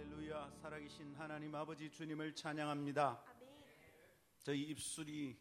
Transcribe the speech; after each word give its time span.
할렐루야 0.00 0.50
살아계신 0.62 1.14
하나님 1.16 1.54
아버지 1.54 1.90
주님을 1.90 2.34
찬양합니다. 2.34 3.22
저희 4.42 4.62
입술이 4.62 5.36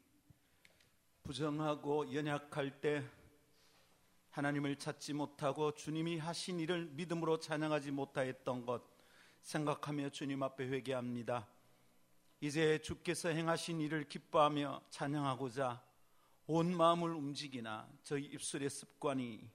부정하고 1.23 2.13
연약할 2.13 2.81
때 2.81 3.09
하나님을 4.31 4.75
찾지 4.75 5.13
못하고 5.13 5.73
주님이 5.73 6.17
하신 6.17 6.59
일을 6.59 6.87
믿음으로 6.87 7.39
찬양하지 7.39 7.91
못하였던 7.91 8.65
것 8.65 8.83
생각하며 9.43 10.09
주님 10.09 10.43
앞에 10.43 10.67
회개합니다. 10.67 11.47
이제 12.41 12.79
주께서 12.79 13.29
행하신 13.29 13.79
일을 13.79 14.09
기뻐하며 14.09 14.81
찬양하고자 14.89 15.81
온 16.47 16.75
마음을 16.75 17.11
움직이나 17.11 17.89
저희 18.03 18.25
입술의 18.25 18.69
습관이 18.69 19.49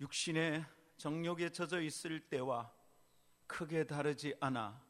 육신의 0.00 0.64
정욕에 0.96 1.50
젖어 1.50 1.80
있을 1.80 2.20
때와 2.28 2.78
크게 3.50 3.84
다르지 3.84 4.34
않아 4.40 4.80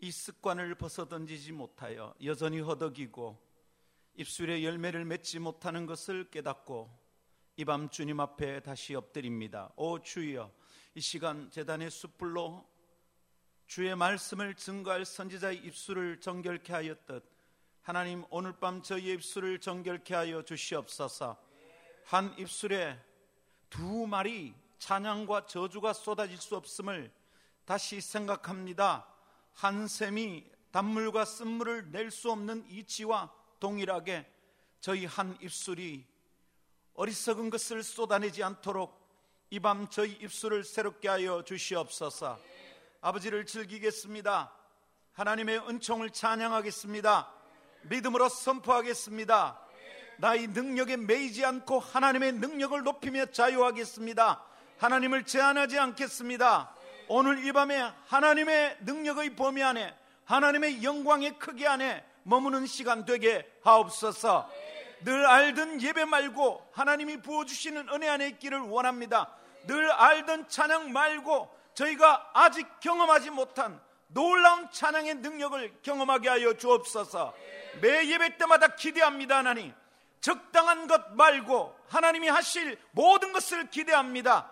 이 0.00 0.10
습관을 0.10 0.74
벗어던지지 0.74 1.52
못하여 1.52 2.14
여전히 2.22 2.60
허덕이고 2.60 3.36
입술에 4.14 4.62
열매를 4.62 5.04
맺지 5.06 5.38
못하는 5.38 5.86
것을 5.86 6.30
깨닫고 6.30 6.90
이 7.56 7.64
밤 7.64 7.88
주님 7.88 8.20
앞에 8.20 8.60
다시 8.60 8.94
엎드립니다. 8.94 9.72
오 9.74 9.98
주여, 10.00 10.52
이 10.94 11.00
시간 11.00 11.50
재단의 11.50 11.90
숯불로 11.90 12.64
주의 13.66 13.96
말씀을 13.96 14.54
증거할 14.54 15.04
선지자의 15.04 15.58
입술을 15.64 16.20
정결케 16.20 16.72
하였듯 16.72 17.24
하나님 17.82 18.24
오늘 18.30 18.52
밤 18.52 18.82
저희의 18.82 19.14
입술을 19.14 19.58
정결케 19.60 20.14
하여 20.14 20.42
주시옵소서. 20.42 21.36
한 22.04 22.38
입술에 22.38 22.96
두 23.70 24.06
마리 24.06 24.54
찬양과 24.78 25.46
저주가 25.46 25.92
쏟아질 25.94 26.36
수 26.36 26.54
없음을 26.54 27.10
다시 27.68 28.00
생각합니다. 28.00 29.06
한 29.52 29.86
샘이 29.86 30.42
단물과 30.70 31.26
쓴물을 31.26 31.90
낼 31.90 32.10
수 32.10 32.30
없는 32.30 32.64
이치와 32.70 33.30
동일하게 33.60 34.26
저희 34.80 35.04
한 35.04 35.36
입술이 35.42 36.06
어리석은 36.94 37.50
것을 37.50 37.82
쏟아내지 37.82 38.42
않도록 38.42 38.98
이 39.50 39.60
밤 39.60 39.86
저희 39.90 40.12
입술을 40.12 40.64
새롭게 40.64 41.08
하여 41.08 41.42
주시옵소서. 41.44 42.38
아버지를 43.02 43.44
즐기겠습니다. 43.44 44.50
하나님의 45.12 45.58
은총을 45.68 46.08
찬양하겠습니다. 46.08 47.30
믿음으로 47.82 48.30
선포하겠습니다. 48.30 49.60
나의 50.16 50.46
능력에 50.46 50.96
매이지 50.96 51.44
않고 51.44 51.80
하나님의 51.80 52.32
능력을 52.32 52.82
높이며 52.82 53.26
자유하겠습니다. 53.26 54.42
하나님을 54.78 55.26
제한하지 55.26 55.78
않겠습니다. 55.78 56.77
오늘 57.08 57.44
이 57.44 57.52
밤에 57.52 57.92
하나님의 58.06 58.78
능력의 58.80 59.34
범위 59.34 59.62
안에 59.62 59.94
하나님의 60.24 60.84
영광의 60.84 61.38
크기 61.38 61.66
안에 61.66 62.04
머무는 62.22 62.66
시간 62.66 63.06
되게 63.06 63.50
하옵소서. 63.62 64.50
늘 65.04 65.26
알던 65.26 65.80
예배 65.80 66.04
말고 66.04 66.68
하나님이 66.72 67.22
부어주시는 67.22 67.88
은혜 67.88 68.08
안에 68.08 68.28
있기를 68.28 68.60
원합니다. 68.60 69.32
늘 69.66 69.90
알던 69.90 70.48
찬양 70.48 70.92
말고 70.92 71.56
저희가 71.74 72.30
아직 72.34 72.66
경험하지 72.80 73.30
못한 73.30 73.80
놀라운 74.08 74.70
찬양의 74.70 75.16
능력을 75.16 75.78
경험하게 75.82 76.28
하여 76.28 76.54
주옵소서. 76.54 77.32
매 77.80 78.06
예배 78.06 78.36
때마다 78.36 78.74
기대합니다, 78.74 79.38
하나님. 79.38 79.72
적당한 80.20 80.86
것 80.88 81.14
말고 81.14 81.78
하나님이 81.88 82.28
하실 82.28 82.78
모든 82.90 83.32
것을 83.32 83.70
기대합니다. 83.70 84.50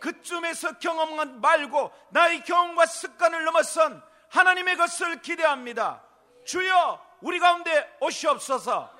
그쯤에서 0.00 0.78
경험한 0.78 1.40
말고 1.40 1.92
나의 2.10 2.44
경험과 2.44 2.86
습관을 2.86 3.44
넘어선 3.44 4.02
하나님의 4.30 4.76
것을 4.76 5.22
기대합니다. 5.22 6.02
주여 6.44 7.04
우리 7.20 7.38
가운데 7.38 7.96
오시옵소서. 8.00 8.94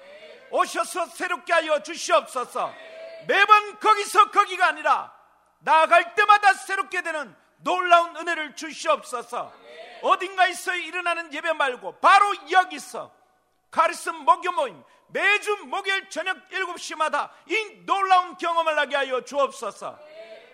오셔서 0.50 1.06
새롭게 1.06 1.53
하여 1.53 1.82
주시옵소서. 1.82 2.72
매번 3.26 3.78
거기서 3.81 4.31
거기가 4.31 4.69
아니라 4.69 5.12
나아갈 5.59 6.15
때마다 6.15 6.54
새롭게 6.54 7.03
되는 7.03 7.34
놀라운 7.59 8.16
은혜를 8.16 8.54
주시옵소서. 8.54 9.53
어딘가에서 10.03 10.75
일어나는 10.75 11.32
예배 11.32 11.53
말고 11.54 11.99
바로 12.00 12.32
여기서 12.50 13.12
가르스 13.70 14.10
목요 14.10 14.53
모임 14.53 14.82
매주 15.09 15.56
목요일 15.66 16.09
저녁 16.10 16.37
7시마다 16.49 17.31
이 17.49 17.82
놀라운 17.84 18.37
경험을 18.37 18.78
하게 18.78 18.97
하여 18.97 19.20
주옵소서. 19.22 19.99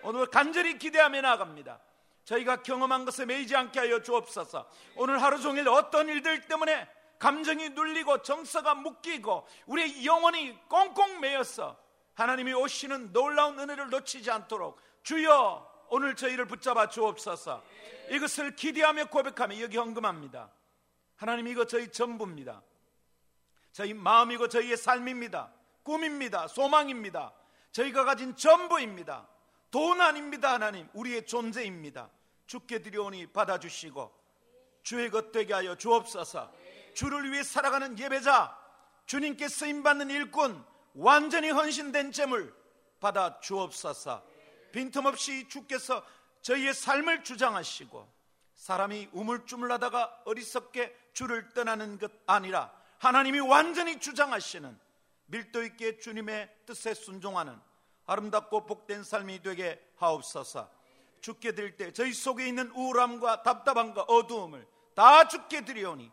오늘 0.03 0.27
간절히 0.27 0.77
기대하며 0.77 1.21
나갑니다. 1.21 1.79
저희가 2.25 2.63
경험한 2.63 3.05
것에 3.05 3.25
매이지 3.25 3.55
않게 3.55 3.79
하여 3.79 4.01
주옵소서. 4.01 4.69
오늘 4.95 5.21
하루 5.21 5.41
종일 5.41 5.67
어떤 5.67 6.07
일들 6.07 6.41
때문에 6.41 6.87
감정이 7.19 7.69
눌리고 7.69 8.21
정서가 8.21 8.75
묶이고 8.75 9.47
우리의 9.67 10.05
영혼이 10.05 10.57
꽁꽁 10.67 11.19
매였어. 11.19 11.77
하나님이 12.15 12.53
오시는 12.53 13.11
놀라운 13.13 13.59
은혜를 13.59 13.89
놓치지 13.89 14.29
않도록 14.29 14.79
주여 15.03 15.71
오늘 15.89 16.15
저희를 16.15 16.45
붙잡아 16.45 16.89
주옵소서. 16.89 17.63
이것을 18.09 18.55
기대하며 18.55 19.05
고백하며 19.05 19.59
여기 19.61 19.77
헌금합니다. 19.77 20.49
하나님 21.15 21.47
이거 21.47 21.65
저희 21.65 21.91
전부입니다. 21.91 22.61
저희 23.71 23.93
마음이고 23.93 24.47
저희의 24.47 24.77
삶입니다. 24.77 25.51
꿈입니다. 25.83 26.47
소망입니다. 26.47 27.33
저희가 27.71 28.05
가진 28.05 28.35
전부입니다. 28.35 29.27
돈 29.73 29.99
아닙니다, 30.01 30.53
하나님. 30.53 30.87
우리의 30.93 31.25
존재입니다. 31.25 32.07
주께 32.45 32.83
드려오니 32.83 33.33
받아주시고 33.33 34.13
주의 34.83 35.09
것 35.09 35.31
되게 35.31 35.51
하여 35.51 35.75
주옵소서. 35.75 36.53
주를 36.93 37.31
위해 37.31 37.41
살아가는 37.41 37.97
예배자, 37.97 38.55
주님께 39.07 39.47
쓰임 39.47 39.81
받는 39.81 40.11
일꾼, 40.11 40.63
완전히 40.93 41.49
헌신된 41.49 42.11
재물 42.11 42.55
받아 42.99 43.39
주옵소서. 43.39 44.23
빈틈없이 44.71 45.47
주께서 45.49 46.05
저희의 46.43 46.75
삶을 46.75 47.23
주장하시고 47.23 48.07
사람이 48.53 49.09
우물쭈물하다가 49.11 50.21
어리석게 50.25 50.95
주를 51.13 51.49
떠나는 51.49 51.97
것 51.97 52.11
아니라 52.27 52.71
하나님이 52.99 53.39
완전히 53.39 53.99
주장하시는 53.99 54.79
밀도 55.25 55.63
있게 55.63 55.97
주님의 55.97 56.57
뜻에 56.67 56.93
순종하는 56.93 57.59
아름답고 58.05 58.65
복된 58.65 59.03
삶이 59.03 59.41
되게 59.41 59.79
하옵소서. 59.97 60.69
죽게 61.21 61.55
될 61.55 61.77
때 61.77 61.91
저희 61.93 62.13
속에 62.13 62.47
있는 62.47 62.69
우울함과 62.71 63.43
답답함과 63.43 64.03
어두움을 64.03 64.67
다 64.93 65.27
죽게 65.27 65.63
드리오니 65.63 66.11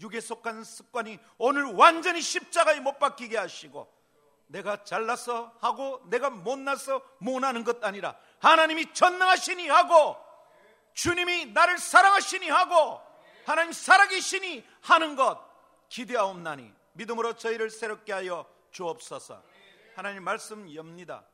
육에 0.00 0.20
속한 0.20 0.64
습관이 0.64 1.18
오늘 1.38 1.64
완전히 1.74 2.20
십자가에 2.20 2.80
못 2.80 2.98
박히게 2.98 3.36
하시고 3.36 3.88
내가 4.48 4.82
잘나서 4.82 5.54
하고 5.60 6.02
내가 6.06 6.30
못나서 6.30 7.02
못하는 7.18 7.62
것 7.64 7.82
아니라 7.84 8.16
하나님이 8.40 8.92
전능하시니 8.92 9.68
하고 9.68 10.16
주님이 10.94 11.46
나를 11.46 11.78
사랑하시니 11.78 12.48
하고 12.48 13.00
하나님 13.46 13.72
살아계시니 13.72 14.66
하는 14.82 15.14
것 15.14 15.38
기대하옵나니 15.88 16.72
믿음으로 16.94 17.34
저희를 17.34 17.70
새롭게 17.70 18.12
하여 18.12 18.44
주옵소서. 18.72 19.40
하나님 19.98 20.22
말씀 20.22 20.72
엽니다. 20.72 21.26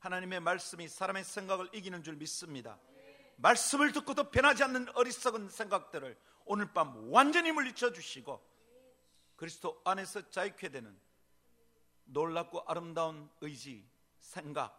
하나님의 0.00 0.40
말씀이 0.40 0.86
사람의 0.86 1.24
생각을 1.24 1.70
이기는 1.72 2.02
줄 2.02 2.16
믿습니다. 2.16 2.78
말씀을 3.36 3.92
듣고도 3.92 4.30
변하지 4.30 4.64
않는 4.64 4.94
어리석은 4.94 5.48
생각들을 5.48 6.14
오늘 6.44 6.74
밤 6.74 7.10
완전히 7.10 7.52
물리쳐 7.52 7.94
주시고 7.94 8.46
그리스도 9.36 9.80
안에서 9.86 10.28
자유케 10.28 10.68
되는 10.68 10.94
놀랍고 12.04 12.64
아름다운 12.66 13.30
의지, 13.40 13.88
생각, 14.18 14.78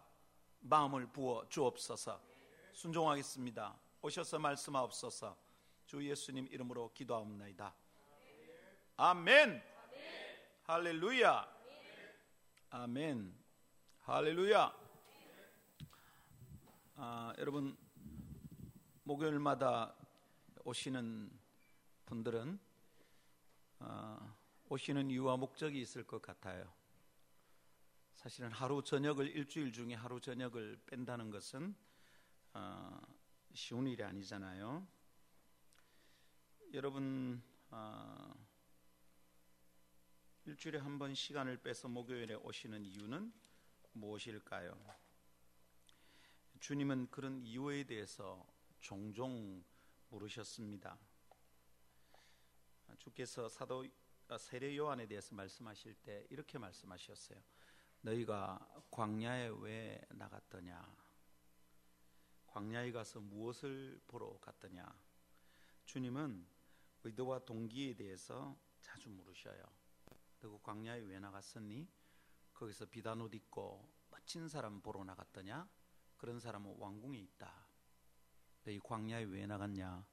마음을 0.60 1.08
부어 1.08 1.48
주옵소서. 1.48 2.22
순종하겠습니다. 2.72 3.80
오셔서 4.00 4.38
말씀하옵소서. 4.38 5.36
주 5.86 6.08
예수님 6.08 6.46
이름으로 6.52 6.92
기도하옵나이다. 6.94 7.74
아멘. 8.96 9.60
할렐루야. 10.62 11.57
아멘. 12.70 13.34
할렐루야. 14.00 14.74
아, 16.96 17.32
여러분 17.38 17.74
목요일마다 19.04 19.94
오시는 20.64 21.30
분들은 22.04 22.60
아, 23.78 24.36
오시는 24.68 25.10
이유와 25.10 25.38
목적이 25.38 25.80
있을 25.80 26.06
것 26.06 26.20
같아요. 26.20 26.70
사실은 28.12 28.52
하루 28.52 28.84
저녁을 28.84 29.34
일주일 29.34 29.72
중에 29.72 29.94
하루 29.94 30.20
저녁을 30.20 30.78
뺀다는 30.84 31.30
것은 31.30 31.74
아, 32.52 33.00
쉬운 33.54 33.86
일이 33.86 34.04
아니잖아요. 34.04 34.86
여러분 36.74 37.42
아, 37.70 38.34
일주일에 40.48 40.78
한 40.78 40.98
번 40.98 41.14
시간을 41.14 41.58
빼서 41.58 41.88
목요일에 41.88 42.32
오시는 42.36 42.82
이유는 42.82 43.30
무엇일까요? 43.92 44.82
주님은 46.58 47.10
그런 47.10 47.42
이유에 47.42 47.84
대해서 47.84 48.46
종종 48.80 49.62
물으셨습니다. 50.08 50.98
주께서 52.96 53.46
사도 53.50 53.86
아, 54.28 54.38
세례 54.38 54.74
요한에 54.74 55.06
대해서 55.06 55.34
말씀하실 55.34 55.94
때 55.96 56.26
이렇게 56.30 56.56
말씀하셨어요. 56.56 57.38
너희가 58.00 58.86
광야에 58.90 59.50
왜 59.60 60.00
나갔더냐? 60.08 60.96
광야에 62.46 62.90
가서 62.92 63.20
무엇을 63.20 64.00
보러 64.08 64.38
갔더냐? 64.40 64.82
주님은 65.84 66.46
의도와 67.04 67.40
동기에 67.44 67.96
대해서 67.96 68.58
자주 68.80 69.10
물으셔요. 69.10 69.87
너그 70.40 70.60
광야에 70.62 71.00
왜 71.00 71.18
나갔었니? 71.18 71.88
거기서 72.54 72.86
비단 72.86 73.20
옷 73.20 73.34
입고 73.34 73.88
멋진 74.10 74.48
사람 74.48 74.80
보러 74.80 75.04
나갔더냐? 75.04 75.68
그런 76.16 76.40
사람은 76.40 76.76
왕궁에 76.78 77.18
있다. 77.18 77.66
너희 78.64 78.78
광야에 78.80 79.24
왜 79.24 79.46
나갔냐? 79.46 80.04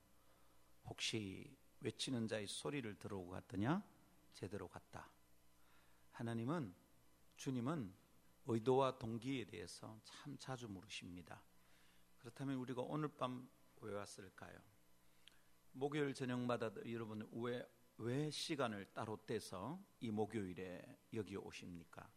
혹시 0.86 1.58
외치는 1.82 2.28
자의 2.28 2.48
소리를 2.48 2.98
들어오고 2.98 3.32
갔더냐? 3.32 3.84
제대로 4.34 4.68
갔다. 4.68 5.10
하나님은 6.12 6.74
주님은 7.36 7.94
의도와 8.48 8.98
동기에 9.00 9.46
대해서 9.46 10.00
참 10.04 10.38
자주 10.38 10.68
물으십니다. 10.68 11.42
그렇다면 12.20 12.58
우리가 12.58 12.82
오늘 12.82 13.10
밤 13.10 13.50
왜 13.82 13.94
왔을까요? 13.94 14.58
목요일 15.74 16.14
저녁마다 16.14 16.72
여러분 16.92 17.28
왜, 17.34 17.68
왜 17.98 18.30
시간을 18.30 18.94
따로 18.94 19.18
떼서 19.26 19.82
이 20.02 20.12
목요일에 20.12 21.00
여기 21.14 21.38
오십니까? 21.38 22.10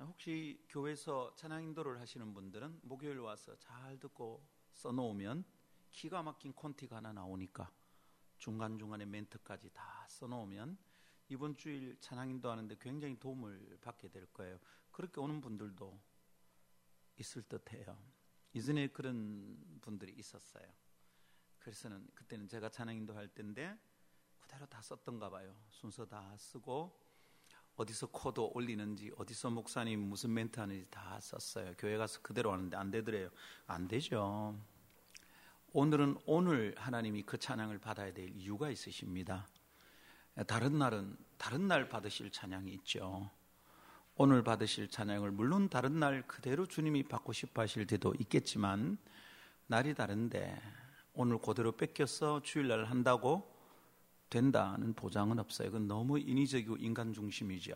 혹시 0.00 0.64
교회에서 0.68 1.34
찬양 1.34 1.62
인도를 1.64 1.98
하시는 2.00 2.34
분들은 2.34 2.80
목요일 2.82 3.18
와서 3.18 3.56
잘 3.58 3.98
듣고 3.98 4.46
써놓으면 4.72 5.44
기가 5.90 6.22
막힌 6.22 6.52
콘티가 6.52 6.96
하나 6.96 7.12
나오니까 7.12 7.72
중간중간에 8.36 9.06
멘트까지 9.06 9.70
다 9.70 10.06
써놓으면 10.08 10.78
이번 11.30 11.56
주일 11.56 11.98
찬양 12.00 12.30
인도하는데 12.30 12.76
굉장히 12.78 13.18
도움을 13.18 13.78
받게 13.80 14.08
될 14.08 14.26
거예요. 14.32 14.58
그렇게 14.90 15.20
오는 15.20 15.40
분들도 15.40 15.98
있을 17.18 17.42
듯해요. 17.42 17.98
이전에 18.52 18.88
그런 18.88 19.80
분들이 19.80 20.12
있었어요. 20.12 20.66
그래서는 21.58 22.06
그때는 22.14 22.48
제가 22.48 22.68
찬양 22.68 22.96
인도할 22.96 23.28
때인데 23.28 23.76
그대로 24.48 24.64
다 24.64 24.80
썼던가 24.80 25.28
봐요. 25.28 25.54
순서 25.68 26.06
다 26.06 26.34
쓰고 26.38 26.98
어디서 27.76 28.06
코드 28.06 28.40
올리는지 28.40 29.12
어디서 29.18 29.50
목사님 29.50 30.00
무슨 30.00 30.32
멘트 30.32 30.58
하는지 30.58 30.86
다 30.90 31.20
썼어요. 31.20 31.74
교회 31.76 31.98
가서 31.98 32.22
그대로 32.22 32.50
하는데 32.50 32.74
안 32.74 32.90
되더래요. 32.90 33.28
안 33.66 33.86
되죠. 33.86 34.58
오늘은 35.74 36.16
오늘 36.24 36.74
하나님이 36.78 37.24
그 37.24 37.36
찬양을 37.36 37.78
받아야 37.78 38.10
될 38.10 38.30
이유가 38.30 38.70
있으십니다. 38.70 39.46
다른 40.46 40.78
날은 40.78 41.18
다른 41.36 41.68
날 41.68 41.90
받으실 41.90 42.30
찬양이 42.30 42.72
있죠. 42.72 43.30
오늘 44.16 44.42
받으실 44.42 44.88
찬양을 44.88 45.30
물론 45.30 45.68
다른 45.68 46.00
날 46.00 46.26
그대로 46.26 46.64
주님이 46.64 47.02
받고 47.02 47.34
싶어 47.34 47.60
하실 47.60 47.86
때도 47.86 48.14
있겠지만 48.18 48.96
날이 49.66 49.94
다른데 49.94 50.58
오늘 51.12 51.38
그대로 51.38 51.72
뺏겨서 51.72 52.40
주일날 52.42 52.86
한다고 52.86 53.57
된다는 54.30 54.94
보장은 54.94 55.38
없어요. 55.38 55.68
그건 55.70 55.88
너무 55.88 56.18
인위적이고 56.18 56.76
인간 56.76 57.12
중심이죠. 57.12 57.74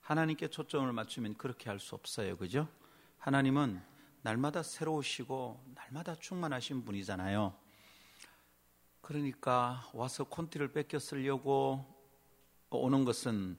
하나님께 0.00 0.48
초점을 0.48 0.90
맞추면 0.92 1.36
그렇게 1.36 1.68
할 1.70 1.78
수 1.80 1.94
없어요. 1.94 2.36
그죠? 2.36 2.68
하나님은 3.18 3.80
날마다 4.22 4.62
새로우시고 4.62 5.60
날마다 5.74 6.14
충만하신 6.14 6.84
분이잖아요. 6.84 7.54
그러니까 9.00 9.88
와서 9.94 10.24
콘티를 10.24 10.72
뺏겨 10.72 10.98
쓰려고 10.98 11.84
오는 12.70 13.04
것은 13.04 13.56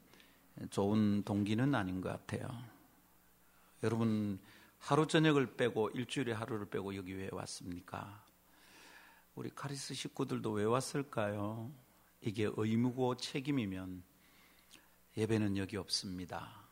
좋은 0.70 1.24
동기는 1.24 1.74
아닌 1.74 2.02
것 2.02 2.10
같아요. 2.10 2.48
여러분 3.84 4.40
하루 4.78 5.08
저녁을 5.08 5.56
빼고 5.56 5.90
일주일에 5.92 6.34
하루를 6.34 6.70
빼고 6.70 6.96
여기 6.96 7.14
왜 7.14 7.30
왔습니까? 7.32 8.24
우리 9.36 9.50
카리스 9.50 9.94
식구들도 9.94 10.52
왜 10.52 10.64
왔을까요? 10.66 11.72
이게 12.22 12.50
의무고 12.56 13.16
책임이면 13.16 14.04
예배는 15.18 15.58
여기 15.58 15.78
없습니다. 15.78 16.68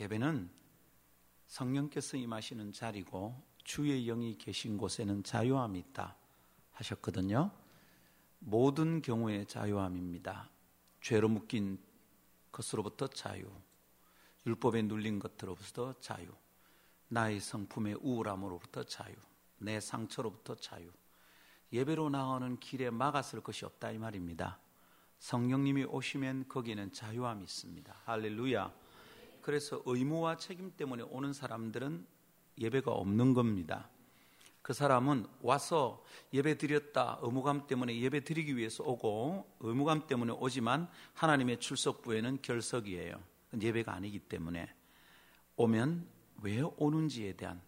예배는 0.00 0.50
성령께서 1.46 2.16
임하시는 2.16 2.72
자리고 2.72 3.40
주의 3.62 4.04
영이 4.04 4.36
계신 4.38 4.76
곳에는 4.76 5.22
자유함이 5.22 5.78
있다 5.78 6.16
하셨거든요. 6.72 7.50
모든 8.40 9.00
경우에 9.00 9.44
자유함입니다. 9.46 10.50
죄로 11.00 11.28
묶인 11.28 11.78
것으로부터 12.52 13.06
자유, 13.08 13.50
율법에 14.46 14.82
눌린 14.82 15.18
것으로부터 15.18 15.94
자유, 16.00 16.28
나의 17.08 17.40
성품의 17.40 17.98
우울함으로부터 18.00 18.84
자유, 18.84 19.14
내 19.58 19.80
상처로부터 19.80 20.54
자유. 20.56 20.90
예배로 21.72 22.10
나오는 22.10 22.58
길에 22.60 22.90
막았을 22.90 23.40
것이 23.40 23.64
없다 23.64 23.90
이 23.90 23.98
말입니다. 23.98 24.60
성령님이 25.24 25.84
오시면 25.84 26.48
거기에는 26.48 26.92
자유함이 26.92 27.44
있습니다. 27.44 27.94
할렐루야. 28.04 28.70
그래서 29.40 29.80
의무와 29.86 30.36
책임 30.36 30.76
때문에 30.76 31.02
오는 31.04 31.32
사람들은 31.32 32.06
예배가 32.58 32.92
없는 32.92 33.32
겁니다. 33.32 33.88
그 34.60 34.74
사람은 34.74 35.26
와서 35.40 36.04
예배 36.34 36.58
드렸다 36.58 37.20
의무감 37.22 37.66
때문에 37.66 37.98
예배 37.98 38.24
드리기 38.24 38.58
위해서 38.58 38.84
오고 38.84 39.56
의무감 39.60 40.06
때문에 40.08 40.34
오지만 40.34 40.90
하나님의 41.14 41.58
출석부에는 41.58 42.42
결석이에요. 42.42 43.18
예배가 43.58 43.94
아니기 43.94 44.18
때문에 44.18 44.68
오면 45.56 46.06
왜 46.42 46.60
오는지에 46.60 47.32
대한 47.32 47.62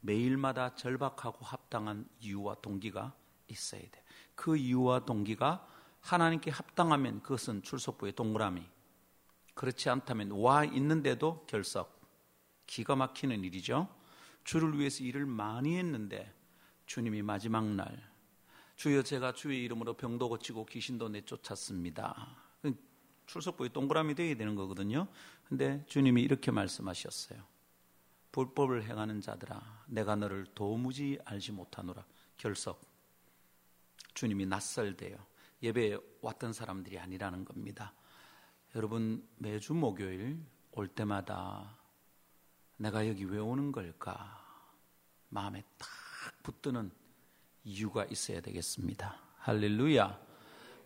매일마다 0.00 0.74
절박하고 0.74 1.44
합당한 1.44 2.08
이유와 2.20 2.62
동기가 2.62 3.12
있어야 3.48 3.82
돼. 3.82 4.02
그 4.34 4.56
이유와 4.56 5.04
동기가 5.04 5.68
하나님께 6.04 6.50
합당하면 6.50 7.22
그것은 7.22 7.62
출석부의 7.62 8.12
동그라미. 8.12 8.62
그렇지 9.54 9.88
않다면 9.88 10.32
와 10.32 10.64
있는데도 10.64 11.46
결석. 11.46 11.98
기가 12.66 12.94
막히는 12.94 13.42
일이죠. 13.42 13.88
주를 14.44 14.78
위해서 14.78 15.02
일을 15.02 15.24
많이 15.24 15.78
했는데 15.78 16.30
주님이 16.84 17.22
마지막 17.22 17.64
날 17.64 18.12
주여 18.76 19.02
제가 19.02 19.32
주의 19.32 19.64
이름으로 19.64 19.94
병도 19.94 20.28
고치고 20.28 20.66
귀신도 20.66 21.08
내쫓았습니다. 21.08 22.36
출석부에 23.26 23.70
동그라미 23.70 24.14
되어야 24.14 24.36
되는 24.36 24.54
거거든요. 24.54 25.08
근데 25.48 25.82
주님이 25.86 26.20
이렇게 26.20 26.50
말씀하셨어요. 26.50 27.42
불법을 28.32 28.84
행하는 28.84 29.22
자들아 29.22 29.84
내가 29.86 30.16
너를 30.16 30.44
도무지 30.54 31.18
알지 31.24 31.52
못하노라. 31.52 32.04
결석. 32.36 32.82
주님이 34.12 34.44
낯설대요. 34.44 35.33
예배에 35.64 35.96
왔던 36.20 36.52
사람들이 36.52 36.98
아니라는 36.98 37.46
겁니다. 37.46 37.94
여러분 38.76 39.26
매주 39.36 39.72
목요일 39.72 40.38
올 40.72 40.88
때마다 40.88 41.78
내가 42.76 43.08
여기 43.08 43.24
왜 43.24 43.38
오는 43.38 43.72
걸까? 43.72 44.44
마음에 45.30 45.64
딱 45.78 45.88
붙드는 46.42 46.90
이유가 47.64 48.04
있어야 48.04 48.42
되겠습니다. 48.42 49.18
할렐루야. 49.38 50.20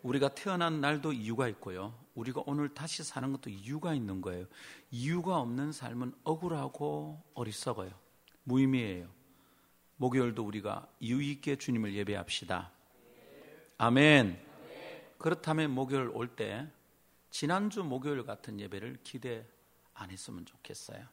우리가 0.02 0.28
태어난 0.28 0.80
날도 0.80 1.12
이유가 1.12 1.48
있고요. 1.48 1.98
우리가 2.14 2.44
오늘 2.46 2.72
다시 2.72 3.02
사는 3.02 3.32
것도 3.32 3.50
이유가 3.50 3.94
있는 3.94 4.20
거예요. 4.20 4.46
이유가 4.92 5.38
없는 5.40 5.72
삶은 5.72 6.14
억울하고 6.22 7.20
어리석어요. 7.34 7.90
무의미해요. 8.44 9.08
목요일도 9.96 10.44
우리가 10.44 10.88
이유 11.00 11.20
있게 11.20 11.56
주님을 11.56 11.94
예배합시다. 11.94 12.70
아멘. 13.78 14.47
그렇다면 15.18 15.72
목요일 15.72 16.08
올 16.14 16.34
때 16.36 16.70
지난주 17.30 17.84
목요일 17.84 18.24
같은 18.24 18.58
예배를 18.60 19.00
기대 19.04 19.46
안 19.94 20.10
했으면 20.10 20.46
좋겠어요. 20.46 21.06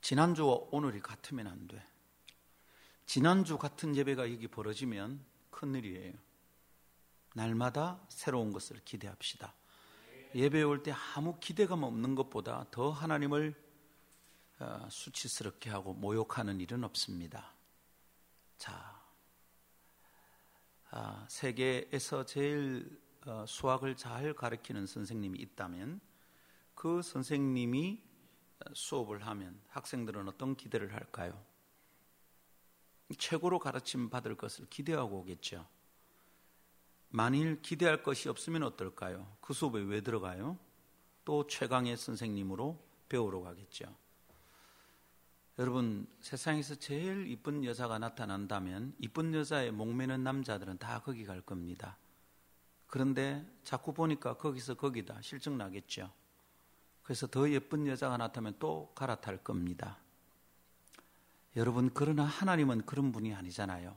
지난주와 0.00 0.58
오늘이 0.70 1.00
같으면 1.00 1.46
안 1.46 1.66
돼. 1.68 1.82
지난주 3.06 3.56
같은 3.56 3.96
예배가 3.96 4.30
여기 4.32 4.48
벌어지면 4.48 5.24
큰일이에요. 5.50 6.12
날마다 7.34 8.00
새로운 8.08 8.52
것을 8.52 8.80
기대합시다. 8.84 9.54
예배 10.34 10.62
올 10.62 10.82
때 10.82 10.92
아무 11.14 11.38
기대감 11.40 11.84
없는 11.84 12.14
것보다 12.14 12.66
더 12.70 12.90
하나님을 12.90 13.54
어, 14.60 14.88
수치스럽게 14.90 15.70
하고 15.70 15.94
모욕하는 15.94 16.60
일은 16.60 16.82
없습니다. 16.84 17.52
자, 18.58 18.72
아, 18.74 18.97
세계에서 21.28 22.24
제일 22.24 23.00
어, 23.26 23.44
수학을 23.46 23.96
잘 23.96 24.32
가르치는 24.32 24.86
선생님이 24.86 25.38
있다면 25.40 26.00
그 26.74 27.02
선생님이 27.02 28.02
수업을 28.72 29.26
하면 29.26 29.60
학생들은 29.68 30.28
어떤 30.28 30.56
기대를 30.56 30.94
할까요? 30.94 31.44
최고로 33.16 33.58
가르침 33.58 34.10
받을 34.10 34.36
것을 34.36 34.66
기대하고 34.68 35.18
오겠죠. 35.20 35.66
만일 37.10 37.60
기대할 37.62 38.02
것이 38.02 38.28
없으면 38.28 38.62
어떨까요? 38.62 39.36
그 39.40 39.54
수업에 39.54 39.80
왜 39.80 40.02
들어가요? 40.02 40.58
또 41.24 41.46
최강의 41.46 41.96
선생님으로 41.96 42.78
배우러 43.08 43.40
가겠죠. 43.40 43.94
여러분 45.58 46.06
세상에서 46.20 46.76
제일 46.76 47.26
이쁜 47.26 47.64
여자가 47.64 47.98
나타난다면 47.98 48.94
이쁜 49.00 49.34
여자의 49.34 49.72
목매는 49.72 50.22
남자들은 50.22 50.78
다 50.78 51.00
거기 51.04 51.24
갈 51.24 51.40
겁니다. 51.40 51.98
그런데 52.86 53.44
자꾸 53.64 53.92
보니까 53.92 54.34
거기서 54.34 54.74
거기다 54.74 55.20
실증 55.20 55.58
나겠죠. 55.58 56.12
그래서 57.02 57.26
더 57.26 57.50
예쁜 57.50 57.88
여자가 57.88 58.16
나타나면 58.18 58.60
또 58.60 58.92
갈아탈 58.94 59.38
겁니다. 59.38 59.98
여러분 61.56 61.90
그러나 61.92 62.24
하나님은 62.24 62.86
그런 62.86 63.10
분이 63.10 63.34
아니잖아요. 63.34 63.96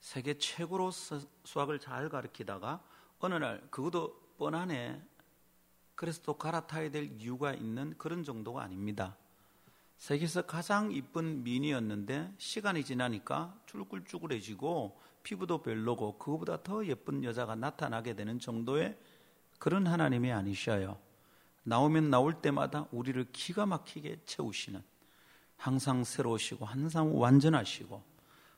세계 0.00 0.38
최고로 0.38 0.90
수학을 0.90 1.80
잘 1.80 2.08
가르치다가 2.08 2.82
어느 3.18 3.34
날 3.34 3.60
그것도 3.70 4.36
뻔하네. 4.38 5.06
그래서 5.94 6.22
또 6.22 6.38
갈아타야 6.38 6.90
될 6.90 7.12
이유가 7.20 7.52
있는 7.52 7.94
그런 7.98 8.24
정도가 8.24 8.62
아닙니다. 8.62 9.18
세계에서 10.02 10.42
가장 10.42 10.90
이쁜 10.90 11.44
미인이었는데 11.44 12.34
시간이 12.36 12.84
지나니까 12.84 13.56
쭈글쭈글해지고 13.66 15.00
피부도 15.22 15.62
별로고 15.62 16.18
그거보다 16.18 16.60
더 16.64 16.84
예쁜 16.86 17.22
여자가 17.22 17.54
나타나게 17.54 18.16
되는 18.16 18.40
정도의 18.40 18.98
그런 19.60 19.86
하나님이 19.86 20.32
아니셔요. 20.32 20.98
나오면 21.62 22.10
나올 22.10 22.42
때마다 22.42 22.88
우리를 22.90 23.24
기가 23.30 23.64
막히게 23.64 24.22
채우시는 24.26 24.82
항상 25.56 26.02
새로우시고 26.02 26.64
항상 26.64 27.16
완전하시고 27.16 28.02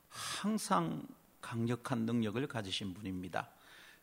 항상 0.09 1.07
강력한 1.43 2.07
능력을 2.07 2.47
가지신 2.47 2.95
분입니다. 2.95 3.51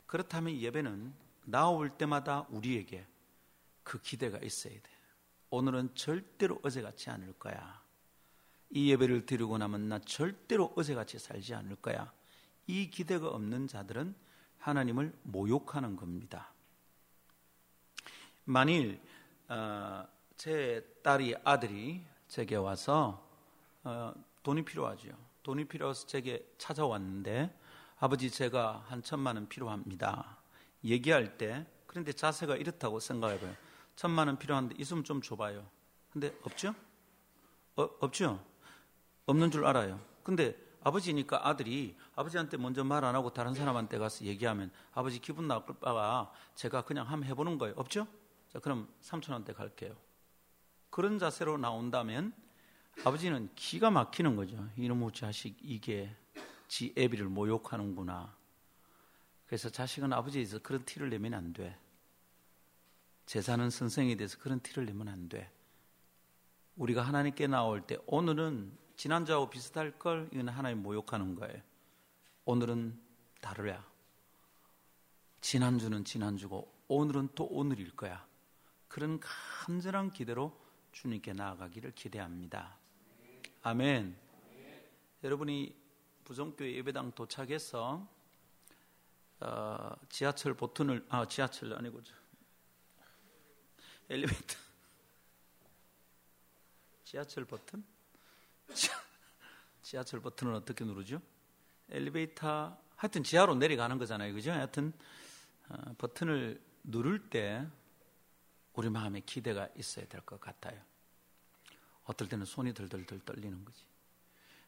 그렇다면 0.05 0.57
예배는 0.57 1.11
나올 1.45 1.89
때마다 1.89 2.45
우리에게 2.51 3.03
그 3.81 3.99
기대가 3.99 4.37
있어야 4.37 4.73
돼. 4.73 5.00
오늘은 5.51 5.95
절대로 5.95 6.59
어제 6.63 6.81
같지 6.81 7.09
않을 7.09 7.33
거야. 7.33 7.81
이 8.69 8.89
예배를 8.89 9.25
드리고 9.25 9.57
나면 9.57 9.89
나 9.89 9.99
절대로 9.99 10.71
어제 10.77 10.95
같이 10.95 11.19
살지 11.19 11.53
않을 11.53 11.75
거야. 11.75 12.11
이 12.67 12.89
기대가 12.89 13.27
없는 13.27 13.67
자들은 13.67 14.15
하나님을 14.59 15.13
모욕하는 15.23 15.97
겁니다. 15.97 16.53
만일 18.45 19.01
어, 19.49 20.07
제 20.37 20.87
딸이 21.03 21.35
아들이 21.43 22.05
제게 22.29 22.55
와서 22.55 23.29
어, 23.83 24.13
돈이 24.43 24.63
필요하죠. 24.63 25.09
돈이 25.43 25.65
필요해서 25.65 26.07
제게 26.07 26.49
찾아왔는데 26.59 27.53
아버지 27.99 28.31
제가 28.31 28.85
한 28.87 29.03
천만 29.03 29.35
원 29.35 29.49
필요합니다. 29.49 30.37
얘기할 30.85 31.37
때 31.37 31.67
그런데 31.87 32.13
자세가 32.13 32.55
이렇다고 32.55 33.01
생각해봐요. 33.01 33.70
천만 34.01 34.25
원 34.27 34.39
필요한데 34.39 34.73
있으면 34.79 35.03
좀 35.03 35.21
줘봐요. 35.21 35.63
근데 36.11 36.35
없죠? 36.41 36.73
어, 37.75 37.83
없죠? 37.99 38.43
없는 39.27 39.51
줄 39.51 39.63
알아요. 39.63 40.03
근데 40.23 40.57
아버지니까 40.81 41.47
아들이 41.47 41.95
아버지한테 42.15 42.57
먼저 42.57 42.83
말 42.83 43.03
안 43.03 43.13
하고 43.13 43.31
다른 43.31 43.53
사람한테 43.53 43.99
가서 43.99 44.25
얘기하면 44.25 44.71
아버지 44.95 45.19
기분 45.19 45.47
나쁠까봐 45.47 46.31
제가 46.55 46.81
그냥 46.81 47.07
한번 47.07 47.29
해보는 47.29 47.59
거예요. 47.59 47.75
없죠? 47.77 48.07
자, 48.51 48.57
그럼 48.57 48.91
삼촌한테 49.01 49.53
갈게요. 49.53 49.95
그런 50.89 51.19
자세로 51.19 51.59
나온다면 51.59 52.33
아버지는 53.05 53.51
기가 53.53 53.91
막히는 53.91 54.35
거죠. 54.35 54.67
이놈의 54.77 55.11
자식 55.13 55.59
이게 55.61 56.11
지 56.67 56.91
애비를 56.97 57.27
모욕하는구나. 57.27 58.35
그래서 59.45 59.69
자식은 59.69 60.11
아버지에서 60.11 60.57
그런 60.57 60.83
티를 60.85 61.11
내면 61.11 61.35
안 61.35 61.53
돼. 61.53 61.77
제사는 63.31 63.69
선생에 63.69 64.15
대해서 64.15 64.37
그런 64.39 64.59
티를 64.59 64.85
내면 64.85 65.07
안 65.07 65.29
돼. 65.29 65.49
우리가 66.75 67.01
하나님께 67.01 67.47
나올 67.47 67.79
때 67.79 67.97
오늘은 68.05 68.77
지난주하고 68.97 69.49
비슷할 69.49 69.97
걸 69.97 70.27
이건 70.33 70.49
하나님 70.49 70.83
모욕하는 70.83 71.35
거예요. 71.35 71.61
오늘은 72.43 72.99
다르야. 73.39 73.89
지난주는 75.39 76.03
지난주고 76.03 76.75
오늘은 76.89 77.29
또 77.33 77.45
오늘일 77.45 77.95
거야. 77.95 78.27
그런 78.89 79.17
간절한 79.21 80.11
기대로 80.11 80.51
주님께 80.91 81.31
나아가기를 81.31 81.93
기대합니다. 81.93 82.75
아멘. 83.61 84.13
여러분이 85.23 85.73
부정교회 86.25 86.73
예배당 86.73 87.13
도착해서 87.13 88.05
어, 89.39 89.95
지하철 90.09 90.53
버튼을 90.53 91.05
아 91.07 91.25
지하철 91.29 91.71
아니고 91.75 92.01
엘리베이터 94.11 94.55
지하철 97.05 97.45
버튼 97.45 97.81
지하철 99.81 100.21
버튼을 100.21 100.53
어떻게 100.53 100.83
누르죠? 100.83 101.21
엘리베이터 101.89 102.77
하여튼 102.97 103.23
지하로 103.23 103.55
내려가는 103.55 103.97
거잖아요, 103.97 104.33
그죠? 104.33 104.51
하여튼 104.51 104.91
어, 105.69 105.95
버튼을 105.97 106.61
누를 106.83 107.29
때 107.29 107.65
우리 108.73 108.89
마음에 108.89 109.21
기대가 109.21 109.69
있어야 109.77 110.05
될 110.07 110.21
것 110.21 110.41
같아요. 110.41 110.81
어떨 112.03 112.27
때는 112.27 112.45
손이 112.45 112.73
덜덜덜 112.73 113.21
떨리는 113.21 113.63
거지. 113.63 113.85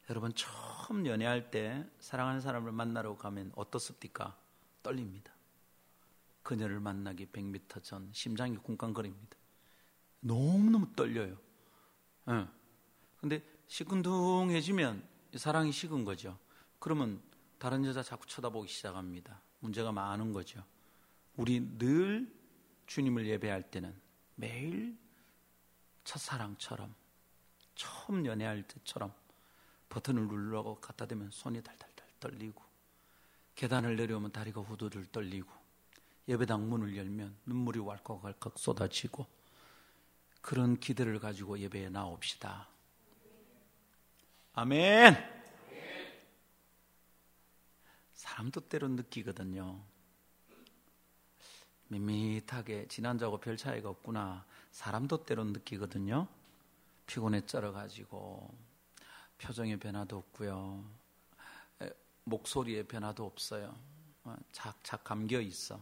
여러분 0.10 0.34
처음 0.36 1.06
연애할 1.06 1.52
때 1.52 1.86
사랑하는 2.00 2.40
사람을 2.40 2.72
만나러 2.72 3.18
가면 3.18 3.52
어떻습니까? 3.56 4.38
떨립니다. 4.82 5.34
그녀를 6.44 6.80
만나기 6.80 7.26
100m 7.26 7.84
전 7.84 8.10
심장이 8.14 8.56
쿵쾅거립니다. 8.58 9.38
너무너무 10.20 10.94
떨려요. 10.96 11.38
예. 12.30 12.48
근데 13.18 13.42
시큰둥해지면 13.68 15.08
사랑이 15.36 15.72
식은 15.72 16.04
거죠. 16.06 16.38
그러면 16.80 17.22
다른 17.58 17.86
여자 17.86 18.04
자꾸 18.04 18.28
쳐다보기 18.28 18.68
시작합니다. 18.68 19.42
문제가 19.60 19.92
많은 19.92 20.34
거죠. 20.34 20.64
우리 21.36 21.62
늘 21.78 22.32
주님을 22.86 23.26
예배할 23.26 23.72
때는 23.72 23.96
매일 24.36 24.98
첫사랑처럼 26.04 26.94
처음 27.76 28.26
연애할 28.26 28.64
때처럼 28.64 29.14
버튼을 29.90 30.28
누르라고 30.28 30.82
갖다 30.82 31.06
대면 31.06 31.30
손이 31.32 31.64
달달달 31.64 32.08
떨리고 32.20 32.62
계단을 33.56 33.96
내려오면 33.96 34.32
다리가 34.32 34.62
후두들 34.62 35.06
떨리고 35.08 35.63
예배당 36.28 36.70
문을 36.70 36.96
열면 36.96 37.36
눈물이 37.46 37.80
왈컥왈컥 37.80 38.58
쏟아지고 38.58 39.26
그런 40.42 40.80
기대를 40.80 41.20
가지고 41.20 41.60
예배에 41.60 41.90
나옵시다. 41.90 42.68
아멘. 44.54 45.16
사람도 48.14 48.62
때론 48.62 48.96
느끼거든요. 48.96 49.82
밋밋하게 51.88 52.88
지난주하고 52.88 53.40
별 53.40 53.58
차이가 53.58 53.90
없구나. 53.90 54.46
사람도 54.72 55.26
때론 55.26 55.54
느끼거든요. 55.54 56.28
피곤해 57.06 57.46
쩔어가지고 57.46 58.50
표정의 59.38 59.78
변화도 59.78 60.18
없고요. 60.18 60.84
목소리의 62.24 62.88
변화도 62.88 63.26
없어요. 63.26 63.76
착착 64.52 65.02
어, 65.02 65.04
감겨 65.04 65.40
있어. 65.42 65.82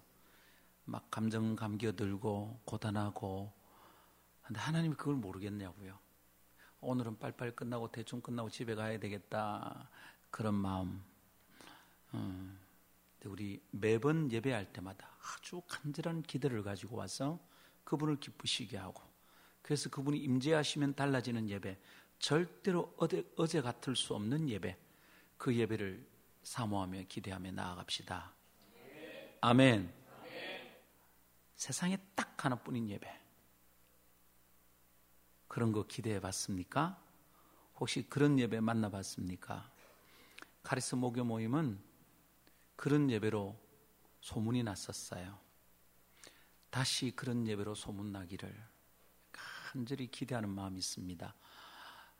막 0.85 1.09
감정 1.11 1.55
감겨들고 1.55 2.61
고단하고. 2.65 3.51
근데 4.43 4.59
하나님이 4.59 4.95
그걸 4.95 5.15
모르겠냐고요. 5.15 5.97
오늘은 6.81 7.19
빨빨 7.19 7.55
끝나고 7.55 7.91
대충 7.91 8.21
끝나고 8.21 8.49
집에 8.49 8.75
가야 8.75 8.99
되겠다. 8.99 9.89
그런 10.29 10.55
마음. 10.55 11.03
음. 12.13 12.59
우리 13.25 13.61
매번 13.69 14.31
예배할 14.31 14.73
때마다 14.73 15.07
아주 15.21 15.61
간절한 15.67 16.23
기대를 16.23 16.63
가지고 16.63 16.97
와서 16.97 17.39
그분을 17.83 18.19
기쁘시게 18.19 18.77
하고 18.77 19.03
그래서 19.61 19.89
그분이 19.89 20.17
임재하시면 20.17 20.95
달라지는 20.95 21.49
예배 21.49 21.79
절대로 22.17 22.93
어제, 22.97 23.23
어제 23.35 23.61
같을 23.61 23.95
수 23.95 24.15
없는 24.15 24.49
예배 24.49 24.77
그 25.37 25.55
예배를 25.55 26.05
사모하며 26.43 27.03
기대하며 27.07 27.51
나아갑시다. 27.51 28.33
아멘. 29.41 30.00
세상에 31.61 31.95
딱 32.15 32.43
하나뿐인 32.43 32.89
예배. 32.89 33.07
그런 35.47 35.71
거 35.71 35.85
기대해 35.85 36.19
봤습니까? 36.19 36.99
혹시 37.79 38.01
그런 38.09 38.39
예배 38.39 38.61
만나봤습니까? 38.61 39.71
카리스 40.63 40.95
목요 40.95 41.23
모임은 41.23 41.79
그런 42.75 43.11
예배로 43.11 43.55
소문이 44.21 44.63
났었어요. 44.63 45.37
다시 46.71 47.11
그런 47.11 47.45
예배로 47.45 47.75
소문나기를 47.75 48.51
간절히 49.31 50.07
기대하는 50.07 50.49
마음이 50.49 50.79
있습니다. 50.79 51.35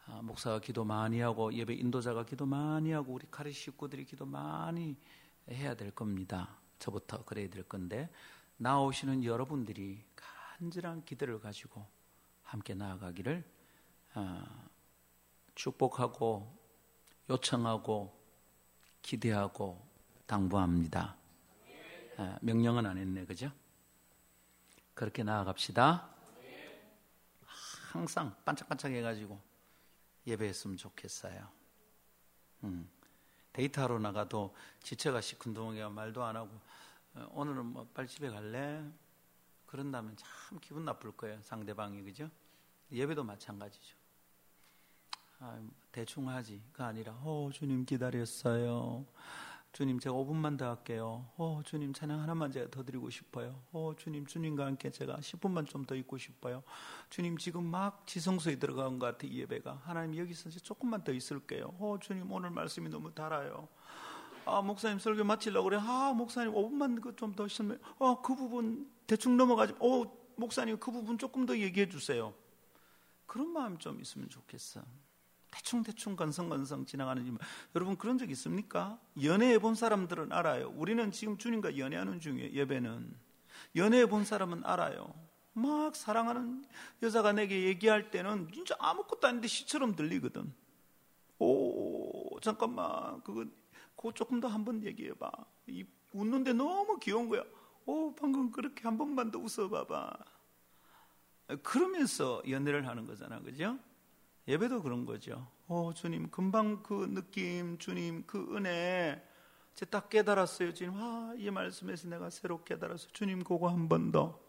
아, 0.05 0.21
목사가 0.21 0.60
기도 0.60 0.83
많이 0.83 1.19
하고 1.19 1.51
예배 1.51 1.74
인도자가 1.74 2.25
기도 2.25 2.45
많이 2.45 2.91
하고 2.91 3.13
우리 3.13 3.25
카리 3.31 3.51
식구들이 3.53 4.05
기도 4.05 4.24
많이 4.24 4.95
해야 5.50 5.74
될 5.74 5.89
겁니다. 5.89 6.60
저부터 6.77 7.25
그래야 7.25 7.50
될 7.50 7.63
건데 7.63 8.07
나오시는 8.62 9.24
여러분들이 9.24 10.06
간절한 10.60 11.03
기대를 11.06 11.39
가지고 11.39 11.84
함께 12.44 12.75
나아가기를 12.75 13.44
아, 14.13 14.68
축복하고 15.56 16.56
요청하고 17.27 18.15
기대하고 19.01 19.84
당부합니다. 20.27 21.18
아, 22.18 22.38
명령은 22.41 22.86
안 22.86 23.00
했네, 23.00 23.25
그죠? 23.25 23.51
그렇게 24.94 25.24
나아갑시다. 25.24 26.08
항상 27.91 28.36
반짝반짝 28.46 28.91
해가지고 28.91 29.41
예배했으면 30.27 30.77
좋겠어요. 30.77 31.48
음. 32.65 32.88
데이트하러 33.53 33.98
나가도 33.98 34.56
지체가 34.84 35.20
시큰둥하게 35.20 35.88
말도 35.88 36.24
안 36.24 36.36
하고 36.36 36.51
어, 36.53 36.70
오늘은 37.32 37.65
뭐 37.65 37.88
빨리 37.94 38.08
집에 38.08 38.30
갈래? 38.30 38.84
그런다면 39.65 40.15
참 40.18 40.60
기분 40.62 40.86
나쁠 40.86 41.12
거예요. 41.13 41.41
상대방이 41.41 42.01
그죠? 42.03 42.30
예배도 42.91 43.24
마찬가지죠. 43.24 43.96
아, 45.39 45.60
대충 45.91 46.30
하지. 46.30 46.62
그 46.72 46.84
아니라 46.84 47.13
어 47.24 47.50
주님 47.51 47.86
기다렸어요. 47.86 49.06
주님 49.74 50.00
제가 50.00 50.13
5분만 50.15 50.58
더 50.58 50.70
할게요. 50.70 51.25
어 51.38 51.62
주님 51.65 51.94
찬양 51.94 52.20
하나만 52.22 52.51
제가 52.51 52.70
더 52.70 52.84
드리고 52.84 53.10
싶어요. 53.10 53.62
어 53.72 53.94
주님 53.98 54.25
주님과 54.25 54.65
함께 54.65 54.91
제가 54.91 55.15
10분만 55.18 55.65
좀 55.68 55.86
더 55.86 55.96
있고 55.96 56.18
싶어요. 56.18 56.63
주님 57.10 57.38
지금 57.38 57.63
막 57.65 58.06
지성소에 58.06 58.58
들어간 58.60 59.00
것 59.00 59.06
같아 59.08 59.25
이 59.27 59.39
예배가. 59.39 59.82
하나님 59.86 60.18
여기서 60.20 60.50
이제 60.50 60.60
조금만 60.60 61.03
더 61.03 61.12
있을게요. 61.13 61.74
어 61.80 61.98
주님 62.00 62.32
오늘 62.32 62.50
말씀이 62.51 62.89
너무 62.89 63.13
달아요. 63.13 63.68
아 64.45 64.62
목사님 64.62 65.00
설교 65.00 65.24
마치려고 65.24 65.69
그래. 65.69 65.77
아 65.81 66.13
목사님 66.15 66.53
5분만 66.53 67.01
그 67.01 67.15
좀더 67.15 67.45
있으면 67.45 67.79
어그 68.00 68.36
부분 68.36 68.89
대충 69.07 69.38
넘어가지. 69.38 69.74
어 69.79 70.03
목사님 70.36 70.79
그 70.79 70.91
부분 70.91 71.17
조금 71.17 71.45
더 71.45 71.57
얘기해 71.57 71.89
주세요. 71.89 72.33
그런 73.25 73.50
마음 73.50 73.77
좀 73.77 74.00
있으면 74.01 74.29
좋겠어. 74.29 74.81
대충 75.51 75.83
대충 75.83 76.15
건성건성 76.15 76.86
지나가는 76.86 77.25
일. 77.25 77.33
여러분 77.75 77.98
그런 77.98 78.17
적 78.17 78.29
있습니까? 78.31 79.00
연애해 79.21 79.60
본 79.60 79.75
사람들은 79.75 80.31
알아요. 80.31 80.74
우리는 80.75 81.12
지금 81.12 81.38
주님과 81.38 81.77
연애하는 81.77 82.19
중이에요. 82.19 82.51
예배는. 82.51 83.13
연애해 83.75 84.05
본 84.07 84.25
사람은 84.25 84.63
알아요. 84.65 85.13
막 85.53 85.95
사랑하는 85.95 86.63
여자가 87.03 87.33
내게 87.33 87.63
얘기할 87.63 88.10
때는 88.10 88.50
진짜 88.53 88.75
아무것도 88.79 89.27
아닌데 89.27 89.48
시처럼 89.48 89.95
들리거든. 89.95 90.53
오, 91.39 92.39
잠깐만. 92.39 93.21
그거, 93.24 93.45
그거 94.01 94.12
조금 94.13 94.39
더 94.39 94.48
한 94.50 94.65
번 94.65 94.84
얘기해 94.84 95.13
봐. 95.13 95.31
웃는데 96.12 96.53
너무 96.53 96.98
귀여운 97.00 97.29
거야. 97.29 97.43
오, 97.86 98.13
방금 98.15 98.51
그렇게 98.51 98.81
한 98.84 98.98
번만 98.98 99.29
더 99.29 99.38
웃어 99.38 99.70
봐봐. 99.70 100.12
그러면서 101.63 102.41
연애를 102.50 102.88
하는 102.88 103.05
거잖아. 103.05 103.39
그죠? 103.41 103.77
예배도 104.48 104.81
그런 104.81 105.05
거죠. 105.05 105.48
어, 105.67 105.91
주님, 105.93 106.29
금방 106.31 106.81
그 106.81 107.08
느낌, 107.13 107.77
주님, 107.77 108.24
그 108.25 108.55
은혜, 108.55 109.24
제딱 109.75 110.10
깨달았어요. 110.10 110.74
주님, 110.74 110.93
아, 110.96 111.34
이 111.38 111.50
말씀에서 111.51 112.08
내가 112.10 112.29
새로 112.29 112.63
깨달았어. 112.63 113.08
주님, 113.13 113.43
그거 113.43 113.70
한 113.70 113.88
번 113.88 114.12
더. 114.12 114.39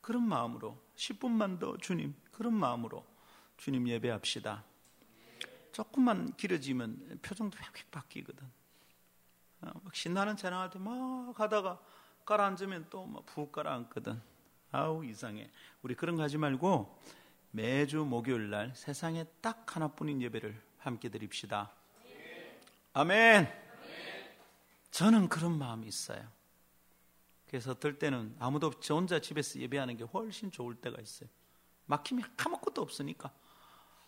그런 0.00 0.22
마음으로, 0.28 0.80
10분만 0.94 1.58
더, 1.58 1.76
주님, 1.78 2.14
그런 2.30 2.54
마음으로, 2.54 3.04
주님 3.56 3.88
예배합시다. 3.88 4.64
조금만 5.72 6.32
길어지면 6.36 7.18
표정도 7.22 7.58
휙휙 7.58 7.90
바뀌거든. 7.90 8.46
어, 9.62 9.70
막 9.82 9.94
신나는 9.94 10.36
찬양할 10.36 10.70
때막 10.70 11.34
가다가 11.34 11.80
깔아앉으면 12.24 12.90
또막푹 12.90 13.52
깔아앉거든. 13.52 14.20
아우, 14.72 15.04
이상해. 15.04 15.50
우리 15.82 15.94
그런 15.94 16.16
거 16.16 16.22
하지 16.22 16.38
말고, 16.38 17.00
매주 17.52 18.04
목요일 18.04 18.50
날 18.50 18.72
세상에 18.74 19.24
딱 19.40 19.74
하나뿐인 19.74 20.20
예배를 20.22 20.60
함께 20.78 21.08
드립시다. 21.08 21.72
아멘. 22.92 23.50
저는 24.90 25.28
그런 25.28 25.58
마음이 25.58 25.86
있어요. 25.86 26.26
그래서 27.46 27.72
어떨 27.72 27.98
때는 27.98 28.34
아무도 28.38 28.66
없이 28.66 28.92
혼자 28.92 29.20
집에서 29.20 29.58
예배하는 29.60 29.96
게 29.96 30.04
훨씬 30.04 30.50
좋을 30.50 30.74
때가 30.74 31.00
있어요. 31.00 31.28
막힘이 31.86 32.22
아무것도 32.36 32.82
없으니까. 32.82 33.30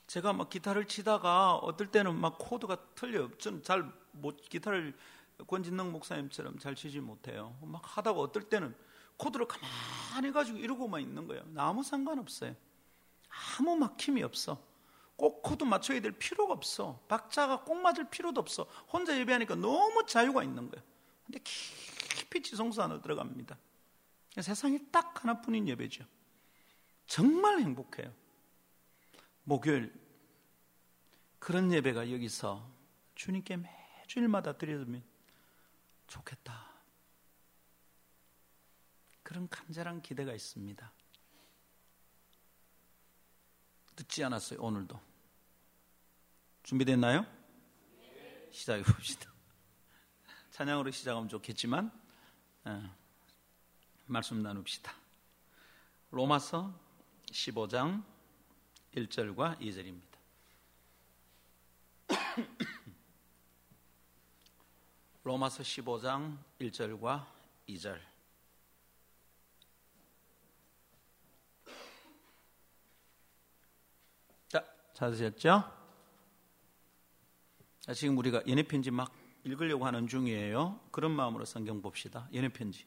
제가 0.06 0.32
막 0.32 0.48
기타를 0.50 0.86
치다가 0.86 1.54
어떨 1.56 1.88
때는 1.88 2.14
막 2.14 2.36
코드가 2.38 2.76
틀려요. 2.94 3.30
저는 3.38 3.62
잘 3.62 3.90
못, 4.12 4.36
기타를 4.48 4.96
권진능 5.46 5.92
목사님처럼 5.92 6.58
잘 6.58 6.74
치지 6.74 7.00
못해요. 7.00 7.56
막 7.62 7.82
하다가 7.84 8.20
어떨 8.20 8.48
때는 8.48 8.74
코드를 9.16 9.46
가만히 9.46 10.32
가지고 10.32 10.58
이러고만 10.58 11.00
있는 11.00 11.26
거예요. 11.26 11.44
아무 11.56 11.82
상관없어요. 11.82 12.54
아무 13.58 13.76
막힘이 13.76 14.22
없어. 14.22 14.62
꼭 15.16 15.42
코드 15.42 15.64
맞춰야 15.64 16.00
될 16.00 16.12
필요가 16.12 16.52
없어. 16.52 17.04
박자가 17.08 17.64
꼭 17.64 17.80
맞을 17.80 18.08
필요도 18.08 18.40
없어. 18.40 18.64
혼자 18.92 19.18
예배하니까 19.18 19.56
너무 19.56 20.06
자유가 20.06 20.44
있는 20.44 20.70
거예요. 20.70 20.84
근데 21.26 21.40
깊이 21.42 22.40
지성소 22.42 22.82
안으로 22.82 23.02
들어갑니다. 23.02 23.58
세상에 24.40 24.78
딱 24.92 25.22
하나뿐인 25.22 25.66
예배죠. 25.68 26.04
정말 27.06 27.58
행복해요. 27.58 28.12
목요일 29.42 29.92
그런 31.38 31.72
예배가 31.72 32.12
여기서 32.12 32.70
주님께 33.14 33.58
매주일마다 34.04 34.56
드려주면 34.56 35.02
좋겠다. 36.08 36.66
그런 39.22 39.48
간절한 39.48 40.02
기대가 40.02 40.32
있습니다. 40.32 40.92
듣지 43.94 44.24
않았어요, 44.24 44.60
오늘도. 44.60 44.98
준비됐나요? 46.62 47.26
시작해 48.50 48.82
봅시다. 48.82 49.30
찬양으로 50.50 50.90
시작하면 50.90 51.28
좋겠지만, 51.28 51.90
어, 52.64 52.96
말씀 54.06 54.42
나눕시다. 54.42 54.94
로마서 56.10 56.72
15장 57.26 58.02
1절과 58.94 59.60
2절입니다. 59.60 60.07
로마서 65.28 65.62
15장 65.62 66.38
1절과 66.58 67.26
2절. 67.68 68.00
찾으셨죠? 74.94 75.62
지금 77.94 78.16
우리가 78.16 78.42
연애편지 78.48 78.90
막 78.90 79.12
읽으려고 79.44 79.84
하는 79.84 80.08
중이에요. 80.08 80.80
그런 80.90 81.12
마음으로 81.12 81.44
성경 81.44 81.82
봅시다. 81.82 82.26
연애편지. 82.32 82.86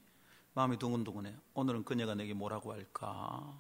마음이 0.56 0.78
두근두근해요. 0.80 1.38
오늘은 1.54 1.86
그녀가 1.86 2.16
내게 2.16 2.34
뭐라고 2.34 2.74
할까? 2.74 3.56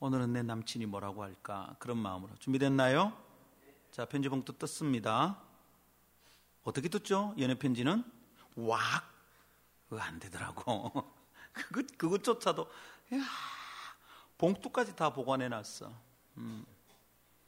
오늘은 0.00 0.32
내 0.32 0.42
남친이 0.42 0.86
뭐라고 0.86 1.22
할까? 1.22 1.76
그런 1.78 1.98
마음으로. 1.98 2.34
준비됐나요? 2.40 3.16
자, 3.92 4.04
편지 4.06 4.28
봉투 4.28 4.58
떴습니다. 4.58 5.45
어떻게 6.66 6.88
떴죠? 6.88 7.32
연애편지는? 7.38 8.02
왁! 8.56 8.80
안 9.90 10.18
되더라고. 10.18 10.90
그것, 11.52 11.86
그것조차도, 11.96 12.68
야 13.14 13.24
봉투까지 14.36 14.96
다 14.96 15.12
보관해 15.12 15.48
놨어. 15.48 15.94
음. 16.38 16.66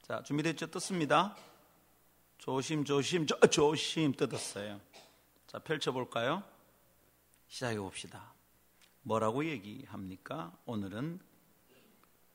자, 0.02 0.22
준비됐죠? 0.22 0.68
떴습니다. 0.68 1.36
조심, 2.38 2.84
조심, 2.84 3.26
조, 3.26 3.36
조심 3.50 4.12
뜯었어요. 4.12 4.80
자, 5.48 5.58
펼쳐볼까요? 5.58 6.44
시작해 7.48 7.76
봅시다. 7.76 8.32
뭐라고 9.02 9.44
얘기합니까? 9.44 10.56
오늘은 10.64 11.18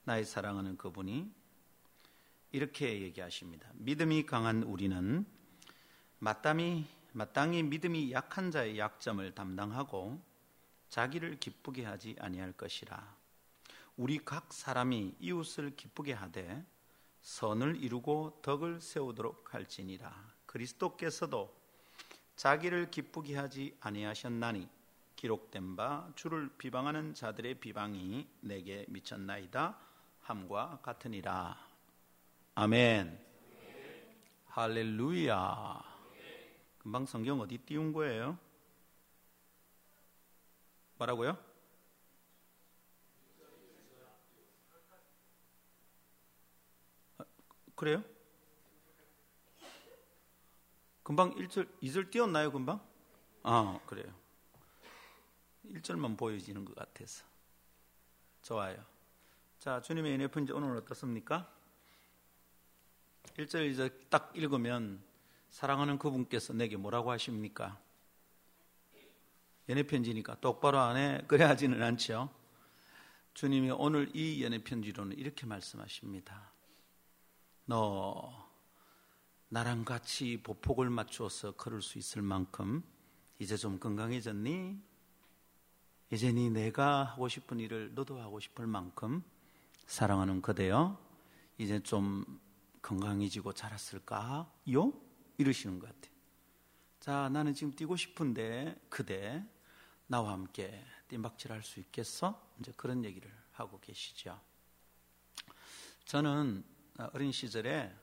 나의 0.04 0.26
사랑하는 0.26 0.76
그분이 0.76 1.32
이렇게 2.52 3.04
얘기하십니다. 3.04 3.72
믿음이 3.76 4.26
강한 4.26 4.63
우리는 4.63 5.26
마땅히, 6.23 6.88
마땅히 7.12 7.63
믿음이 7.63 8.13
약한 8.13 8.49
자의 8.49 8.79
약점을 8.79 9.36
담당하고 9.36 10.21
자기를 10.88 11.38
기쁘게 11.38 11.83
하지 11.83 12.15
아니할 12.17 12.53
것이라. 12.53 13.13
우리 13.97 14.19
각 14.23 14.53
사람이 14.53 15.15
이웃을 15.19 15.75
기쁘게 15.75 16.13
하되 16.13 16.65
선을 17.23 17.83
이루고 17.83 18.39
덕을 18.41 18.79
세우도록 18.79 19.53
할지니라. 19.53 20.15
그리스도께서도 20.45 21.53
자기를 22.38 22.89
기쁘게 22.89 23.36
하지 23.36 23.75
아니하셨나니 23.81 24.69
기록된 25.17 25.75
바 25.75 26.09
주를 26.15 26.49
비방하는 26.57 27.15
자들의 27.15 27.55
비방이 27.55 28.29
내게 28.39 28.86
미쳤나이다 28.88 29.77
함과 30.21 30.79
같으니라. 30.83 31.57
아멘. 32.55 33.19
할렐루야. 34.47 35.92
금방 36.84 37.06
성경 37.06 37.39
어디 37.39 37.58
띄운 37.58 37.93
거예요? 37.93 38.38
뭐라고요? 40.98 41.38
아, 47.17 47.26
그래요? 47.76 48.04
금방 51.04 51.34
1절, 51.36 51.69
2절 51.82 52.12
띄웠나요, 52.12 52.52
금방? 52.52 52.86
아, 53.43 53.80
그래요. 53.86 54.13
1절만 55.65 56.17
보여지는 56.17 56.65
것 56.65 56.76
같아서. 56.76 57.26
좋아요. 58.41 58.86
자, 59.60 59.80
주님의 59.80 60.13
은혜 60.13 60.28
편지 60.28 60.52
오늘 60.52 60.76
어떻습니까? 60.76 61.50
1절, 63.38 63.72
2절 63.72 64.10
딱 64.10 64.32
읽으면 64.36 65.02
사랑하는 65.53 65.99
그분께서 65.99 66.51
내게 66.53 66.77
뭐라고 66.77 67.11
하십니까? 67.11 67.79
연애 69.69 69.83
편지니까 69.83 70.39
똑바로 70.41 70.79
안 70.79 70.97
해. 70.97 71.21
그래 71.27 71.45
하지는 71.45 71.81
않죠. 71.83 72.33
주님이 73.35 73.69
오늘 73.69 74.09
이 74.15 74.43
연애 74.43 74.63
편지로는 74.63 75.15
이렇게 75.15 75.45
말씀하십니다. 75.45 76.51
너 77.65 78.49
나랑 79.49 79.85
같이 79.85 80.41
보폭을 80.41 80.89
맞추어서 80.89 81.51
걸을 81.51 81.83
수 81.83 81.99
있을 81.99 82.23
만큼 82.23 82.83
이제 83.37 83.55
좀 83.55 83.77
건강해졌니? 83.77 84.81
이제 86.09 86.31
니 86.33 86.49
내가 86.49 87.03
하고 87.03 87.27
싶은 87.27 87.59
일을 87.59 87.93
너도 87.93 88.19
하고 88.19 88.39
싶을 88.39 88.65
만큼 88.65 89.23
사랑하는 89.85 90.41
그대여 90.41 90.99
이제 91.59 91.79
좀 91.79 92.41
건강해지고 92.81 93.53
자랐을까요? 93.53 95.02
이러시는 95.38 95.80
것 95.80 95.88
같아요. 95.88 96.13
자, 97.00 97.30
나는 97.30 97.54
지금 97.54 97.74
뛰고 97.74 97.96
싶은데 97.96 98.80
그대 98.89 99.43
나와 100.08 100.32
함께 100.32 100.84
뜀박질할 101.10 101.63
수 101.63 101.80
있겠어? 101.80 102.41
이제 102.60 102.72
그런 102.78 103.04
얘기를 103.04 103.30
하고 103.52 103.80
계시죠. 103.80 104.39
저는 106.06 106.63
어린 107.13 107.32
시절에 107.32 107.93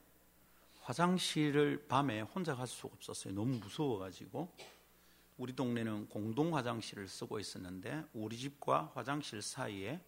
화장실을 0.81 1.87
밤에 1.87 2.21
혼자 2.21 2.55
갈 2.55 2.67
수가 2.67 2.89
없었어요. 2.95 3.33
너무 3.33 3.57
무서워가지고 3.59 4.53
우리 5.37 5.53
동네는 5.53 6.09
공동 6.09 6.55
화장실을 6.55 7.07
쓰고 7.07 7.39
있었는데 7.39 8.05
우리 8.13 8.37
집과 8.37 8.91
화장실 8.93 9.41
사이에 9.41 9.99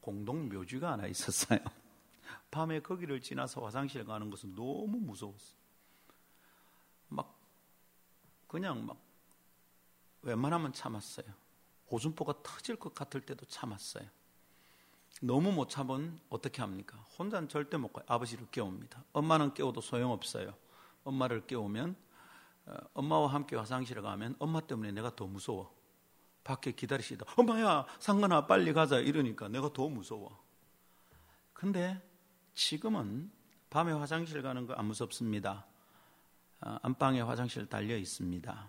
공동 0.00 0.48
묘지가 0.48 0.92
하나 0.92 1.06
있었어요. 1.06 1.58
밤에 2.50 2.80
거기를 2.80 3.20
지나서 3.20 3.64
화장실 3.64 4.04
가는 4.04 4.30
것은 4.30 4.54
너무 4.54 4.98
무서웠어요. 4.98 5.59
막 8.50 8.52
그냥 8.52 8.84
막 8.84 8.96
웬만하면 10.22 10.72
참았어요. 10.72 11.26
오줌포가 11.86 12.34
터질 12.42 12.76
것 12.76 12.94
같을 12.94 13.20
때도 13.20 13.46
참았어요. 13.46 14.04
너무 15.22 15.52
못 15.52 15.68
참은 15.68 16.18
어떻게 16.28 16.60
합니까? 16.60 16.98
혼자는 17.18 17.48
절대 17.48 17.76
못 17.76 17.92
가요. 17.92 18.04
아버지를 18.08 18.48
깨웁니다. 18.50 19.04
엄마는 19.12 19.54
깨워도 19.54 19.80
소용없어요. 19.80 20.54
엄마를 21.04 21.46
깨우면 21.46 21.96
어, 22.66 22.76
엄마와 22.94 23.32
함께 23.32 23.54
화장실에 23.56 24.00
가면 24.00 24.34
엄마 24.40 24.60
때문에 24.60 24.92
내가 24.92 25.14
더 25.14 25.26
무서워. 25.26 25.72
밖에 26.42 26.72
기다리시다. 26.72 27.26
엄마야, 27.36 27.86
상관아, 28.00 28.46
빨리 28.46 28.72
가자. 28.72 28.98
이러니까 28.98 29.48
내가 29.48 29.72
더 29.72 29.88
무서워. 29.88 30.42
근데 31.52 32.00
지금은 32.54 33.30
밤에 33.70 33.92
화장실 33.92 34.42
가는 34.42 34.66
거 34.66 34.74
안 34.74 34.86
무섭습니다. 34.86 35.66
어, 36.62 36.78
안방에 36.82 37.20
화장실 37.20 37.66
달려 37.66 37.96
있습니다. 37.96 38.68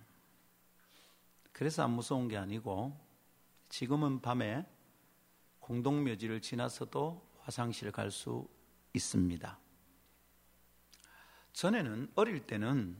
그래서 1.51 1.83
안 1.83 1.91
무서운 1.91 2.27
게 2.27 2.37
아니고 2.37 2.97
지금은 3.69 4.21
밤에 4.21 4.65
공동묘지를 5.59 6.41
지나서도 6.41 7.29
화장실 7.39 7.91
갈 7.91 8.11
수 8.11 8.47
있습니다. 8.93 9.57
전에는 11.53 12.11
어릴 12.15 12.45
때는 12.45 12.97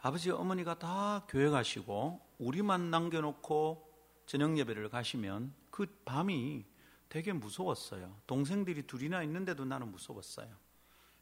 아버지 0.00 0.30
어머니가 0.30 0.78
다 0.78 1.24
교회 1.28 1.48
가시고 1.48 2.20
우리만 2.38 2.90
남겨놓고 2.90 3.90
저녁 4.26 4.56
예배를 4.58 4.88
가시면 4.90 5.54
그 5.70 5.86
밤이 6.04 6.64
되게 7.08 7.32
무서웠어요. 7.32 8.14
동생들이 8.26 8.86
둘이나 8.86 9.22
있는데도 9.22 9.64
나는 9.64 9.90
무서웠어요. 9.90 10.48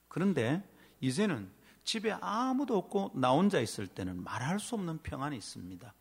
그런데 0.09 0.63
이제는 1.01 1.51
집에 1.85 2.13
아무도 2.21 2.77
없고 2.77 3.13
나 3.15 3.31
혼자 3.33 3.61
있을 3.61 3.87
때는 3.87 4.23
말할 4.23 4.61
수 4.61 4.75
없는 4.75 4.99
평안이 5.03 5.37
있습니다. 5.37 5.93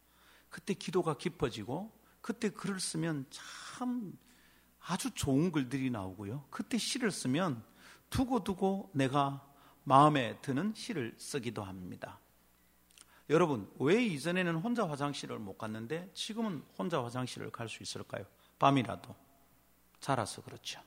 그때 0.49 0.73
기도가 0.73 1.17
깊어지고 1.17 1.91
그때 2.21 2.49
글을 2.49 2.79
쓰면 2.79 3.25
참 3.29 4.17
아주 4.79 5.11
좋은 5.11 5.51
글들이 5.51 5.89
나오고요. 5.89 6.45
그때 6.49 6.77
시를 6.77 7.11
쓰면 7.11 7.63
두고두고 8.09 8.91
내가 8.93 9.47
마음에 9.83 10.37
드는 10.41 10.73
시를 10.75 11.15
쓰기도 11.17 11.63
합니다. 11.63 12.19
여러분, 13.29 13.71
왜 13.79 14.03
이전에는 14.03 14.55
혼자 14.57 14.87
화장실을 14.87 15.39
못 15.39 15.57
갔는데 15.57 16.11
지금은 16.13 16.63
혼자 16.77 17.03
화장실을 17.03 17.49
갈 17.49 17.69
수 17.69 17.81
있을까요? 17.81 18.25
밤이라도. 18.59 19.15
자라서 19.99 20.41
그렇죠. 20.41 20.81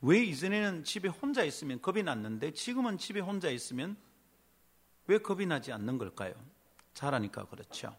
왜 0.00 0.22
이전에는 0.24 0.84
집에 0.84 1.08
혼자 1.08 1.44
있으면 1.44 1.82
겁이 1.82 2.02
났는데 2.02 2.52
지금은 2.52 2.96
집에 2.96 3.20
혼자 3.20 3.50
있으면 3.50 3.96
왜 5.08 5.18
겁이 5.18 5.46
나지 5.46 5.72
않는 5.72 5.98
걸까요? 5.98 6.34
자라니까 6.94 7.46
그렇죠. 7.46 7.96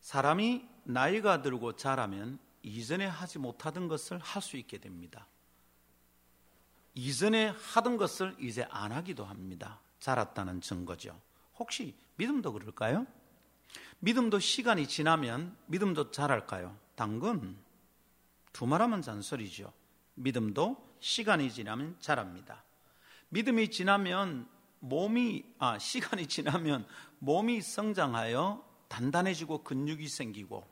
사람이 0.00 0.66
나이가 0.84 1.42
들고 1.42 1.76
자라면 1.76 2.38
이전에 2.62 3.06
하지 3.06 3.38
못하던 3.38 3.88
것을 3.88 4.18
할 4.18 4.40
수 4.40 4.56
있게 4.56 4.78
됩니다. 4.78 5.26
이전에 6.94 7.48
하던 7.48 7.96
것을 7.96 8.34
이제 8.38 8.66
안 8.70 8.92
하기도 8.92 9.24
합니다. 9.24 9.80
자랐다는 10.00 10.60
증거죠. 10.60 11.18
혹시 11.58 11.94
믿음도 12.16 12.52
그럴까요? 12.52 13.06
믿음도 14.00 14.38
시간이 14.38 14.86
지나면 14.86 15.56
믿음도 15.66 16.10
자랄까요? 16.10 16.76
당근 16.94 17.56
두 18.52 18.66
말하면 18.66 19.02
잔소리죠. 19.02 19.72
믿음도 20.14 20.76
시간이 21.00 21.52
지나면 21.52 21.96
자랍니다. 22.00 22.62
믿음이 23.28 23.70
지나면 23.70 24.48
몸이 24.80 25.44
아 25.58 25.78
시간이 25.80 26.26
지나면 26.26 26.86
몸이 27.18 27.62
성장하여 27.62 28.68
단단해지고 28.88 29.62
근육이 29.62 30.08
생기고 30.08 30.66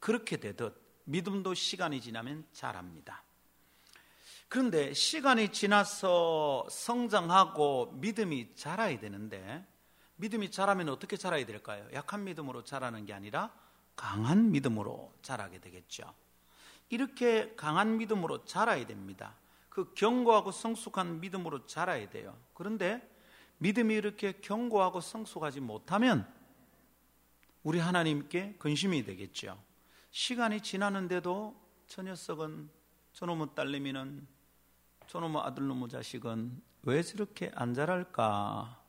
그렇게 0.00 0.36
되듯 0.38 0.80
믿음도 1.04 1.54
시간이 1.54 2.00
지나면 2.00 2.44
자랍니다. 2.52 3.22
그런데 4.48 4.92
시간이 4.92 5.50
지나서 5.50 6.66
성장하고 6.70 7.92
믿음이 8.00 8.54
자라야 8.54 9.00
되는데 9.00 9.66
믿음이 10.16 10.50
자라면 10.50 10.88
어떻게 10.90 11.16
자라야 11.16 11.46
될까요? 11.46 11.86
약한 11.94 12.24
믿음으로 12.24 12.62
자라는 12.64 13.06
게 13.06 13.14
아니라 13.14 13.52
강한 13.96 14.50
믿음으로 14.50 15.14
자라게 15.22 15.58
되겠죠. 15.60 16.12
이렇게 16.90 17.54
강한 17.56 17.96
믿음으로 17.96 18.44
자라야 18.44 18.86
됩니다. 18.86 19.34
그 19.68 19.94
견고하고 19.94 20.52
성숙한 20.52 21.20
믿음으로 21.20 21.66
자라야 21.66 22.10
돼요. 22.10 22.36
그런데 22.52 23.11
믿음이 23.62 23.94
이렇게 23.94 24.32
견고하고 24.40 25.00
성숙하지 25.00 25.60
못하면 25.60 26.26
우리 27.62 27.78
하나님께 27.78 28.56
근심이 28.58 29.04
되겠죠. 29.04 29.62
시간이 30.10 30.62
지나는데도 30.62 31.54
저 31.86 32.02
녀석은 32.02 32.68
저놈의 33.12 33.48
딸내미는 33.54 34.26
저놈의 35.06 35.42
아들놈의 35.42 35.88
자식은 35.90 36.60
왜 36.82 37.02
저렇게 37.02 37.52
안 37.54 37.72
자랄까? 37.72 38.82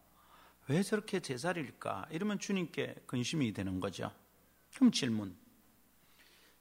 왜 0.68 0.82
저렇게 0.82 1.20
제자리일까? 1.20 2.08
이러면 2.10 2.40
주님께 2.40 3.04
근심이 3.06 3.54
되는 3.54 3.80
거죠. 3.80 4.12
그럼 4.74 4.92
질문. 4.92 5.38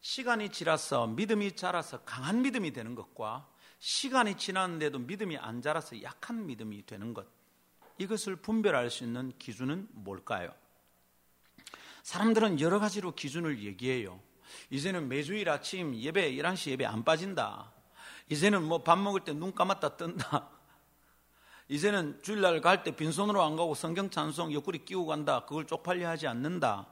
시간이 0.02 0.50
지나서 0.50 1.06
믿음이 1.06 1.56
자라서 1.56 2.02
강한 2.02 2.42
믿음이 2.42 2.72
되는 2.72 2.94
것과 2.94 3.48
시간이 3.78 4.36
지났는데도 4.36 4.98
믿음이 4.98 5.38
안 5.38 5.62
자라서 5.62 6.02
약한 6.02 6.44
믿음이 6.46 6.84
되는 6.84 7.14
것. 7.14 7.41
이것을 8.02 8.36
분별할 8.36 8.90
수 8.90 9.04
있는 9.04 9.32
기준은 9.38 9.88
뭘까요? 9.92 10.52
사람들은 12.02 12.60
여러 12.60 12.80
가지로 12.80 13.14
기준을 13.14 13.62
얘기해요. 13.62 14.20
이제는 14.70 15.08
매주일 15.08 15.48
아침 15.48 15.94
예배 15.94 16.32
11시 16.32 16.72
예배 16.72 16.84
안 16.84 17.04
빠진다. 17.04 17.72
이제는 18.28 18.64
뭐 18.64 18.78
밥 18.82 18.98
먹을 18.98 19.20
때 19.20 19.32
눈 19.32 19.54
감았다 19.54 19.96
뜬다. 19.96 20.48
이제는 21.68 22.20
주일날 22.22 22.60
갈 22.60 22.82
때 22.82 22.94
빈손으로 22.94 23.40
안 23.42 23.56
가고 23.56 23.74
성경 23.74 24.10
찬송 24.10 24.52
옆구리 24.52 24.84
끼고 24.84 25.06
간다. 25.06 25.44
그걸 25.46 25.66
쪽팔려 25.66 26.08
하지 26.08 26.26
않는다. 26.26 26.86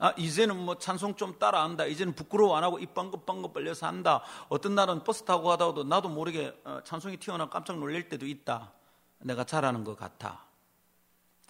아, 0.00 0.12
이제는 0.16 0.56
뭐 0.56 0.76
찬송 0.78 1.14
좀 1.16 1.38
따라 1.38 1.62
한다. 1.62 1.84
이제는 1.84 2.14
부끄러워 2.14 2.56
안 2.56 2.64
하고 2.64 2.78
입 2.78 2.94
방긋방긋 2.94 3.52
벌려서 3.52 3.86
한다. 3.86 4.22
어떤 4.48 4.74
날은 4.74 5.04
버스 5.04 5.24
타고 5.24 5.44
가다가도 5.48 5.84
나도 5.84 6.08
모르게 6.08 6.52
어, 6.64 6.80
찬송이 6.84 7.16
튀어나 7.18 7.48
깜짝 7.48 7.78
놀랄 7.78 8.08
때도 8.08 8.26
있다. 8.26 8.72
내가 9.20 9.44
잘하는 9.44 9.84
것 9.84 9.96
같아. 9.96 10.44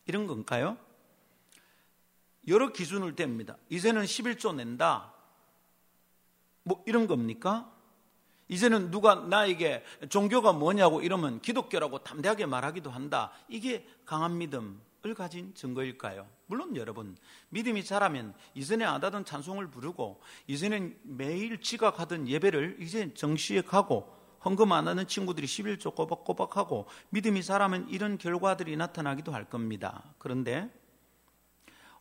이런 0.07 0.27
건가요? 0.27 0.77
여러 2.47 2.73
기준을 2.73 3.15
댑니다. 3.15 3.57
이제는 3.69 4.05
11조 4.05 4.55
낸다. 4.55 5.13
뭐 6.63 6.83
이런 6.87 7.07
겁니까? 7.07 7.71
이제는 8.49 8.91
누가 8.91 9.15
나에게 9.15 9.85
종교가 10.09 10.53
뭐냐고 10.55 11.03
이러면 11.03 11.41
기독교라고 11.41 11.99
담대하게 11.99 12.47
말하기도 12.47 12.91
한다. 12.91 13.31
이게 13.49 13.87
강한 14.07 14.39
믿음을 14.39 15.15
가진 15.15 15.55
증거일까요? 15.55 16.27
물론 16.47 16.75
여러분, 16.77 17.17
믿음이 17.51 17.85
자라면 17.85 18.35
이전에 18.55 18.87
안 18.87 19.05
하던 19.05 19.27
찬송을 19.27 19.71
부르고 19.71 20.23
이전엔 20.47 20.99
매일 21.03 21.61
지각하던 21.61 22.27
예배를 22.27 22.79
이제 22.81 23.13
정시에 23.13 23.61
가고 23.61 24.18
헌금 24.45 24.73
안 24.73 24.89
하는 24.89 25.07
친구들이 25.07 25.47
11조 25.47 25.95
꼬박꼬박 25.95 26.57
하고 26.57 26.87
믿음이 27.11 27.43
자라면 27.43 27.89
이런 27.89 28.19
결과들이 28.19 28.77
나타나기도 28.77 29.33
할 29.33 29.45
겁니다. 29.45 30.15
그런데 30.19 30.71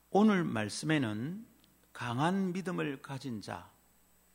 오늘 0.10 0.44
말씀에는 0.44 1.46
강한 1.94 2.54
믿음을 2.54 3.02
가진 3.02 3.42
자의 3.42 3.62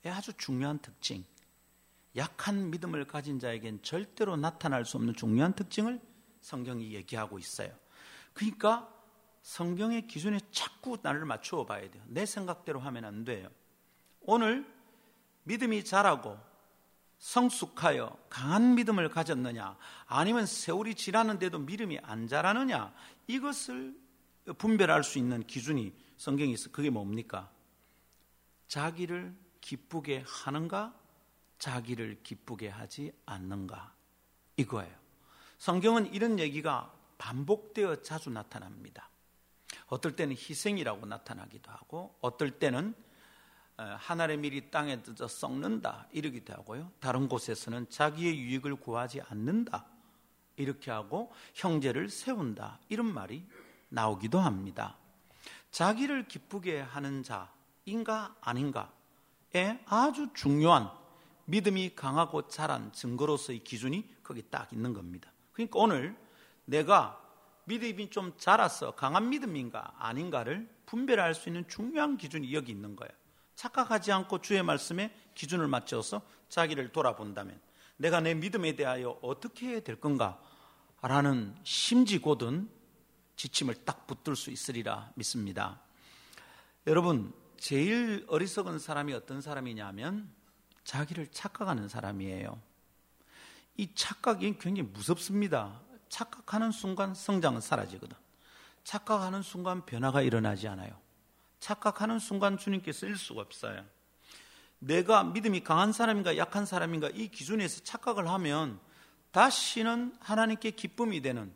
아주 0.07 0.33
중요한 0.37 0.79
특징, 0.81 1.25
약한 2.17 2.71
믿음을 2.71 3.07
가진 3.07 3.39
자에겐 3.39 3.83
절대로 3.83 4.37
나타날 4.37 4.85
수 4.85 4.97
없는 4.97 5.15
중요한 5.15 5.53
특징을 5.55 6.01
성경이 6.41 6.93
얘기하고 6.95 7.39
있어요. 7.39 7.73
그러니까 8.35 8.93
성경의 9.43 10.07
기준에 10.07 10.41
자꾸 10.51 10.99
나를 11.03 11.25
맞추어 11.25 11.65
봐야 11.67 11.89
돼요. 11.91 12.03
내 12.07 12.27
생각대로 12.27 12.81
하면 12.81 13.05
안 13.05 13.25
돼요. 13.25 13.49
오늘 14.21 14.67
믿음이 15.45 15.85
자라고 15.85 16.39
성숙하여 17.23 18.19
강한 18.29 18.75
믿음을 18.75 19.09
가졌느냐, 19.09 19.77
아니면 20.07 20.45
세월이 20.45 20.97
지나는데도 20.97 21.61
믿음이 21.61 22.01
안 22.03 22.27
자라느냐, 22.27 22.93
이것을 23.29 23.97
분별할 24.59 25.05
수 25.05 25.19
있는 25.19 25.47
기준이 25.47 25.95
성경에 26.17 26.51
있어. 26.51 26.73
그게 26.73 26.91
뭡니까? 26.91 27.49
자기를 28.67 29.37
기쁘게 29.61 30.25
하는가, 30.27 30.93
자기를 31.61 32.25
기쁘게 32.25 32.69
하지 32.69 33.13
않는가. 33.25 33.95
이거예요. 34.57 34.93
성경은 35.59 36.13
이런 36.13 36.41
얘기가 36.41 36.93
반복되어 37.19 38.03
자주 38.03 38.31
나타납니다. 38.31 39.11
어떨 39.87 40.17
때는 40.17 40.35
희생이라고 40.35 41.07
나타나기도 41.07 41.71
하고, 41.71 42.19
어떨 42.21 42.51
때는 42.59 42.97
하늘의 43.99 44.39
밀이 44.39 44.71
땅에 44.71 45.03
뜯어 45.03 45.29
썩는다 45.29 46.09
이러기도 46.13 46.53
하고요. 46.55 46.91
다른 47.01 47.29
곳에서는 47.29 47.89
자기의 47.91 48.39
유익을 48.39 48.77
구하지 48.77 49.21
않는다 49.23 49.87
이렇게 50.57 50.91
하고 50.91 51.33
형제를 51.55 52.09
세운다 52.09 52.81
이런 52.89 53.13
말이 53.13 53.45
나오기도 53.89 54.39
합니다. 54.41 54.97
자기를 55.71 56.29
기쁘게 56.29 56.81
하는 56.81 57.23
자인가 57.23 58.37
아닌가에 58.41 59.81
아주 59.87 60.29
중요한 60.35 60.91
믿음이 61.47 61.95
강하고 61.95 62.49
자란 62.49 62.93
증거로서의 62.93 63.61
기준이 63.65 64.09
거기 64.23 64.43
딱 64.51 64.73
있는 64.73 64.93
겁니다. 64.93 65.31
그러니까 65.53 65.79
오늘 65.79 66.17
내가 66.65 67.19
믿음이 67.65 68.11
좀 68.11 68.33
자라서 68.39 68.95
강한 68.95 69.31
믿음인가 69.31 69.95
아닌가를 69.99 70.69
분별할 70.87 71.35
수 71.35 71.49
있는 71.49 71.67
중요한 71.69 72.17
기준이 72.17 72.53
여기 72.55 72.73
있는 72.73 72.97
거예요. 72.97 73.13
착각하지 73.55 74.13
않고 74.13 74.41
주의 74.41 74.63
말씀에 74.63 75.15
기준을 75.35 75.69
맞춰서 75.69 76.23
자기를 76.49 76.93
돌아본다면 76.93 77.61
내가 77.97 78.21
내 78.21 78.35
믿음에 78.35 78.75
대하여 78.75 79.19
어떻게 79.23 79.69
해야 79.69 79.81
될 79.81 80.01
건가? 80.01 80.41
라는 81.03 81.55
심지 81.65 82.19
고든 82.19 82.69
지침을 83.37 83.85
딱 83.85 84.07
붙들 84.07 84.37
수 84.37 84.51
있으리라 84.51 85.11
믿습니다. 85.15 85.81
여러분, 86.87 87.33
제일 87.57 88.25
어리석은 88.29 88.79
사람이 88.79 89.13
어떤 89.13 89.41
사람이냐면 89.41 90.29
자기를 90.85 91.29
착각하는 91.29 91.89
사람이에요. 91.89 92.61
이 93.77 93.95
착각이 93.95 94.59
굉장히 94.59 94.83
무섭습니다. 94.83 95.81
착각하는 96.09 96.73
순간 96.73 97.15
성장은 97.15 97.61
사라지거든. 97.61 98.17
착각하는 98.85 99.43
순간 99.43 99.87
변화가 99.87 100.23
일어나지 100.23 100.69
않아요. 100.69 101.02
착각하는 101.63 102.19
순간 102.19 102.59
주님께서 102.59 103.07
일 103.07 103.17
수가 103.17 103.41
없어요. 103.41 103.85
내가 104.81 105.23
믿음이 105.23 105.63
강한 105.63 105.93
사람인가 105.93 106.37
약한 106.37 106.67
사람인가 106.67 107.09
이 107.11 107.29
기준에서 107.29 107.85
착각을 107.85 108.29
하면 108.29 108.81
다시는 109.31 110.17
하나님께 110.19 110.73
기쁨이 110.73 111.23
되는 111.23 111.55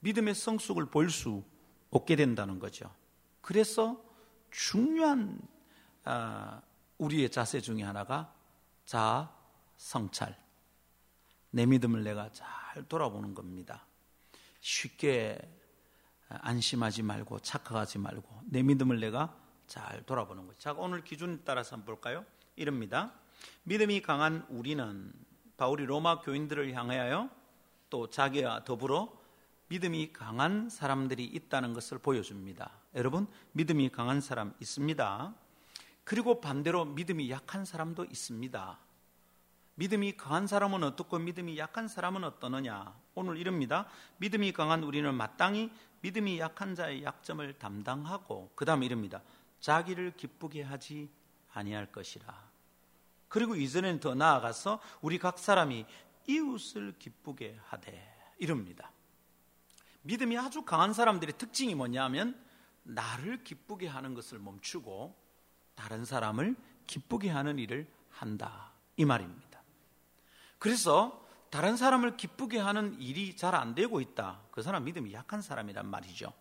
믿음의 0.00 0.34
성숙을 0.34 0.86
볼 0.90 1.08
수 1.10 1.42
없게 1.90 2.14
된다는 2.16 2.58
거죠. 2.58 2.94
그래서 3.40 3.98
중요한 4.50 5.40
아, 6.04 6.60
우리의 6.98 7.30
자세 7.30 7.62
중에 7.62 7.82
하나가 7.82 8.34
자 8.84 9.34
성찰. 9.78 10.36
내 11.50 11.64
믿음을 11.64 12.04
내가 12.04 12.30
잘 12.32 12.86
돌아보는 12.86 13.34
겁니다. 13.34 13.86
쉽게 14.60 15.38
안심하지 16.28 17.02
말고 17.02 17.40
착각하지 17.40 17.98
말고 17.98 18.42
내 18.44 18.62
믿음을 18.62 19.00
내가 19.00 19.34
잘 19.66 20.02
돌아보는 20.04 20.46
거죠. 20.46 20.58
자, 20.58 20.72
오늘 20.72 21.02
기준 21.04 21.42
따라서 21.44 21.76
한번 21.76 21.94
볼까요? 21.94 22.24
이럽니다. 22.56 23.12
믿음이 23.64 24.02
강한 24.02 24.44
우리는 24.48 25.12
바울이 25.56 25.84
로마 25.84 26.20
교인들을 26.20 26.72
향하여 26.74 27.30
또 27.90 28.10
자기와 28.10 28.64
더불어 28.64 29.16
믿음이 29.68 30.12
강한 30.12 30.70
사람들이 30.70 31.24
있다는 31.24 31.74
것을 31.74 31.98
보여줍니다. 31.98 32.70
여러분, 32.94 33.26
믿음이 33.52 33.90
강한 33.90 34.20
사람 34.20 34.54
있습니다. 34.60 35.34
그리고 36.04 36.40
반대로 36.40 36.86
믿음이 36.86 37.30
약한 37.30 37.66
사람도 37.66 38.06
있습니다. 38.06 38.78
믿음이 39.74 40.16
강한 40.16 40.46
사람은 40.46 40.82
어떻고 40.82 41.18
믿음이 41.18 41.58
약한 41.58 41.86
사람은 41.86 42.24
어떠느냐? 42.24 42.98
오늘 43.14 43.36
이럽니다. 43.36 43.86
믿음이 44.16 44.52
강한 44.52 44.82
우리는 44.82 45.14
마땅히 45.14 45.70
믿음이 46.00 46.38
약한 46.38 46.74
자의 46.74 47.02
약점을 47.02 47.58
담당하고 47.58 48.50
그다음에 48.54 48.86
이럽니다. 48.86 49.22
자기를 49.60 50.16
기쁘게 50.16 50.62
하지 50.62 51.10
아니할 51.52 51.90
것이라. 51.90 52.48
그리고 53.28 53.54
이전에는 53.54 54.00
더 54.00 54.14
나아가서 54.14 54.80
우리 55.00 55.18
각 55.18 55.38
사람이 55.38 55.84
이웃을 56.26 56.94
기쁘게 56.98 57.58
하되 57.64 58.34
이럽니다. 58.38 58.92
믿음이 60.02 60.38
아주 60.38 60.62
강한 60.62 60.92
사람들의 60.92 61.36
특징이 61.36 61.74
뭐냐면 61.74 62.40
나를 62.84 63.44
기쁘게 63.44 63.86
하는 63.86 64.14
것을 64.14 64.38
멈추고 64.38 65.14
다른 65.74 66.04
사람을 66.04 66.56
기쁘게 66.86 67.28
하는 67.28 67.58
일을 67.58 67.86
한다. 68.10 68.72
이 68.96 69.04
말입니다. 69.04 69.62
그래서 70.58 71.24
다른 71.50 71.76
사람을 71.76 72.16
기쁘게 72.16 72.58
하는 72.58 73.00
일이 73.00 73.34
잘 73.36 73.54
안 73.54 73.74
되고 73.74 74.00
있다. 74.00 74.40
그 74.50 74.62
사람 74.62 74.84
믿음이 74.84 75.12
약한 75.12 75.40
사람이란 75.40 75.86
말이죠. 75.86 76.32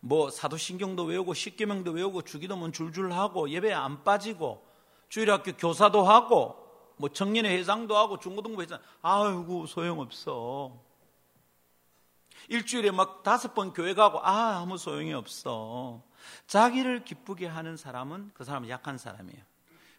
뭐 0.00 0.30
사도신경도 0.30 1.04
외우고 1.04 1.34
십계명도 1.34 1.92
외우고 1.92 2.22
주기도문 2.22 2.72
줄줄 2.72 3.12
하고 3.12 3.48
예배 3.50 3.72
안 3.72 4.02
빠지고 4.02 4.66
주일학교 5.08 5.52
교사도 5.56 6.04
하고 6.04 6.56
뭐 6.96 7.08
청년회 7.10 7.56
회장도 7.58 7.96
하고 7.96 8.18
중고등부 8.18 8.62
회장 8.62 8.80
아이고 9.02 9.66
소용없어. 9.66 10.78
일주일에 12.48 12.90
막 12.90 13.22
다섯 13.22 13.54
번 13.54 13.72
교회 13.72 13.94
가고 13.94 14.18
아 14.20 14.58
아무 14.58 14.78
소용이 14.78 15.12
없어. 15.12 16.02
자기를 16.46 17.04
기쁘게 17.04 17.46
하는 17.46 17.76
사람은 17.76 18.32
그 18.34 18.44
사람은 18.44 18.68
약한 18.68 18.98
사람이에요. 18.98 19.42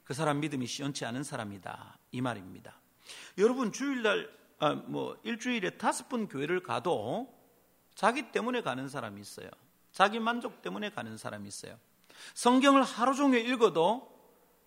그 0.03 0.13
사람 0.13 0.39
믿음이 0.39 0.67
시원치 0.67 1.05
않은 1.05 1.23
사람이다 1.23 1.97
이 2.11 2.21
말입니다. 2.21 2.73
여러분 3.37 3.71
주일날 3.71 4.40
아, 4.61 4.75
뭐 4.75 5.17
일주일에 5.23 5.71
다섯 5.71 6.07
번 6.07 6.27
교회를 6.27 6.61
가도 6.61 7.33
자기 7.95 8.31
때문에 8.31 8.61
가는 8.61 8.87
사람이 8.87 9.19
있어요. 9.19 9.49
자기 9.91 10.19
만족 10.19 10.61
때문에 10.61 10.91
가는 10.91 11.17
사람이 11.17 11.47
있어요. 11.47 11.77
성경을 12.35 12.83
하루 12.83 13.15
종일 13.15 13.49
읽어도 13.49 14.07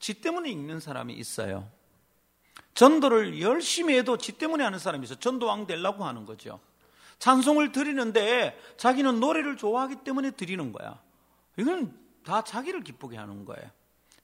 지 0.00 0.20
때문에 0.20 0.50
읽는 0.50 0.80
사람이 0.80 1.14
있어요. 1.14 1.70
전도를 2.74 3.40
열심히 3.40 3.96
해도 3.96 4.18
지 4.18 4.32
때문에 4.32 4.64
하는 4.64 4.80
사람이 4.80 5.04
있어요. 5.04 5.20
전도왕 5.20 5.68
되려고 5.68 6.04
하는 6.04 6.26
거죠. 6.26 6.58
찬송을 7.20 7.70
드리는데 7.70 8.58
자기는 8.76 9.20
노래를 9.20 9.56
좋아하기 9.56 9.98
때문에 10.02 10.32
드리는 10.32 10.72
거야. 10.72 11.00
이건 11.56 11.96
다 12.24 12.42
자기를 12.42 12.82
기쁘게 12.82 13.16
하는 13.16 13.44
거예요. 13.44 13.70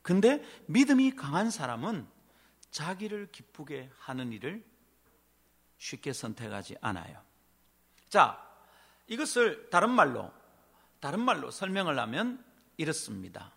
근데 0.02 0.42
믿음이 0.66 1.14
강한 1.14 1.48
사람은 1.48 2.08
자기를 2.72 3.28
기쁘게 3.30 3.90
하는 3.98 4.32
일을 4.32 4.64
쉽게 5.80 6.12
선택하지 6.12 6.76
않아요. 6.80 7.20
자, 8.08 8.46
이것을 9.08 9.70
다른 9.70 9.90
말로 9.90 10.30
다른 11.00 11.20
말로 11.20 11.50
설명을 11.50 11.98
하면 11.98 12.44
이렇습니다. 12.76 13.52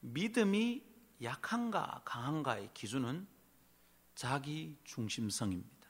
믿음이 0.00 0.82
약한가 1.22 2.02
강한가의 2.04 2.70
기준은 2.74 3.26
자기 4.14 4.76
중심성입니다. 4.84 5.88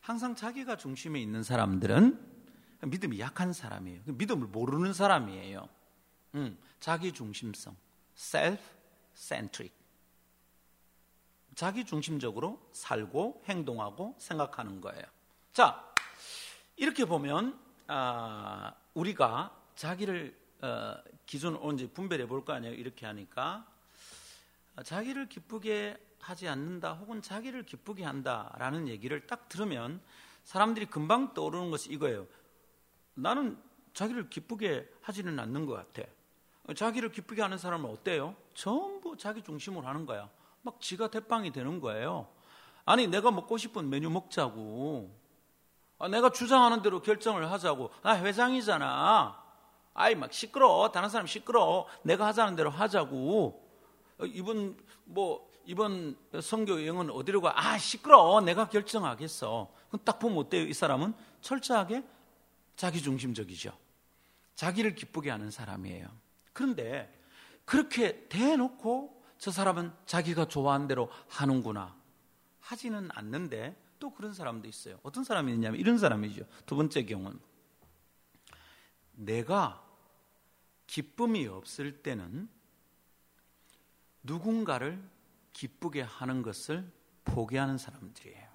항상 0.00 0.34
자기가 0.34 0.76
중심에 0.76 1.20
있는 1.20 1.42
사람들은 1.42 2.28
믿음이 2.82 3.18
약한 3.20 3.52
사람이에요. 3.52 4.02
믿음을 4.06 4.46
모르는 4.46 4.92
사람이에요. 4.92 5.68
음, 6.36 6.58
자기 6.78 7.12
중심성, 7.12 7.76
self-centric. 8.16 9.79
자기 11.60 11.84
중심적으로 11.84 12.58
살고 12.72 13.42
행동하고 13.44 14.14
생각하는 14.16 14.80
거예요. 14.80 15.02
자, 15.52 15.92
이렇게 16.76 17.04
보면 17.04 17.60
아, 17.86 18.72
우리가 18.94 19.54
자기를 19.74 20.34
어, 20.62 20.94
기준으로 21.26 21.62
언제 21.62 21.86
분별해 21.86 22.26
볼 22.28 22.46
거 22.46 22.54
아니에요. 22.54 22.72
이렇게 22.72 23.04
하니까 23.04 23.66
자기를 24.82 25.28
기쁘게 25.28 25.98
하지 26.18 26.48
않는다 26.48 26.94
혹은 26.94 27.20
자기를 27.20 27.64
기쁘게 27.64 28.04
한다라는 28.04 28.88
얘기를 28.88 29.26
딱 29.26 29.50
들으면 29.50 30.00
사람들이 30.44 30.86
금방 30.86 31.34
떠오르는 31.34 31.70
것이 31.70 31.92
이거예요. 31.92 32.26
나는 33.12 33.62
자기를 33.92 34.30
기쁘게 34.30 34.90
하지는 35.02 35.38
않는 35.38 35.66
것 35.66 35.74
같아. 35.74 36.08
자기를 36.74 37.12
기쁘게 37.12 37.42
하는 37.42 37.58
사람은 37.58 37.90
어때요? 37.90 38.34
전부 38.54 39.14
자기 39.18 39.42
중심으로 39.42 39.86
하는 39.86 40.06
거야. 40.06 40.30
막 40.62 40.80
지가 40.80 41.08
대빵이 41.08 41.52
되는 41.52 41.80
거예요. 41.80 42.28
아니, 42.84 43.06
내가 43.06 43.30
먹고 43.30 43.56
싶은 43.56 43.88
메뉴 43.88 44.10
먹자고. 44.10 45.14
아, 45.98 46.08
내가 46.08 46.30
주장하는 46.30 46.82
대로 46.82 47.00
결정을 47.00 47.50
하자고. 47.50 47.90
나 48.02 48.22
회장이잖아. 48.22 49.42
아이, 49.94 50.14
막 50.14 50.32
시끄러워. 50.32 50.90
다른 50.90 51.08
사람 51.08 51.26
시끄러워. 51.26 51.86
내가 52.02 52.26
하자는 52.26 52.56
대로 52.56 52.70
하자고. 52.70 53.68
어, 54.18 54.24
이번, 54.24 54.76
뭐, 55.04 55.50
이번 55.64 56.16
성교 56.40 56.80
여행은 56.80 57.10
어디로 57.10 57.40
가? 57.40 57.52
아, 57.54 57.78
시끄러워. 57.78 58.40
내가 58.40 58.68
결정하겠어. 58.68 59.70
그럼 59.88 60.00
딱 60.04 60.18
보면 60.18 60.38
어때요? 60.38 60.62
이 60.62 60.72
사람은 60.72 61.14
철저하게 61.40 62.02
자기 62.76 63.02
중심적이죠. 63.02 63.72
자기를 64.54 64.94
기쁘게 64.94 65.30
하는 65.30 65.50
사람이에요. 65.50 66.08
그런데 66.52 67.14
그렇게 67.64 68.26
대놓고 68.28 69.19
저 69.40 69.50
사람은 69.50 69.90
자기가 70.04 70.48
좋아하는 70.48 70.86
대로 70.86 71.10
하는구나. 71.28 71.96
하지는 72.60 73.08
않는데 73.12 73.74
또 73.98 74.12
그런 74.12 74.34
사람도 74.34 74.68
있어요. 74.68 75.00
어떤 75.02 75.24
사람이 75.24 75.52
있냐면 75.54 75.80
이런 75.80 75.96
사람이죠. 75.96 76.44
두 76.66 76.76
번째 76.76 77.04
경우는 77.06 77.40
내가 79.12 79.82
기쁨이 80.86 81.46
없을 81.46 82.02
때는 82.02 82.50
누군가를 84.22 85.02
기쁘게 85.54 86.02
하는 86.02 86.42
것을 86.42 86.92
포기하는 87.24 87.78
사람들이에요. 87.78 88.50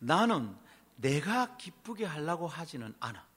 나는 0.00 0.56
내가 0.96 1.56
기쁘게 1.56 2.04
하려고 2.04 2.48
하지는 2.48 2.92
않아. 2.98 3.27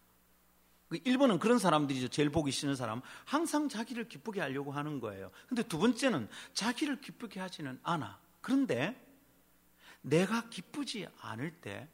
그 0.91 0.99
일본은 1.05 1.39
그런 1.39 1.57
사람들이죠. 1.57 2.09
제일 2.09 2.29
보기 2.29 2.51
싫은 2.51 2.75
사람. 2.75 3.01
항상 3.23 3.69
자기를 3.69 4.09
기쁘게 4.09 4.41
하려고 4.41 4.73
하는 4.73 4.99
거예요. 4.99 5.31
근데 5.47 5.63
두 5.63 5.79
번째는 5.79 6.27
자기를 6.53 6.99
기쁘게 6.99 7.39
하지는 7.39 7.79
않아. 7.81 8.19
그런데 8.41 9.01
내가 10.01 10.49
기쁘지 10.49 11.07
않을 11.21 11.61
때 11.61 11.87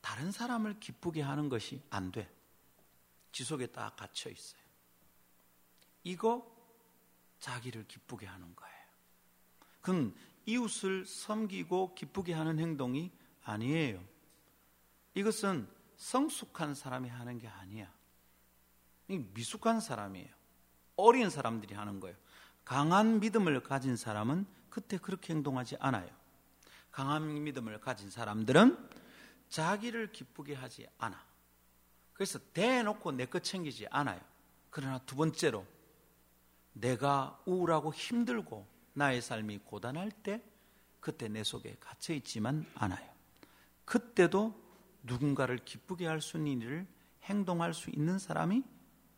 다른 0.00 0.32
사람을 0.32 0.80
기쁘게 0.80 1.20
하는 1.20 1.50
것이 1.50 1.82
안 1.90 2.12
돼. 2.12 2.34
지속에 3.30 3.66
딱 3.66 3.94
갇혀 3.94 4.30
있어요. 4.30 4.62
이거 6.02 6.50
자기를 7.40 7.86
기쁘게 7.86 8.24
하는 8.24 8.56
거예요. 8.56 8.84
그건 9.82 10.16
이웃을 10.46 11.04
섬기고 11.04 11.94
기쁘게 11.94 12.32
하는 12.32 12.58
행동이 12.58 13.12
아니에요. 13.42 14.02
이것은 15.12 15.68
성숙한 15.98 16.74
사람이 16.74 17.10
하는 17.10 17.38
게 17.38 17.48
아니야. 17.48 17.92
미숙한 19.08 19.80
사람이에요. 19.80 20.28
어린 20.96 21.30
사람들이 21.30 21.74
하는 21.74 22.00
거예요. 22.00 22.16
강한 22.64 23.20
믿음을 23.20 23.62
가진 23.62 23.96
사람은 23.96 24.46
그때 24.70 24.98
그렇게 24.98 25.32
행동하지 25.34 25.76
않아요. 25.80 26.08
강한 26.90 27.42
믿음을 27.44 27.80
가진 27.80 28.10
사람들은 28.10 28.88
자기를 29.48 30.12
기쁘게 30.12 30.54
하지 30.54 30.86
않아. 30.98 31.22
그래서 32.12 32.38
대놓고 32.52 33.12
내 33.12 33.26
것 33.26 33.42
챙기지 33.42 33.86
않아요. 33.90 34.20
그러나 34.70 34.98
두 35.00 35.16
번째로 35.16 35.66
내가 36.72 37.40
우울하고 37.44 37.92
힘들고 37.92 38.66
나의 38.94 39.20
삶이 39.20 39.58
고단할 39.64 40.10
때 40.10 40.42
그때 41.00 41.28
내 41.28 41.44
속에 41.44 41.76
갇혀 41.78 42.14
있지만 42.14 42.64
않아요. 42.74 43.08
그때도 43.84 44.58
누군가를 45.02 45.58
기쁘게 45.58 46.06
할 46.06 46.20
수 46.20 46.38
있는 46.38 46.62
일을 46.62 46.86
행동할 47.24 47.74
수 47.74 47.90
있는 47.90 48.18
사람이 48.18 48.62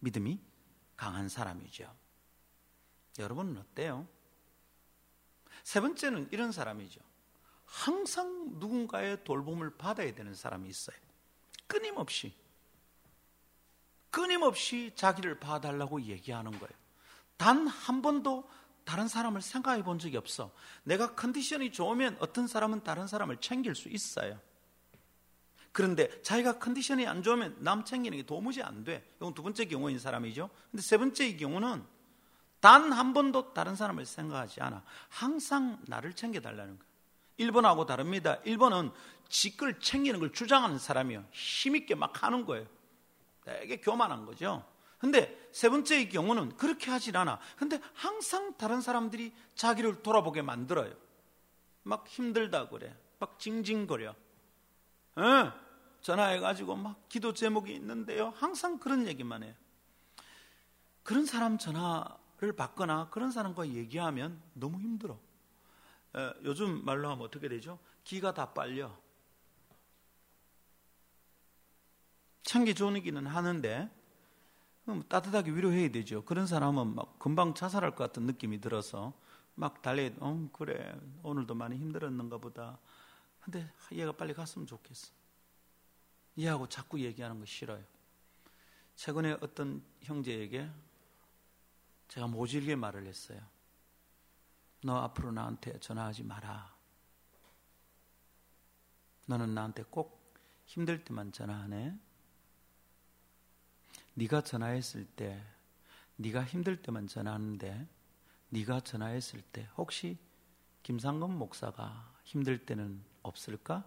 믿음이 0.01 0.41
강한 0.97 1.29
사람이죠. 1.29 1.95
여러분은 3.19 3.59
어때요? 3.59 4.07
세 5.63 5.81
번째는 5.81 6.29
이런 6.33 6.53
사람이죠. 6.53 7.01
항상 7.65 8.59
누군가의 8.59 9.25
돌봄을 9.25 9.77
받아야 9.77 10.15
되는 10.15 10.35
사람이 10.35 10.69
있어요. 10.69 10.97
끊임없이. 11.67 12.35
끊임없이 14.11 14.93
자기를 14.95 15.41
봐달라고 15.41 16.03
얘기하는 16.03 16.53
거예요. 16.53 16.75
단 17.37 17.67
한 17.67 18.03
번도 18.03 18.49
다른 18.85 19.09
사람을 19.09 19.43
생각해 19.43 19.83
본 19.83 19.99
적이 19.99 20.17
없어. 20.17 20.55
내가 20.85 21.15
컨디션이 21.15 21.73
좋으면 21.73 22.17
어떤 22.21 22.47
사람은 22.47 22.85
다른 22.85 23.07
사람을 23.09 23.41
챙길 23.41 23.75
수 23.75 23.89
있어요. 23.89 24.41
그런데 25.77 26.23
자기가 26.23 26.59
컨디션이 26.59 27.07
안 27.07 27.23
좋으면 27.23 27.59
남 27.59 27.85
챙기는 27.85 28.17
게 28.17 28.25
도무지 28.25 28.62
안 28.62 28.83
돼. 28.83 29.07
이건 29.19 29.35
두 29.35 29.43
번째 29.43 29.67
경우인 29.67 29.99
사람이죠. 29.99 30.49
근데 30.71 30.83
세 30.83 30.97
번째의 30.97 31.37
경우는 31.37 31.85
단 32.61 32.91
한 32.91 33.12
번도 33.12 33.53
다른 33.53 33.77
사람을 33.77 34.07
생각하지 34.07 34.62
않아. 34.62 34.83
항상 35.11 35.79
나를 35.87 36.15
챙겨달라는 36.15 36.79
거예요. 36.79 36.91
일본하고 37.37 37.85
다릅니다. 37.85 38.39
일본은 38.45 38.91
지걸 39.29 39.79
챙기는 39.79 40.19
걸 40.19 40.33
주장하는 40.33 40.79
사람이요. 40.79 41.27
힘있게 41.33 41.95
막 41.95 42.23
하는 42.23 42.47
거예요. 42.47 42.67
되게 43.45 43.77
교만한 43.79 44.25
거죠. 44.25 44.65
근데 44.97 45.47
세 45.53 45.69
번째 45.69 45.97
의 45.97 46.09
경우는 46.09 46.57
그렇게 46.57 46.91
하질 46.91 47.19
않아. 47.19 47.39
근데 47.59 47.83
항상 47.93 48.57
다른 48.57 48.81
사람들이 48.81 49.35
자기를 49.55 50.03
돌아보게 50.03 50.41
만들어요. 50.41 50.95
막 51.83 52.09
힘들다 52.09 52.71
그래. 52.71 52.97
막 53.19 53.39
징징거려. 53.39 54.15
에, 55.19 55.23
예, 55.23 55.66
전화해가지고 56.07 56.77
막 56.77 57.09
기도 57.09 57.33
제목이 57.33 57.75
있는데요. 57.75 58.29
항상 58.37 58.79
그런 58.79 59.09
얘기만 59.09 59.42
해요. 59.42 59.53
그런 61.03 61.27
사람 61.27 61.59
전화를 61.59 62.53
받거나 62.57 63.11
그런 63.11 63.33
사람과 63.33 63.66
얘기하면 63.66 64.40
너무 64.55 64.79
힘들어. 64.79 65.19
에, 66.14 66.33
요즘 66.45 66.85
말로 66.85 67.11
하면 67.11 67.25
어떻게 67.25 67.49
되죠? 67.49 67.81
기가 68.05 68.33
다 68.33 68.55
빨려. 68.55 68.97
참기 72.45 72.73
좋은 72.73 72.95
얘기는 72.95 73.27
하는데 73.27 73.90
따뜻하게 75.09 75.51
위로해야 75.51 75.90
되죠. 75.90 76.25
그런 76.25 76.47
사람은 76.47 76.95
막 76.95 77.19
금방 77.19 77.53
자살할 77.53 77.97
것 77.97 78.05
같은 78.05 78.23
느낌이 78.27 78.61
들어서 78.61 79.12
막 79.57 79.83
달래, 79.83 80.14
어, 80.21 80.49
그래, 80.53 80.97
오늘도 81.25 81.57
많이 81.57 81.77
힘들었는가 81.77 82.38
보다. 82.38 82.79
근데 83.40 83.69
얘가 83.90 84.12
빨리 84.12 84.35
갔으면 84.35 84.69
좋겠어. 84.69 85.16
얘하고 86.38 86.68
자꾸 86.68 87.01
얘기하는 87.01 87.38
거 87.38 87.46
싫어요. 87.46 87.83
최근에 88.94 89.38
어떤 89.40 89.83
형제에게 90.03 90.70
제가 92.09 92.27
모질게 92.27 92.77
말을 92.77 93.07
했어요. 93.07 93.40
너 94.83 94.96
앞으로 94.99 95.33
나한테 95.33 95.79
전화하지 95.81 96.22
마라. 96.22 96.75
너는 99.26 99.55
나한테 99.55 99.82
꼭 99.91 100.34
힘들 100.66 101.05
때만 101.05 101.32
전화하네. 101.32 101.99
네가 104.14 104.43
전화했을 104.43 105.05
때 105.05 105.43
네가 106.16 106.45
힘들 106.45 106.80
때만 106.80 107.07
전화하는데 107.07 107.89
네가 108.51 108.80
전화했을 108.80 109.43
때 109.43 109.68
혹시 109.76 110.16
김상건 110.82 111.37
목사가 111.37 112.14
힘들 112.24 112.64
때는 112.64 113.05
없을까? 113.22 113.84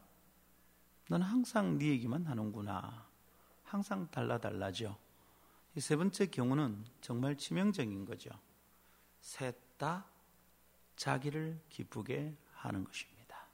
넌 1.10 1.22
항상 1.24 1.78
네 1.78 1.88
얘기만 1.88 2.26
하는구나. 2.28 3.08
항상 3.64 4.10
달라달라죠. 4.12 4.98
이 5.76 5.80
세 5.82 5.96
번째 5.96 6.26
경우는 6.28 6.86
정말 7.02 7.36
치명적인 7.38 8.06
거죠. 8.06 8.30
셋 9.22 9.56
다 9.80 10.06
자기를 10.98 11.58
기쁘게 11.70 12.36
하는 12.52 12.84
것입니다. 12.84 13.48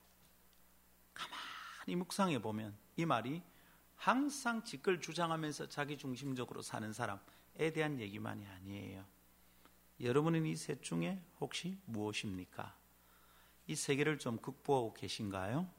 가만히 1.14 1.96
묵상해 1.98 2.42
보면 2.42 2.76
이 2.96 3.06
말이 3.06 3.44
항상 3.96 4.64
직걸 4.64 5.00
주장하면서 5.02 5.70
자기 5.70 5.98
중심적으로 6.00 6.64
사는 6.64 6.92
사람에 6.92 7.72
대한 7.74 8.00
얘기만이 8.00 8.48
아니에요. 8.48 9.06
여러분은 10.02 10.46
이 10.48 10.56
셋 10.56 10.82
중에 10.82 11.24
혹시 11.40 11.78
무엇입니까? 11.86 12.76
이 13.68 13.76
세 13.76 13.96
개를 13.96 14.18
좀 14.18 14.38
극복하고 14.38 14.94
계신가요? 14.96 15.70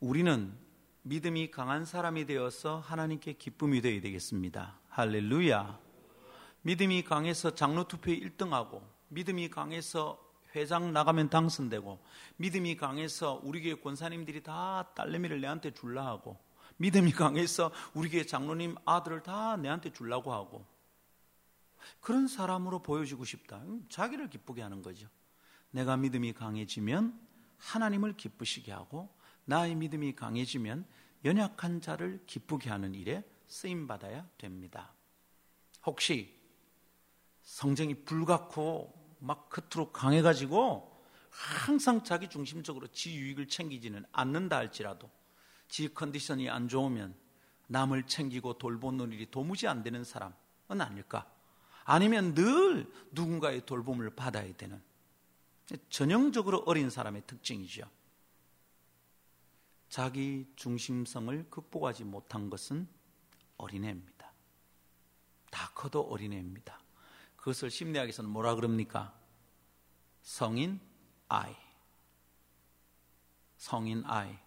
우리는 0.00 0.56
믿음이 1.02 1.50
강한 1.50 1.84
사람이 1.84 2.24
되어서 2.24 2.78
하나님께 2.78 3.34
기쁨이 3.34 3.82
되어야 3.82 4.00
되겠습니다. 4.00 4.80
할렐루야. 4.88 5.78
믿음이 6.62 7.04
강해서 7.04 7.54
장로 7.54 7.86
투표에 7.86 8.18
1등하고 8.18 8.82
믿음이 9.08 9.50
강해서 9.50 10.18
회장 10.54 10.94
나가면 10.94 11.28
당선되고 11.28 12.02
믿음이 12.38 12.76
강해서 12.78 13.42
우리 13.44 13.60
교회 13.60 13.74
권사님들이 13.74 14.42
다 14.42 14.90
딸내미를 14.94 15.42
내한테 15.42 15.72
줄라 15.72 16.06
하고 16.06 16.38
믿음이 16.78 17.12
강해서 17.12 17.70
우리 17.92 18.08
교회 18.08 18.24
장로님 18.24 18.76
아들을 18.86 19.22
다 19.22 19.58
내한테 19.58 19.92
줄라고 19.92 20.32
하고 20.32 20.66
그런 22.00 22.26
사람으로 22.26 22.82
보여지고 22.82 23.26
싶다. 23.26 23.62
자기를 23.90 24.30
기쁘게 24.30 24.62
하는 24.62 24.80
거죠. 24.80 25.08
내가 25.70 25.98
믿음이 25.98 26.32
강해지면 26.32 27.20
하나님을 27.58 28.16
기쁘시게 28.16 28.72
하고 28.72 29.19
나의 29.50 29.74
믿음이 29.74 30.14
강해지면 30.14 30.86
연약한 31.24 31.80
자를 31.80 32.22
기쁘게 32.26 32.70
하는 32.70 32.94
일에 32.94 33.24
쓰임 33.48 33.88
받아야 33.88 34.24
됩니다. 34.38 34.94
혹시 35.84 36.38
성정이 37.42 38.04
불같고 38.04 39.16
막 39.18 39.50
겉으로 39.50 39.90
강해가지고 39.90 41.04
항상 41.30 42.04
자기 42.04 42.28
중심적으로 42.28 42.86
지 42.92 43.16
유익을 43.16 43.48
챙기지는 43.48 44.04
않는다 44.12 44.56
할지라도 44.56 45.10
지 45.66 45.92
컨디션이 45.92 46.48
안 46.48 46.68
좋으면 46.68 47.16
남을 47.66 48.04
챙기고 48.04 48.58
돌보는 48.58 49.10
일이 49.10 49.28
도무지 49.32 49.66
안 49.66 49.82
되는 49.82 50.04
사람은 50.04 50.32
아닐까? 50.68 51.28
아니면 51.84 52.34
늘 52.36 52.88
누군가의 53.10 53.66
돌봄을 53.66 54.14
받아야 54.14 54.52
되는 54.56 54.80
전형적으로 55.88 56.62
어린 56.66 56.88
사람의 56.88 57.24
특징이죠. 57.26 57.90
자기 59.90 60.46
중심성을 60.54 61.50
극복하지 61.50 62.04
못한 62.04 62.48
것은 62.48 62.88
어린애입니다. 63.56 64.32
다 65.50 65.72
커도 65.74 66.02
어린애입니다. 66.02 66.80
그것을 67.36 67.70
심리학에서는 67.70 68.30
뭐라 68.30 68.54
그럽니까? 68.54 69.12
성인 70.22 70.80
아이. 71.28 71.56
성인 73.56 74.04
아이. 74.06 74.38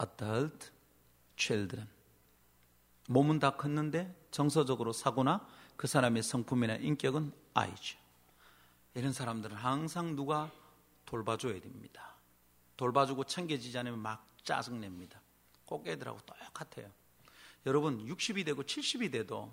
adult 0.00 0.70
children. 1.36 1.88
몸은 3.08 3.40
다 3.40 3.56
컸는데 3.56 4.28
정서적으로 4.30 4.92
사고나 4.92 5.44
그 5.76 5.88
사람의 5.88 6.22
성품이나 6.22 6.76
인격은 6.76 7.32
아이죠. 7.54 7.98
이런 8.94 9.12
사람들은 9.12 9.56
항상 9.56 10.14
누가 10.14 10.48
돌봐줘야 11.06 11.60
됩니다. 11.60 12.14
돌봐주고 12.76 13.24
챙겨지지 13.24 13.76
않으면 13.78 13.98
막 13.98 14.27
짜증냅니다. 14.48 15.20
꼭 15.66 15.86
애들하고 15.86 16.18
똑같아요. 16.20 16.90
여러분 17.66 18.06
60이 18.06 18.46
되고 18.46 18.62
70이 18.62 19.12
돼도 19.12 19.52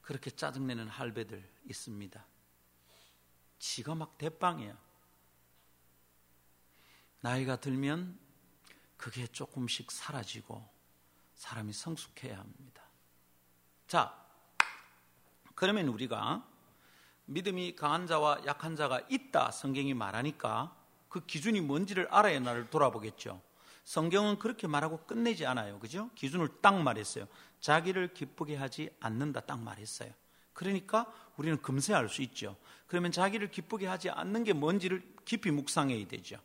그렇게 0.00 0.30
짜증내는 0.30 0.88
할배들 0.88 1.46
있습니다. 1.68 2.24
지가 3.58 3.94
막 3.94 4.16
대빵이야. 4.16 4.74
나이가 7.20 7.56
들면 7.56 8.18
그게 8.96 9.26
조금씩 9.26 9.90
사라지고 9.90 10.66
사람이 11.34 11.74
성숙해야 11.74 12.38
합니다. 12.38 12.82
자, 13.86 14.26
그러면 15.54 15.88
우리가 15.88 16.48
믿음이 17.26 17.74
강한 17.76 18.06
자와 18.06 18.46
약한 18.46 18.76
자가 18.76 19.00
있다 19.10 19.50
성경이 19.50 19.92
말하니까 19.92 20.74
그 21.10 21.26
기준이 21.26 21.60
뭔지를 21.60 22.08
알아야 22.10 22.40
나를 22.40 22.70
돌아보겠죠. 22.70 23.42
성경은 23.86 24.40
그렇게 24.40 24.66
말하고 24.66 24.98
끝내지 25.06 25.46
않아요. 25.46 25.78
그죠? 25.78 26.10
기준을 26.16 26.60
딱 26.60 26.74
말했어요. 26.82 27.28
자기를 27.60 28.14
기쁘게 28.14 28.56
하지 28.56 28.90
않는다 28.98 29.40
딱 29.40 29.60
말했어요. 29.60 30.12
그러니까 30.52 31.06
우리는 31.36 31.62
금세 31.62 31.94
알 31.94 32.08
수 32.08 32.20
있죠. 32.22 32.56
그러면 32.88 33.12
자기를 33.12 33.50
기쁘게 33.52 33.86
하지 33.86 34.10
않는 34.10 34.42
게 34.42 34.52
뭔지를 34.52 35.14
깊이 35.24 35.52
묵상해야 35.52 36.04
되죠. 36.08 36.36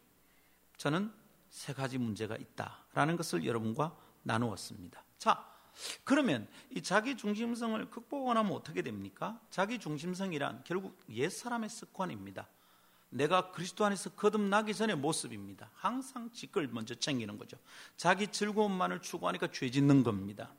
저는 0.78 1.12
세 1.50 1.74
가지 1.74 1.98
문제가 1.98 2.38
있다라는 2.38 3.18
것을 3.18 3.44
여러분과 3.44 3.98
나누었습니다. 4.22 5.04
자, 5.18 5.44
그러면 6.04 6.48
이 6.70 6.84
자기 6.84 7.18
중심성을 7.18 7.90
극복하면 7.90 8.52
어떻게 8.52 8.84
됩니까? 8.84 9.40
자기 9.50 9.80
중심성이란 9.80 10.62
결국 10.64 10.96
옛 11.10 11.30
사람의 11.30 11.70
습관입니다. 11.70 12.48
내가 13.12 13.52
그리스도 13.52 13.86
안에서 13.86 14.10
거듭나기 14.12 14.74
전의 14.74 14.96
모습입니다. 14.96 15.70
항상 15.76 16.32
지걸 16.32 16.68
먼저 16.72 16.96
챙기는 16.96 17.38
거죠. 17.38 17.58
자기 17.98 18.28
즐거움만을 18.28 19.02
추구하니까 19.02 19.52
죄 19.52 19.70
짓는 19.70 20.04
겁니다. 20.04 20.54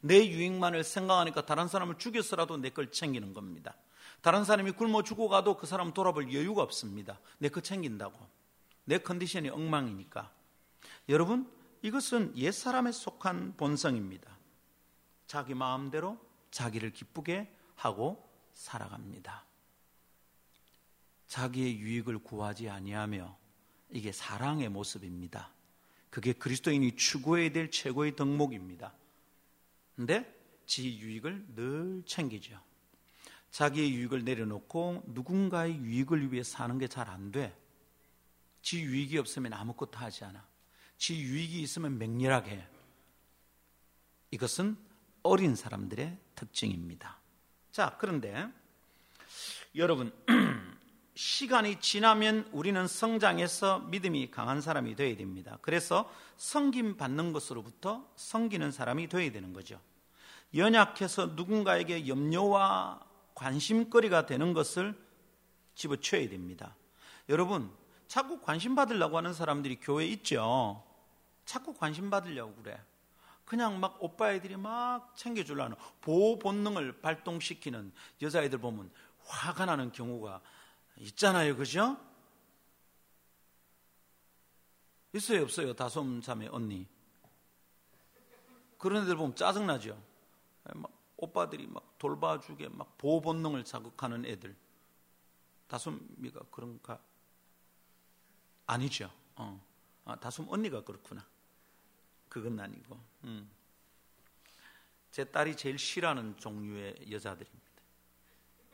내 0.00 0.28
유익만을 0.28 0.84
생각하니까 0.84 1.44
다른 1.46 1.66
사람을 1.66 1.98
죽여서라도 1.98 2.58
내 2.58 2.70
걸 2.70 2.92
챙기는 2.92 3.32
겁니다. 3.34 3.74
다른 4.20 4.44
사람이 4.44 4.72
굶어 4.72 5.02
죽어가도 5.02 5.56
그 5.56 5.66
사람 5.66 5.92
돌아볼 5.92 6.32
여유가 6.32 6.62
없습니다. 6.62 7.18
내 7.38 7.48
거 7.48 7.60
챙긴다고. 7.60 8.14
내 8.84 8.98
컨디션이 8.98 9.48
엉망이니까. 9.48 10.30
여러분, 11.08 11.50
이것은 11.82 12.36
옛사람에 12.36 12.92
속한 12.92 13.56
본성입니다. 13.56 14.36
자기 15.26 15.54
마음대로 15.54 16.18
자기를 16.50 16.92
기쁘게 16.92 17.54
하고 17.76 18.28
살아갑니다. 18.54 19.47
자기의 21.28 21.78
유익을 21.78 22.18
구하지 22.18 22.68
아니하며 22.68 23.36
이게 23.90 24.12
사랑의 24.12 24.68
모습입니다. 24.68 25.52
그게 26.10 26.32
그리스도인이 26.32 26.96
추구해야 26.96 27.50
될 27.52 27.70
최고의 27.70 28.16
덕목입니다. 28.16 28.92
근데 29.94 30.34
지 30.66 30.98
유익을 30.98 31.46
늘 31.54 32.02
챙기죠. 32.06 32.60
자기의 33.50 33.94
유익을 33.94 34.24
내려놓고 34.24 35.04
누군가의 35.06 35.76
유익을 35.76 36.32
위해 36.32 36.42
사는 36.42 36.78
게 36.78 36.86
잘 36.88 37.08
안 37.08 37.30
돼. 37.32 37.56
지 38.62 38.80
유익이 38.82 39.16
없으면 39.18 39.52
아무것도 39.52 39.98
하지 39.98 40.24
않아. 40.24 40.46
지 40.98 41.18
유익이 41.20 41.60
있으면 41.62 41.98
맹렬하게. 41.98 42.66
이것은 44.30 44.76
어린 45.22 45.56
사람들의 45.56 46.18
특징입니다. 46.34 47.18
자, 47.70 47.96
그런데 47.98 48.48
여러분 49.74 50.12
시간이 51.18 51.80
지나면 51.80 52.48
우리는 52.52 52.86
성장해서 52.86 53.80
믿음이 53.80 54.30
강한 54.30 54.60
사람이 54.60 54.94
되어야 54.94 55.16
됩니다. 55.16 55.58
그래서 55.62 56.08
성김 56.36 56.96
받는 56.96 57.32
것으로부터 57.32 58.08
성기는 58.14 58.70
사람이 58.70 59.08
되어야 59.08 59.32
되는 59.32 59.52
거죠. 59.52 59.80
연약해서 60.54 61.32
누군가에게 61.34 62.06
염려와 62.06 63.00
관심거리가 63.34 64.26
되는 64.26 64.52
것을 64.52 64.96
집어쳐야 65.74 66.28
됩니다. 66.28 66.76
여러분, 67.28 67.68
자꾸 68.06 68.40
관심 68.40 68.76
받으려고 68.76 69.16
하는 69.16 69.34
사람들이 69.34 69.80
교회에 69.80 70.06
있죠. 70.06 70.84
자꾸 71.44 71.74
관심 71.74 72.10
받으려고 72.10 72.54
그래. 72.62 72.80
그냥 73.44 73.80
막 73.80 73.96
오빠 73.98 74.32
애들이 74.34 74.56
막 74.56 75.16
챙겨주려는 75.16 75.74
보호 76.00 76.38
본능을 76.38 77.00
발동시키는 77.00 77.90
여자애들 78.22 78.60
보면 78.60 78.92
화가 79.24 79.66
나는 79.66 79.90
경우가 79.90 80.40
있잖아요. 81.00 81.56
그죠? 81.56 81.96
있어요, 85.14 85.42
없어요? 85.42 85.74
다솜 85.74 86.20
자매 86.22 86.46
언니. 86.48 86.86
그런 88.78 89.02
애들 89.02 89.16
보면 89.16 89.34
짜증나죠? 89.34 90.00
막 90.74 90.92
오빠들이 91.16 91.66
막 91.66 91.98
돌봐주게 91.98 92.68
막 92.68 92.96
보호 92.98 93.20
본능을 93.20 93.64
자극하는 93.64 94.24
애들. 94.24 94.56
다솜이가 95.66 96.40
그런가? 96.50 97.00
아니죠. 98.66 99.10
어. 99.36 99.60
아, 100.04 100.16
다솜 100.16 100.46
언니가 100.48 100.82
그렇구나. 100.84 101.26
그건 102.28 102.60
아니고. 102.60 102.98
음. 103.24 103.50
제 105.10 105.24
딸이 105.24 105.56
제일 105.56 105.78
싫어하는 105.78 106.36
종류의 106.36 107.10
여자들입니다. 107.10 107.68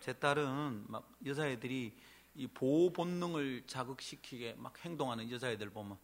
제 0.01 0.13
딸은 0.13 0.85
막 0.89 1.11
여자애들이 1.25 1.97
이 2.35 2.47
보호 2.49 2.93
본능을 2.93 3.67
자극시키게 3.67 4.55
막 4.55 4.79
행동하는 4.85 5.31
여자애들 5.31 5.71
보면 5.71 5.99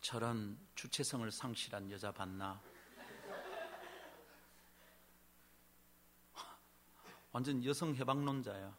저런 0.00 0.58
주체성을 0.74 1.30
상실한 1.30 1.90
여자 1.90 2.12
봤나? 2.12 2.60
완전 7.32 7.64
여성 7.64 7.94
해방론자야. 7.94 8.76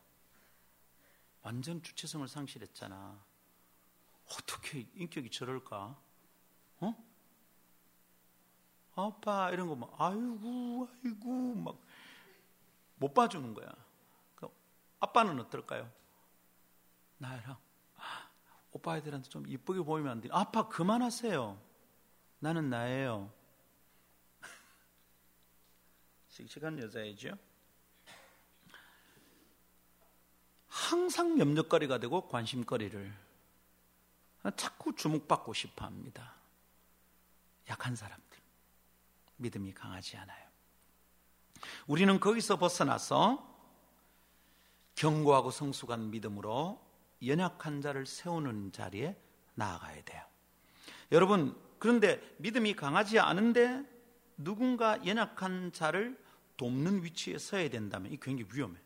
완전 1.43 1.81
주체성을 1.81 2.27
상실했잖아. 2.27 3.19
어떻게 4.33 4.87
인격이 4.95 5.29
저럴까? 5.31 5.97
어? 6.81 7.03
아빠 8.95 9.49
이런 9.51 9.67
거 9.67 9.75
막 9.75 9.93
아이고 9.99 10.87
아이고 11.03 11.55
막 11.55 11.75
못 12.97 13.15
봐주는 13.15 13.51
거야. 13.55 13.67
그 14.35 14.47
아빠는 14.99 15.39
어떨까요? 15.39 15.91
나야랑 17.21 17.55
오빠 18.71 18.97
애들한테 18.97 19.29
좀 19.29 19.47
이쁘게 19.47 19.81
보이면 19.81 20.11
안 20.11 20.21
돼. 20.21 20.29
아빠 20.31 20.67
그만하세요. 20.67 21.61
나는 22.39 22.69
나예요. 22.69 23.31
씩씩한 26.29 26.79
여자이죠. 26.79 27.37
항상 30.67 31.37
염려거리가 31.37 31.99
되고 31.99 32.27
관심거리를 32.27 33.13
자꾸 34.55 34.95
주목받고 34.95 35.53
싶어 35.53 35.85
합니다. 35.85 36.33
약한 37.69 37.95
사람들. 37.95 38.39
믿음이 39.35 39.73
강하지 39.73 40.17
않아요. 40.17 40.49
우리는 41.85 42.19
거기서 42.19 42.57
벗어나서 42.57 43.47
견고하고 44.95 45.51
성숙한 45.51 46.09
믿음으로 46.09 46.90
연약한 47.25 47.81
자를 47.81 48.05
세우는 48.05 48.71
자리에 48.71 49.15
나아가야 49.55 50.03
돼요. 50.03 50.23
여러분, 51.11 51.55
그런데 51.79 52.21
믿음이 52.37 52.75
강하지 52.75 53.19
않은데 53.19 53.83
누군가 54.37 55.05
연약한 55.05 55.71
자를 55.71 56.17
돕는 56.57 57.03
위치에 57.03 57.37
서야 57.37 57.69
된다면 57.69 58.11
이 58.11 58.17
굉장히 58.17 58.49
위험해. 58.53 58.79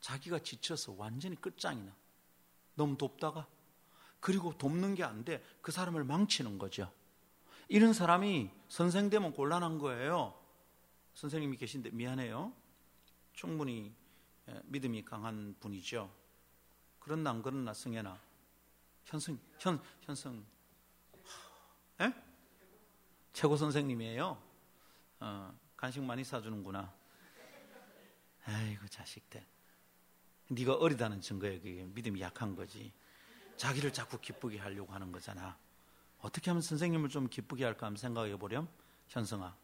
자기가 0.00 0.38
지쳐서 0.40 0.94
완전히 0.96 1.36
끝장이나. 1.36 1.94
너무 2.74 2.96
돕다가 2.96 3.46
그리고 4.20 4.56
돕는 4.56 4.94
게 4.94 5.02
안 5.02 5.24
돼. 5.24 5.42
그 5.62 5.72
사람을 5.72 6.04
망치는 6.04 6.58
거죠. 6.58 6.92
이런 7.68 7.92
사람이 7.92 8.50
선생 8.68 9.10
되면 9.10 9.32
곤란한 9.32 9.78
거예요. 9.78 10.38
선생님이 11.14 11.56
계신데 11.56 11.90
미안해요. 11.90 12.52
충분히 13.32 13.94
예, 14.48 14.60
믿음이 14.66 15.04
강한 15.04 15.56
분이죠. 15.60 16.10
그런나 17.06 17.30
안 17.30 17.40
그런나 17.40 17.72
승혜나 17.72 18.18
현승 19.04 19.38
현 19.60 19.80
현승 20.02 20.44
에? 22.00 22.12
최고 23.32 23.56
선생님이에요. 23.56 24.42
어, 25.20 25.58
간식 25.76 26.02
많이 26.02 26.24
사주는구나. 26.24 26.92
아이고 28.44 28.88
자식들. 28.88 29.46
네가 30.48 30.74
어리다는 30.74 31.20
증거에 31.20 31.58
그게 31.60 31.84
믿음이 31.84 32.20
약한 32.20 32.56
거지. 32.56 32.92
자기를 33.56 33.92
자꾸 33.92 34.18
기쁘게 34.18 34.58
하려고 34.58 34.92
하는 34.92 35.12
거잖아. 35.12 35.56
어떻게 36.20 36.50
하면 36.50 36.60
선생님을 36.60 37.08
좀 37.08 37.28
기쁘게 37.28 37.64
할까 37.64 37.86
하면 37.86 37.96
생각해 37.96 38.36
보렴. 38.36 38.68
현성아. 39.08 39.56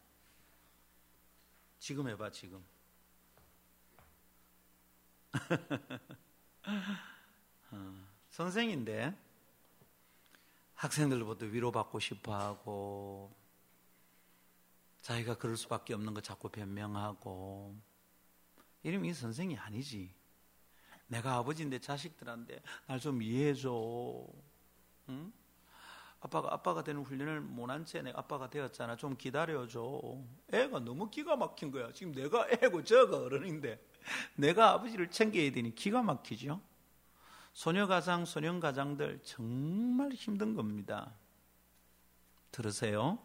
지금 1.79 2.07
해봐 2.07 2.31
지금. 2.31 2.63
어, 7.73 7.93
선생인데 8.29 9.13
학생들보다 10.75 11.45
위로받고 11.47 11.99
싶어 11.99 12.35
하고 12.35 13.33
자기가 15.01 15.37
그럴 15.37 15.57
수밖에 15.57 15.93
없는 15.93 16.13
거 16.13 16.21
자꾸 16.21 16.49
변명하고 16.49 17.75
이러면 18.83 19.09
이 19.09 19.13
선생이 19.13 19.57
아니지. 19.57 20.13
내가 21.07 21.35
아버지인데 21.35 21.79
자식들한테 21.79 22.61
날 22.87 22.99
좀 22.99 23.21
이해해줘. 23.21 24.25
응? 25.09 25.33
아빠가 26.21 26.53
아빠가 26.53 26.83
되는 26.83 27.01
훈련을 27.03 27.41
못한 27.41 27.85
채 27.85 28.01
내가 28.01 28.19
아빠가 28.19 28.49
되었잖아. 28.49 28.95
좀 28.95 29.15
기다려줘. 29.17 30.17
애가 30.53 30.79
너무 30.79 31.09
기가 31.09 31.35
막힌 31.35 31.69
거야. 31.71 31.91
지금 31.91 32.13
내가 32.13 32.47
애고 32.63 32.83
저가 32.83 33.17
어른인데 33.17 33.79
내가 34.35 34.71
아버지를 34.71 35.11
챙겨야 35.11 35.51
되니 35.51 35.75
기가 35.75 36.01
막히죠. 36.01 36.61
소녀가장, 37.53 38.25
소년가장들 38.25 39.21
정말 39.23 40.11
힘든 40.11 40.55
겁니다. 40.55 41.13
들으세요. 42.51 43.19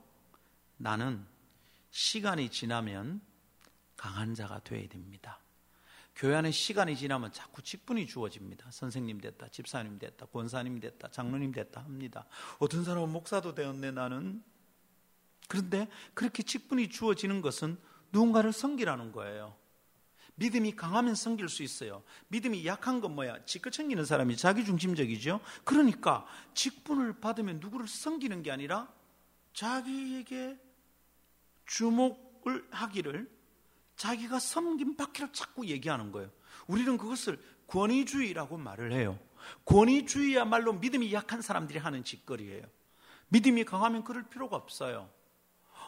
나는 0.77 1.27
시간이 1.91 2.51
지나면 2.51 3.21
강한 3.97 4.35
자가 4.35 4.61
되어야 4.61 4.89
됩니다. 4.89 5.41
교회 6.15 6.35
안에 6.35 6.51
시간이 6.51 6.97
지나면 6.97 7.33
자꾸 7.33 7.63
직분이 7.63 8.07
주어집니다. 8.07 8.71
선생님 8.71 9.21
됐다, 9.21 9.49
집사님 9.49 9.99
됐다, 9.99 10.27
권사님 10.27 10.81
됐다, 10.81 11.11
장로님 11.11 11.53
됐다 11.53 11.81
합니다. 11.81 12.27
어떤 12.59 12.85
사람은 12.85 13.11
목사도 13.13 13.55
되었네, 13.55 13.93
나는. 13.93 14.43
그런데 15.49 15.89
그렇게 16.15 16.43
직분이 16.43 16.91
주어지는 16.91 17.41
것은 17.41 17.79
누군가를 18.13 18.53
섬기라는 18.53 19.13
거예요. 19.13 19.57
믿음이 20.39 20.77
강하면 20.77 21.15
섬길 21.15 21.49
수 21.49 21.63
있어요. 21.63 22.03
믿음이 22.29 22.65
약한 22.65 23.01
건 23.01 23.15
뭐야? 23.15 23.45
지껏 23.45 23.71
챙기는 23.71 24.05
사람이 24.05 24.37
자기중심적이죠. 24.37 25.41
그러니까 25.65 26.27
직분을 26.55 27.21
받으면 27.21 27.59
누구를 27.61 27.89
섬기는 27.89 28.43
게 28.43 28.51
아니라 28.51 28.89
자기에게 29.53 30.59
주목을 31.67 32.67
하기를 32.71 33.29
자기가 33.97 34.39
섬김 34.39 34.97
받기를 34.97 35.33
자꾸 35.33 35.67
얘기하는 35.67 36.13
거예요. 36.13 36.31
우리는 36.69 36.97
그것을 36.97 37.39
권위주의라고 37.67 38.59
말을 38.59 38.93
해요. 38.93 39.19
권위주의야말로 39.65 40.75
믿음이 40.75 41.13
약한 41.13 41.43
사람들이 41.43 41.81
하는 41.81 42.05
짓거리예요. 42.05 42.63
믿음이 43.29 43.65
강하면 43.65 44.05
그럴 44.05 44.29
필요가 44.29 44.57
없어요. 44.57 45.11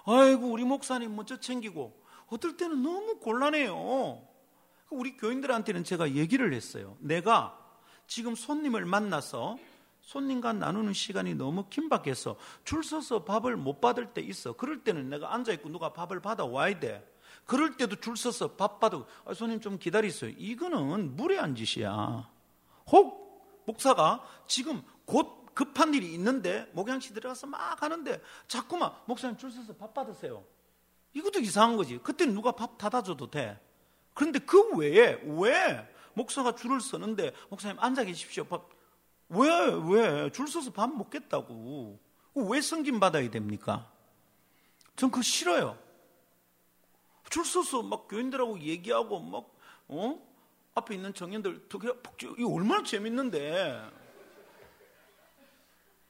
아이고 0.07 0.51
우리 0.51 0.65
목사님 0.65 1.15
먼저 1.15 1.39
챙기고 1.39 2.05
어떨 2.27 2.57
때는 2.57 2.83
너무 2.83 3.19
곤란해요. 3.21 4.30
우리 4.91 5.17
교인들한테는 5.17 5.85
제가 5.85 6.13
얘기를 6.13 6.53
했어요. 6.53 6.97
내가 7.01 7.57
지금 8.07 8.35
손님을 8.35 8.85
만나서 8.85 9.57
손님과 10.01 10.55
나누는 10.55 10.93
시간이 10.93 11.35
너무 11.35 11.69
긴박해서 11.69 12.37
줄 12.65 12.83
서서 12.83 13.25
밥을 13.25 13.57
못 13.57 13.81
받을 13.81 14.13
때 14.13 14.21
있어. 14.21 14.55
그럴 14.55 14.83
때는 14.83 15.09
내가 15.09 15.33
앉아있고 15.35 15.69
누가 15.69 15.93
밥을 15.93 16.21
받아와야 16.21 16.79
돼. 16.81 17.07
그럴 17.47 17.77
때도 17.77 17.97
줄 17.97 18.17
서서 18.17 18.57
밥 18.57 18.81
받아. 18.81 19.05
아, 19.25 19.35
손님 19.35 19.61
좀 19.61 19.79
기다리세요. 19.79 20.33
이거는 20.37 21.17
무례한 21.17 21.55
짓이야. 21.55 22.29
혹 22.89 23.63
목사가 23.67 24.25
지금 24.47 24.83
곧 25.05 25.55
급한 25.55 25.95
일이 25.95 26.13
있는데 26.15 26.69
목양시 26.73 27.15
들어가서 27.15 27.47
막 27.47 27.83
하는데 27.83 28.21
자꾸만 28.49 28.93
목사님 29.07 29.37
줄 29.37 29.51
서서 29.51 29.75
밥 29.77 29.95
받으세요. 29.95 30.45
이것도 31.13 31.41
이상한 31.41 31.77
거지. 31.77 31.99
그때는 31.99 32.35
누가 32.35 32.53
밥 32.53 32.79
닫아줘도 32.79 33.31
돼. 33.31 33.61
그런데 34.15 34.39
그 34.41 34.77
외에 34.77 35.21
왜 35.25 35.89
목사가 36.15 36.55
줄을 36.55 36.81
서는데 36.81 37.33
목사님 37.49 37.79
앉아 37.79 38.05
계십시오. 38.05 38.45
밥 38.45 38.69
왜, 39.31 39.49
왜? 39.89 40.31
줄 40.31 40.49
서서 40.49 40.73
밥 40.73 40.91
먹겠다고. 40.93 41.99
왜 42.35 42.61
성김 42.61 42.99
받아야 43.01 43.31
됩니까? 43.31 43.91
전 44.97 45.11
그거 45.11 45.23
싫어요. 45.23 45.79
줄 47.31 47.45
서서 47.45 47.83
막 47.83 48.09
교인들하고 48.09 48.61
얘기하고 48.61 49.21
막, 49.21 49.57
어? 49.87 50.21
앞에 50.75 50.97
있는 50.97 51.15
청년들, 51.15 51.69
이거 52.39 52.53
얼마나 52.53 52.83
재밌는데. 52.83 53.89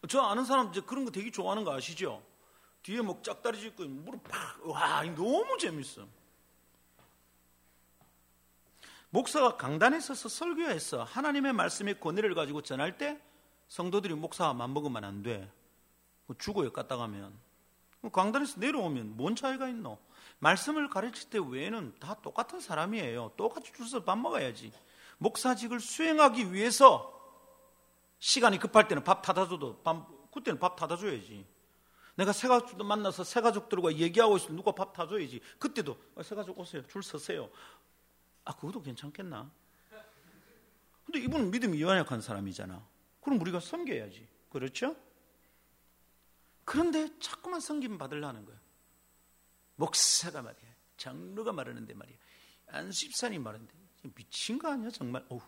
저 0.08 0.22
아는 0.22 0.46
사람 0.46 0.70
이제 0.70 0.80
그런 0.80 1.04
거 1.04 1.10
되게 1.10 1.30
좋아하는 1.30 1.62
거 1.62 1.74
아시죠? 1.74 2.22
뒤에 2.82 3.02
막 3.02 3.22
짝다리 3.22 3.60
짚고 3.60 3.84
무릎 3.84 4.24
팍, 4.24 4.66
와, 4.66 5.02
너무 5.02 5.58
재밌어. 5.58 6.06
목사가 9.10 9.56
강단에 9.56 10.00
서서 10.00 10.28
설교해서 10.28 11.02
하나님의 11.02 11.52
말씀의 11.52 12.00
권위를 12.00 12.34
가지고 12.34 12.62
전할 12.62 12.96
때 12.96 13.20
성도들이 13.68 14.14
목사가 14.14 14.54
맘먹으면 14.54 15.04
안 15.04 15.22
돼. 15.22 15.50
뭐 16.26 16.36
죽어요, 16.38 16.72
까딱하면. 16.72 17.32
뭐 18.00 18.10
강단에서 18.10 18.60
내려오면 18.60 19.16
뭔 19.16 19.36
차이가 19.36 19.68
있노? 19.68 19.98
말씀을 20.38 20.88
가르칠 20.88 21.28
때 21.28 21.38
외에는 21.38 21.96
다 22.00 22.14
똑같은 22.22 22.60
사람이에요. 22.60 23.32
똑같이 23.36 23.72
줄서 23.72 24.04
밥 24.04 24.16
먹어야지. 24.16 24.72
목사직을 25.18 25.80
수행하기 25.80 26.52
위해서 26.52 27.16
시간이 28.20 28.58
급할 28.58 28.88
때는 28.88 29.04
밥 29.04 29.22
타다줘도 29.22 29.82
밥, 29.82 30.30
그때는 30.30 30.58
밥 30.58 30.76
타다줘야지. 30.76 31.46
내가 32.14 32.32
새 32.32 32.48
가족들 32.48 32.84
만나서 32.84 33.24
새 33.24 33.40
가족들과 33.40 33.94
얘기하고 33.94 34.36
있으면 34.36 34.56
누가 34.56 34.72
밥 34.72 34.92
타줘야지. 34.92 35.40
그때도 35.58 35.96
어, 36.14 36.22
새 36.22 36.34
가족 36.34 36.58
오세요. 36.58 36.86
줄 36.86 37.02
서세요. 37.02 37.48
아, 38.50 38.56
그것도 38.56 38.82
괜찮겠나? 38.82 39.48
근데 41.04 41.20
이분은 41.20 41.52
믿음이 41.52 41.80
연약한 41.80 42.20
사람이잖아. 42.20 42.84
그럼 43.20 43.40
우리가 43.40 43.60
섬겨야지. 43.60 44.26
그렇죠? 44.50 44.96
그런데 46.64 47.16
자꾸만 47.20 47.60
섬김 47.60 47.96
받으려는 47.96 48.44
거야. 48.44 48.58
목사가 49.76 50.42
말이야. 50.42 50.70
장로가 50.96 51.52
말하는데 51.52 51.94
말이야. 51.94 52.16
안수집사님 52.68 53.42
말하는데 53.42 53.72
미친 54.14 54.58
거 54.58 54.72
아니야 54.72 54.90
정말. 54.90 55.24
어후. 55.28 55.40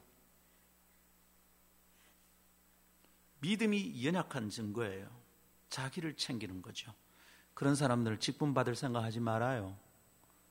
믿음이 3.40 4.04
연약한 4.04 4.48
증거예요. 4.48 5.10
자기를 5.70 6.16
챙기는 6.16 6.62
거죠. 6.62 6.94
그런 7.54 7.74
사람들을 7.74 8.20
직분 8.20 8.54
받을 8.54 8.76
생각하지 8.76 9.18
말아요. 9.18 9.76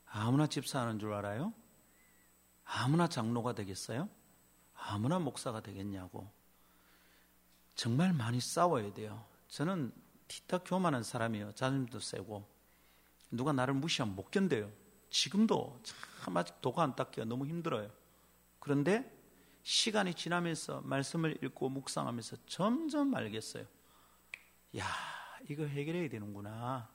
아무나 0.06 0.48
집사하는 0.48 1.00
줄 1.00 1.14
알아요? 1.14 1.54
아무나 2.74 3.08
장로가 3.08 3.54
되겠어요? 3.54 4.10
아무나 4.74 5.20
목사가 5.20 5.62
되겠냐고. 5.62 6.32
정말 7.76 8.14
많이 8.14 8.40
싸워야 8.40 8.94
돼요. 8.94 9.26
저는 9.50 9.92
뒤딱 10.28 10.64
교만한 10.66 11.04
사람이에요. 11.04 11.52
자존심도 11.54 12.00
세고 12.00 12.48
누가 13.30 13.52
나를 13.52 13.74
무시하면 13.74 14.16
못 14.16 14.32
견뎌요. 14.32 14.72
지금도 15.10 15.82
참 15.84 16.38
아직 16.38 16.62
도가 16.62 16.84
안 16.84 16.96
닦여 16.96 17.26
너무 17.26 17.46
힘들어요. 17.46 17.92
그런데 18.60 19.12
시간이 19.64 20.14
지나면서 20.14 20.82
말씀을 20.82 21.44
읽고 21.44 21.70
묵상하면서 21.70 22.38
점점 22.46 23.14
알겠어요. 23.14 23.66
야, 24.78 24.86
이거 25.50 25.66
해결해야 25.66 26.10
되는구나. 26.10 26.90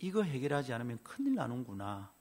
이거 0.00 0.22
해결하지 0.22 0.72
않으면 0.72 1.02
큰일 1.02 1.34
나는구나. 1.34 2.12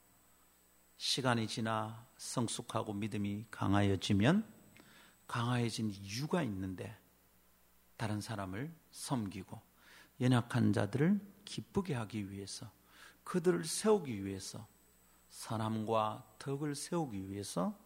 시간이 0.98 1.48
지나 1.48 2.06
성숙하고 2.18 2.94
믿음이 2.94 3.46
강하여지면 3.52 4.46
강화해진 5.28 5.92
이유가 5.92 6.42
있는데 6.44 6.98
다른 7.98 8.20
사람을 8.20 8.74
섬기고 8.92 9.62
연약한 10.22 10.74
자들을 10.74 11.20
기쁘게 11.46 11.94
하기 11.94 12.32
위해서 12.32 12.70
그들을 13.24 13.66
세우기 13.66 14.26
위해서 14.26 14.66
선함과 15.30 16.26
덕을 16.40 16.76
세우기 16.76 17.30
위해서 17.30 17.78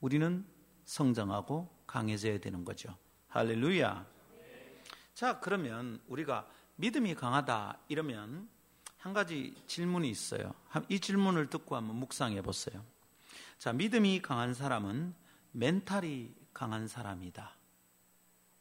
우리는 0.00 0.46
성장하고 0.84 1.68
강해져야 1.86 2.38
되는 2.38 2.64
거죠. 2.64 2.96
할렐루야. 3.28 4.06
자, 5.14 5.40
그러면 5.40 6.00
우리가 6.06 6.48
믿음이 6.76 7.14
강하다 7.14 7.78
이러면 7.88 8.48
한 9.00 9.14
가지 9.14 9.54
질문이 9.66 10.10
있어요. 10.10 10.54
이 10.90 11.00
질문을 11.00 11.48
듣고 11.48 11.74
한번 11.74 11.96
묵상해 11.96 12.42
보세요. 12.42 12.84
자, 13.58 13.72
믿음이 13.72 14.20
강한 14.20 14.52
사람은 14.52 15.14
멘탈이 15.52 16.34
강한 16.52 16.86
사람이다. 16.86 17.50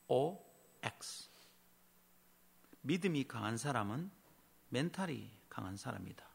O 0.08 0.42
X. 0.82 1.30
믿음이 2.82 3.28
강한 3.28 3.58
사람은 3.58 4.10
멘탈이 4.70 5.30
강한 5.50 5.76
사람이다. 5.76 6.26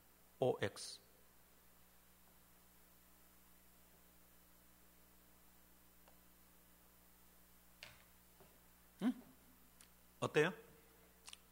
O 0.40 0.58
X. 0.60 1.00
응? 9.00 9.14
어때요? 10.20 10.52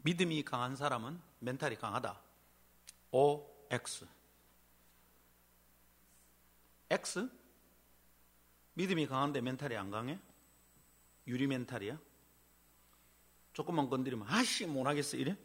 믿음이 0.02 0.44
강한 0.44 0.76
사람은 0.76 1.18
멘탈이 1.38 1.76
강하다. 1.76 2.31
O 3.12 3.46
X. 3.70 4.06
믿음이 8.74 9.06
강한데 9.06 9.40
멘탈이 9.40 9.76
안 9.76 9.90
강해? 9.90 10.18
유리 11.26 11.46
멘탈이야? 11.46 12.00
조금만 13.52 13.88
건드리면 13.88 14.26
아씨 14.28 14.66
못하겠어 14.66 15.18
이래? 15.18 15.36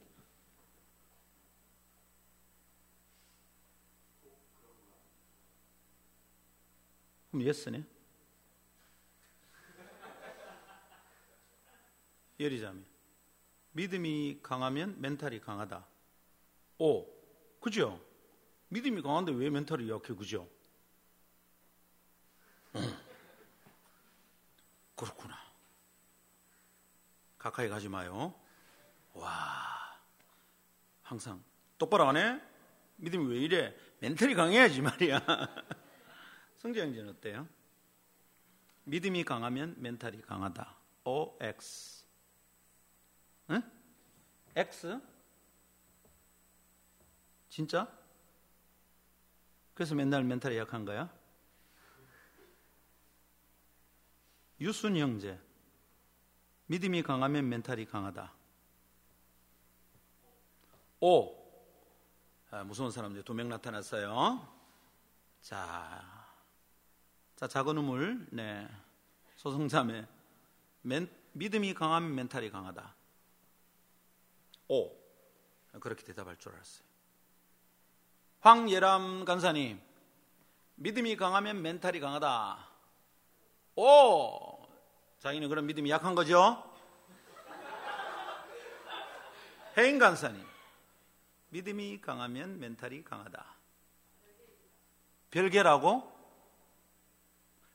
그럼 7.30 7.46
예스네? 7.46 7.86
열이자매 12.40 12.82
믿음이 13.72 14.40
강하면 14.42 15.00
멘탈이 15.02 15.42
강하다. 15.42 15.86
오, 16.80 17.17
그죠? 17.68 18.02
믿음이 18.70 19.02
강한데 19.02 19.34
왜 19.34 19.50
멘탈이 19.50 19.90
약해, 19.90 20.14
그죠? 20.16 20.50
그렇구나. 24.96 25.38
가까이 27.38 27.68
가지 27.68 27.90
마요. 27.90 28.34
와, 29.12 30.00
항상 31.04 31.44
똑바로 31.78 32.08
안 32.08 32.16
해? 32.16 32.42
믿음이 32.96 33.34
왜 33.34 33.38
이래? 33.38 33.76
멘탈이 34.00 34.34
강해야지 34.34 34.82
말이야. 34.82 35.20
성장형제는 36.60 37.10
어때요? 37.16 37.50
믿음이 38.86 39.26
강하면 39.26 39.76
멘탈이 39.78 40.22
강하다. 40.22 40.74
OX. 41.04 42.06
응? 43.50 43.62
X? 44.56 45.17
진짜? 47.58 47.92
그래서 49.74 49.96
맨날 49.96 50.24
멘탈이 50.24 50.56
약한 50.60 50.86
거야? 50.86 51.12
유순 54.62 54.96
형제. 54.96 55.40
믿음이 56.68 57.02
강하면 57.02 57.50
멘탈이 57.50 57.88
강하다. 57.88 58.32
오. 61.00 61.36
아, 62.52 62.64
무서운 62.64 62.92
사람들 62.92 63.24
두 63.24 63.34
명 63.34 63.50
나타났어요. 63.50 64.48
자. 65.42 66.28
자, 67.38 67.48
작은 67.48 67.76
우물, 67.76 68.28
네. 68.34 68.70
소송자매. 69.38 70.08
멘, 70.84 71.10
믿음이 71.34 71.74
강하면 71.74 72.14
멘탈이 72.14 72.52
강하다. 72.52 72.96
오. 74.68 74.92
그렇게 75.80 76.04
대답할 76.04 76.38
줄 76.38 76.54
알았어요. 76.54 76.87
황예람 78.48 79.26
간사님. 79.26 79.78
믿음이 80.76 81.18
강하면 81.18 81.62
멘탈이 81.62 82.00
강하다. 82.00 82.66
오! 83.76 84.66
자기는 85.20 85.50
그런 85.50 85.66
믿음이 85.66 85.90
약한 85.90 86.16
거죠? 86.16 86.64
해인 89.78 90.00
간사님. 90.00 90.46
믿음이 91.50 92.00
강하면 92.00 92.58
멘탈이 92.58 93.04
강하다. 93.04 93.46
별개라고? 95.30 96.10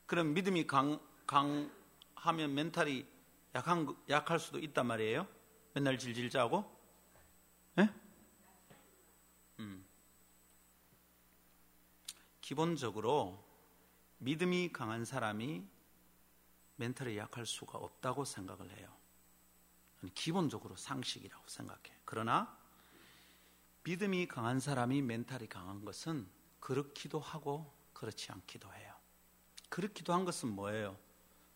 그럼 0.07 0.33
믿음이 0.33 0.65
강, 0.65 0.99
강하면 1.27 2.55
멘탈이 2.55 3.05
약한, 3.53 3.95
약할 4.09 4.39
수도 4.39 4.57
있단 4.57 4.87
말이에요? 4.87 5.27
맨날 5.75 5.99
질질 5.99 6.31
짜고? 6.31 6.65
예? 7.77 7.89
음. 9.59 9.85
기본적으로 12.43 13.41
믿음이 14.17 14.73
강한 14.73 15.05
사람이 15.05 15.65
멘탈이 16.75 17.17
약할 17.17 17.45
수가 17.45 17.77
없다고 17.77 18.25
생각을 18.25 18.69
해요. 18.77 18.93
기본적으로 20.13 20.75
상식이라고 20.75 21.47
생각해. 21.47 22.01
그러나 22.03 22.59
믿음이 23.83 24.27
강한 24.27 24.59
사람이 24.59 25.01
멘탈이 25.03 25.47
강한 25.47 25.85
것은 25.85 26.29
그렇기도 26.59 27.17
하고 27.21 27.73
그렇지 27.93 28.33
않기도 28.33 28.71
해요. 28.73 28.93
그렇기도 29.69 30.13
한 30.13 30.25
것은 30.25 30.49
뭐예요? 30.49 30.97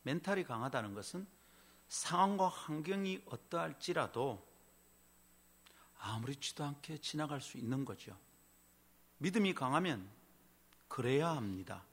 멘탈이 0.03 0.45
강하다는 0.45 0.93
것은 0.93 1.27
상황과 1.89 2.47
환경이 2.47 3.23
어떠할지라도 3.25 4.41
아무렇지도 5.99 6.63
않게 6.63 6.99
지나갈 6.99 7.41
수 7.41 7.57
있는 7.57 7.83
거죠. 7.83 8.17
믿음이 9.17 9.53
강하면 9.53 10.16
그래야 10.87 11.29
합니다. 11.29 11.85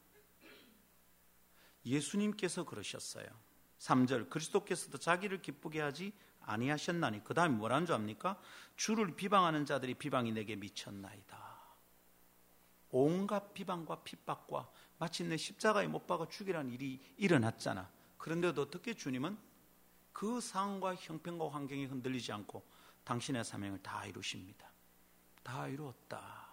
예수님께서 1.85 2.65
그러셨어요. 2.65 3.27
3절 3.79 4.31
그리스도께서도 4.31 4.99
자기를 4.99 5.43
기쁘게 5.43 5.81
하지 5.81 6.13
아니하셨나니 6.41 7.25
그 7.25 7.35
다음에 7.35 7.55
뭐라는 7.55 7.87
줄 7.87 7.95
압니까? 7.95 8.41
주를 8.77 9.15
비방하는 9.15 9.67
자들이 9.67 9.95
비방이 9.95 10.33
내게 10.33 10.57
미쳤나이다. 10.57 11.45
온갖 12.91 13.53
비방과 13.55 14.05
핍박과 14.05 14.71
마침내 14.99 15.37
십자가에 15.37 15.89
못 15.89 16.07
박아 16.07 16.29
죽이라는 16.29 16.71
일이 16.71 17.01
일어났잖아. 17.17 17.91
그런데도 18.19 18.63
어떻게 18.63 18.95
주님은 18.95 19.37
그 20.13 20.41
상황과 20.41 20.95
형편과 20.95 21.51
환경이 21.51 21.87
흔들리지 21.87 22.33
않고 22.33 22.65
당신의 23.03 23.45
사명을 23.45 23.83
다 23.83 24.07
이루십니다. 24.07 24.71
다 25.43 25.69
이루었다. 25.69 26.44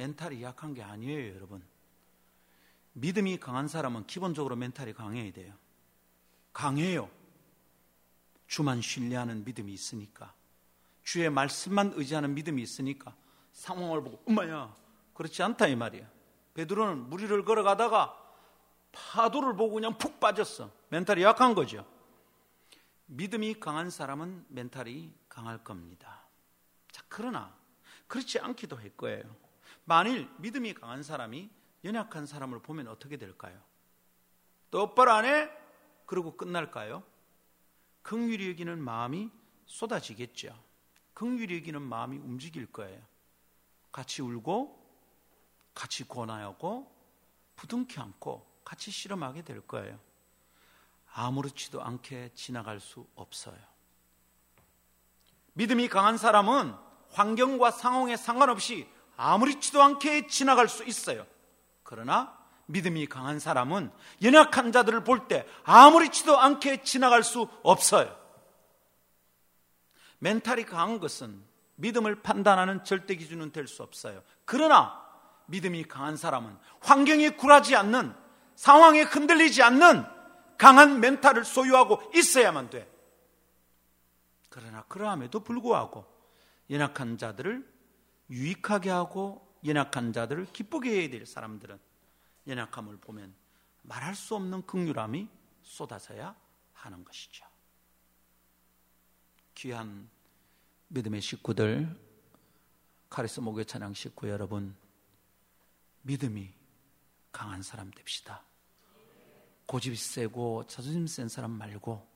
멘탈이 0.00 0.42
약한 0.42 0.72
게 0.72 0.82
아니에요, 0.82 1.34
여러분. 1.34 1.62
믿음이 2.94 3.38
강한 3.38 3.68
사람은 3.68 4.06
기본적으로 4.06 4.56
멘탈이 4.56 4.94
강해야 4.94 5.30
돼요. 5.30 5.52
강해요. 6.54 7.10
주만 8.46 8.80
신뢰하는 8.80 9.44
믿음이 9.44 9.70
있으니까. 9.70 10.32
주의 11.02 11.28
말씀만 11.28 11.92
의지하는 11.96 12.34
믿음이 12.34 12.62
있으니까 12.62 13.14
상황을 13.52 14.02
보고 14.02 14.22
엄마야 14.26 14.74
그렇지 15.12 15.42
않다 15.42 15.66
이 15.66 15.76
말이야. 15.76 16.10
베드로는 16.54 17.10
물 17.10 17.21
위를 17.21 17.44
걸어가다가 17.44 18.16
파도를 18.92 19.54
보고 19.54 19.74
그냥 19.74 19.98
푹 19.98 20.18
빠졌어. 20.18 20.72
멘탈이 20.88 21.22
약한 21.22 21.54
거죠. 21.54 21.86
믿음이 23.04 23.60
강한 23.60 23.90
사람은 23.90 24.46
멘탈이 24.48 25.12
강할 25.28 25.62
겁니다. 25.62 26.26
자, 26.90 27.02
그러나 27.08 27.54
그렇지 28.06 28.38
않기도 28.38 28.76
할 28.76 28.88
거예요. 28.96 29.49
만일 29.84 30.28
믿음이 30.38 30.74
강한 30.74 31.02
사람이 31.02 31.50
연약한 31.84 32.26
사람을 32.26 32.60
보면 32.60 32.88
어떻게 32.88 33.16
될까요? 33.16 33.60
똑바로 34.70 35.12
안 35.12 35.24
해? 35.24 35.50
그러고 36.06 36.36
끝날까요? 36.36 37.02
긍휼히 38.02 38.48
여기는 38.48 38.82
마음이 38.82 39.30
쏟아지겠죠. 39.66 40.56
긍휼히 41.14 41.56
여기는 41.56 41.80
마음이 41.80 42.18
움직일 42.18 42.66
거예요. 42.66 43.00
같이 43.92 44.22
울고 44.22 44.80
같이 45.74 46.04
고나하고 46.04 46.90
부둥켜 47.56 48.02
안고 48.02 48.60
같이 48.64 48.90
실험하게 48.90 49.42
될 49.42 49.60
거예요. 49.60 49.98
아무렇지도 51.12 51.82
않게 51.82 52.30
지나갈 52.34 52.80
수 52.80 53.06
없어요. 53.14 53.58
믿음이 55.54 55.88
강한 55.88 56.16
사람은 56.16 56.74
환경과 57.10 57.72
상황에 57.72 58.16
상관없이 58.16 58.88
아무렇지도 59.20 59.82
않게 59.82 60.28
지나갈 60.28 60.68
수 60.68 60.82
있어요. 60.84 61.26
그러나 61.82 62.38
믿음이 62.66 63.06
강한 63.06 63.38
사람은 63.38 63.92
연약한 64.22 64.72
자들을 64.72 65.04
볼 65.04 65.28
때 65.28 65.46
아무렇지도 65.64 66.38
않게 66.38 66.82
지나갈 66.84 67.22
수 67.22 67.48
없어요. 67.62 68.16
멘탈이 70.20 70.64
강한 70.64 70.98
것은 70.98 71.42
믿음을 71.76 72.22
판단하는 72.22 72.82
절대 72.84 73.14
기준은 73.14 73.52
될 73.52 73.66
수 73.66 73.82
없어요. 73.82 74.22
그러나 74.44 74.98
믿음이 75.46 75.84
강한 75.84 76.16
사람은 76.16 76.56
환경에 76.80 77.30
굴하지 77.30 77.76
않는 77.76 78.14
상황에 78.54 79.02
흔들리지 79.02 79.62
않는 79.62 80.04
강한 80.56 81.00
멘탈을 81.00 81.44
소유하고 81.44 82.10
있어야만 82.14 82.70
돼. 82.70 82.90
그러나 84.48 84.84
그러함에도 84.88 85.40
불구하고 85.40 86.06
연약한 86.70 87.18
자들을 87.18 87.79
유익하게 88.30 88.90
하고 88.90 89.46
연약한 89.64 90.12
자들을 90.12 90.52
기쁘게 90.52 90.90
해야 90.90 91.10
될 91.10 91.26
사람들은 91.26 91.78
연약함을 92.46 92.98
보면 92.98 93.34
말할 93.82 94.14
수 94.14 94.34
없는 94.36 94.66
극률함이 94.66 95.28
쏟아져야 95.62 96.34
하는 96.72 97.04
것이죠. 97.04 97.44
귀한 99.54 100.08
믿음의 100.88 101.20
식구들, 101.20 101.94
카리스 103.10 103.40
목요 103.40 103.64
찬양 103.64 103.94
식구 103.94 104.28
여러분, 104.28 104.74
믿음이 106.02 106.52
강한 107.32 107.62
사람 107.62 107.90
됩시다. 107.90 108.42
고집이 109.66 109.96
세고 109.96 110.66
자존심 110.66 111.06
센 111.06 111.28
사람 111.28 111.52
말고 111.52 112.08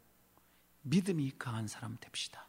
믿음이 0.82 1.32
강한 1.38 1.68
사람 1.68 1.96
됩시다. 2.00 2.46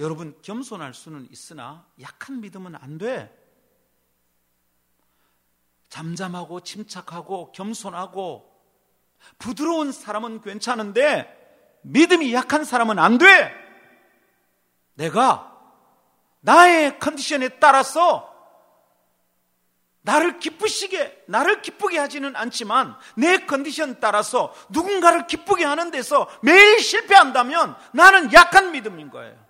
여러분, 0.00 0.36
겸손할 0.42 0.92
수는 0.94 1.28
있으나 1.30 1.86
약한 2.00 2.40
믿음은 2.40 2.74
안 2.74 2.98
돼. 2.98 3.32
잠잠하고 5.88 6.60
침착하고 6.60 7.52
겸손하고 7.52 8.52
부드러운 9.38 9.92
사람은 9.92 10.40
괜찮은데 10.40 11.80
믿음이 11.82 12.34
약한 12.34 12.64
사람은 12.64 12.98
안 12.98 13.18
돼. 13.18 13.54
내가 14.94 15.52
나의 16.40 16.98
컨디션에 16.98 17.60
따라서 17.60 18.32
나를 20.02 20.38
기쁘시게, 20.38 21.24
나를 21.28 21.62
기쁘게 21.62 21.98
하지는 21.98 22.36
않지만 22.36 22.96
내 23.16 23.46
컨디션 23.46 24.00
따라서 24.00 24.52
누군가를 24.68 25.26
기쁘게 25.26 25.64
하는 25.64 25.90
데서 25.90 26.28
매일 26.42 26.80
실패한다면 26.80 27.76
나는 27.92 28.32
약한 28.34 28.72
믿음인 28.72 29.10
거예요. 29.10 29.43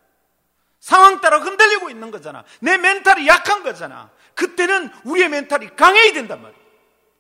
상황 0.85 1.22
따라 1.22 1.39
흔들리고 1.39 1.89
있는 1.89 2.11
거잖아. 2.11 2.45
내 2.61 2.76
멘탈이 2.76 3.26
약한 3.26 3.62
거잖아. 3.62 4.11
그때는 4.35 4.91
우리의 5.05 5.30
멘탈이 5.30 5.74
강해야 5.76 6.12
된단 6.12 6.43
말이에요. 6.43 6.62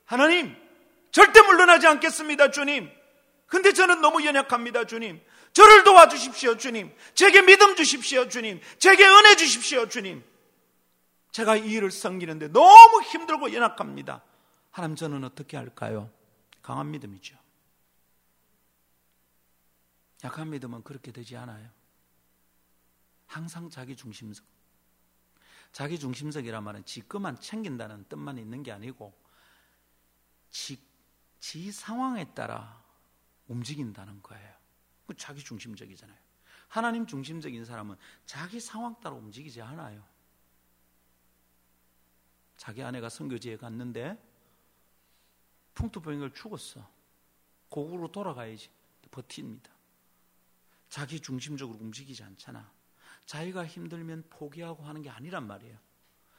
하나님, 0.04 0.54
절대 1.10 1.40
물러나지 1.40 1.86
않겠습니다, 1.86 2.50
주님. 2.50 2.90
근데 3.46 3.72
저는 3.72 4.02
너무 4.02 4.22
연약합니다, 4.22 4.84
주님. 4.84 5.18
저를 5.54 5.82
도와주십시오, 5.82 6.58
주님. 6.58 6.94
제게 7.14 7.40
믿음 7.40 7.74
주십시오, 7.74 8.28
주님. 8.28 8.60
제게 8.76 9.02
은혜 9.02 9.34
주십시오, 9.34 9.88
주님. 9.88 10.22
제가 11.32 11.56
이 11.56 11.70
일을 11.70 11.90
섬기는데 11.90 12.48
너무 12.48 13.00
힘들고 13.00 13.54
연약합니다. 13.54 14.20
하나님 14.72 14.94
저는 14.94 15.24
어떻게 15.24 15.56
할까요? 15.56 16.10
강한 16.60 16.90
믿음이죠. 16.90 17.34
약한 20.22 20.50
믿음은 20.50 20.82
그렇게 20.82 21.12
되지 21.12 21.34
않아요. 21.38 21.66
항상 23.26 23.68
자기 23.70 23.96
중심적. 23.96 24.44
자기 25.72 25.98
중심적이란 25.98 26.62
말은 26.62 26.84
지 26.84 27.06
것만 27.06 27.40
챙긴다는 27.40 28.04
뜻만 28.08 28.38
있는 28.38 28.62
게 28.62 28.70
아니고 28.70 29.12
지, 30.50 30.80
지 31.40 31.72
상황에 31.72 32.32
따라 32.32 32.82
움직인다는 33.48 34.22
거예요. 34.22 34.54
그 35.06 35.16
자기 35.16 35.42
중심적이잖아요. 35.42 36.16
하나님 36.68 37.06
중심적인 37.06 37.64
사람은 37.64 37.96
자기 38.24 38.60
상황 38.60 38.98
따라 39.00 39.16
움직이지 39.16 39.60
않아요. 39.62 40.04
자기 42.56 42.82
아내가 42.82 43.08
선교지에 43.08 43.56
갔는데 43.56 44.16
풍토병을 45.74 46.32
죽었어. 46.34 46.88
고국으로 47.68 48.10
돌아가야지. 48.10 48.70
버팁니다. 49.10 49.70
자기 50.88 51.20
중심적으로 51.20 51.78
움직이지 51.78 52.22
않잖아. 52.22 52.72
자기가 53.26 53.66
힘들면 53.66 54.24
포기하고 54.30 54.84
하는 54.84 55.02
게 55.02 55.10
아니란 55.10 55.46
말이에요. 55.46 55.78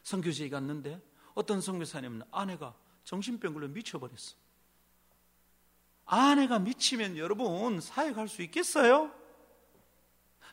선교지에 0.03 0.49
갔는데 0.49 1.01
어떤 1.33 1.61
선교사님은 1.61 2.23
아내가 2.31 2.75
정신병 3.03 3.53
걸려 3.53 3.67
미쳐버렸어. 3.67 4.35
아내가 6.05 6.59
미치면 6.59 7.17
여러분 7.17 7.81
사회 7.81 8.13
갈 8.13 8.27
수 8.27 8.41
있겠어요? 8.43 9.11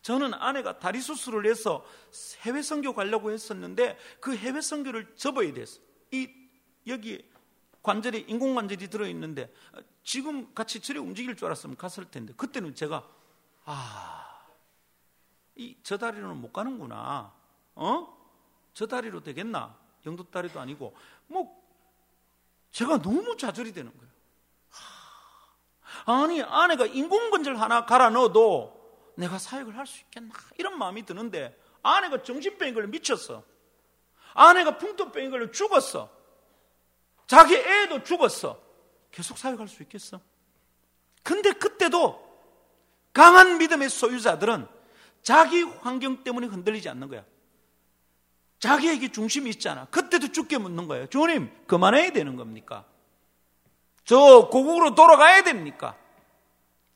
저는 0.01 0.35
아내가 0.35 0.79
다리 0.79 1.01
수술을 1.01 1.47
해서 1.49 1.85
해외 2.41 2.63
선교 2.63 2.93
가려고 2.95 3.31
했었는데 3.31 3.97
그 4.21 4.37
해외 4.37 4.61
선교를 4.61 5.15
접어야 5.17 5.53
됐어. 5.53 5.81
이 6.11 6.29
여기 6.89 7.31
관절에 7.83 8.25
인공 8.27 8.55
관절이 8.55 8.89
들어 8.89 9.07
있는데 9.09 9.53
지금 10.03 10.53
같이 10.55 10.81
저리 10.81 10.99
움직일 10.99 11.37
줄 11.37 11.47
알았으면 11.47 11.77
갔을 11.77 12.11
텐데 12.11 12.33
그때는 12.37 12.75
제가 12.75 13.09
아, 13.65 14.32
이 15.57 15.77
저 15.83 15.99
다리로는 15.99 16.41
못 16.41 16.53
가는구나. 16.53 17.33
어? 17.75 18.19
저 18.75 18.87
다리로 18.87 19.23
되겠나? 19.23 19.77
영도 20.07 20.25
다리도 20.25 20.59
아니고 20.61 20.97
뭐 21.27 21.63
제가 22.71 23.01
너무 23.03 23.37
좌절이 23.37 23.73
되는 23.73 23.93
거예요. 23.97 24.13
아니 26.05 26.43
아내가 26.43 26.87
인공 26.87 27.31
관절 27.31 27.57
하나 27.57 27.85
갈아 27.87 28.11
넣어도 28.11 28.81
내가 29.17 29.39
사역을 29.39 29.77
할 29.77 29.87
수 29.87 30.01
있겠나? 30.01 30.33
이런 30.59 30.79
마음이 30.79 31.05
드는데 31.05 31.57
아내가 31.83 32.23
정신병인 32.23 32.75
걸로 32.75 32.89
미쳤어. 32.89 33.45
아내가 34.35 34.79
풍토병인 34.79 35.31
걸로 35.31 35.51
죽었어. 35.51 36.11
자기 37.27 37.55
애도 37.57 38.03
죽었어. 38.05 38.59
계속 39.11 39.37
사역할 39.37 39.69
수 39.69 39.83
있겠어? 39.83 40.21
근데 41.23 41.53
그때도 41.53 42.33
강한 43.13 43.59
믿음의 43.59 43.91
소유자들은 43.91 44.67
자기 45.23 45.63
환경 45.63 46.25
때문에 46.25 46.47
흔들리지 46.49 46.89
않는 46.89 47.09
거야. 47.09 47.25
자기에게 48.59 49.11
중심이 49.11 49.51
있잖아. 49.51 49.87
그때도 49.87 50.31
죽게 50.31 50.59
묻는 50.59 50.87
거예요. 50.87 51.07
주님, 51.07 51.51
그만해야 51.67 52.13
되는 52.13 52.37
겁니까? 52.37 52.85
저 54.05 54.49
고국으로 54.51 54.95
돌아가야 54.95 55.43
됩니까? 55.43 55.97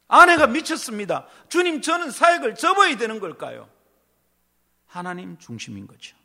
아내가 0.08 0.46
미쳤습니다. 0.46 1.26
주님, 1.48 1.82
저는 1.82 2.10
사역을 2.10 2.54
접어야 2.54 2.96
되는 2.96 3.18
걸까요? 3.18 3.68
하나님 4.86 5.36
중심인 5.38 5.86
거죠. 5.86 6.16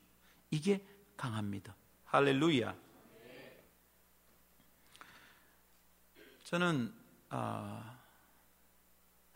이게 0.52 0.86
강합니다. 1.18 1.76
할렐루야. 2.06 2.76
저는 6.43 6.93
아, 7.30 7.97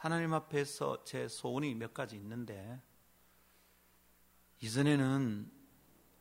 하나님 0.05 0.35
앞에서 0.35 1.03
제 1.03 1.27
소원이 1.27 1.73
몇 1.73 1.91
가지 1.91 2.15
있는데 2.15 2.79
이전에는 4.61 5.51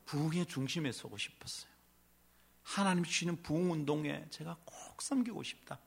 부흥의 0.07 0.47
중심에 0.47 0.91
서고 0.91 1.18
싶었어요. 1.18 1.70
하나님 2.62 3.05
주시는 3.05 3.43
부흥 3.43 3.72
운동에 3.72 4.26
제가 4.30 4.57
꼭 4.64 5.03
섬기고 5.03 5.43
싶다. 5.43 5.78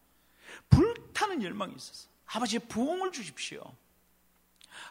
불타는 0.70 1.42
열망이 1.42 1.74
있었어요. 1.76 2.12
아버지 2.28 2.60
부흥을 2.60 3.12
주십시오. 3.12 3.64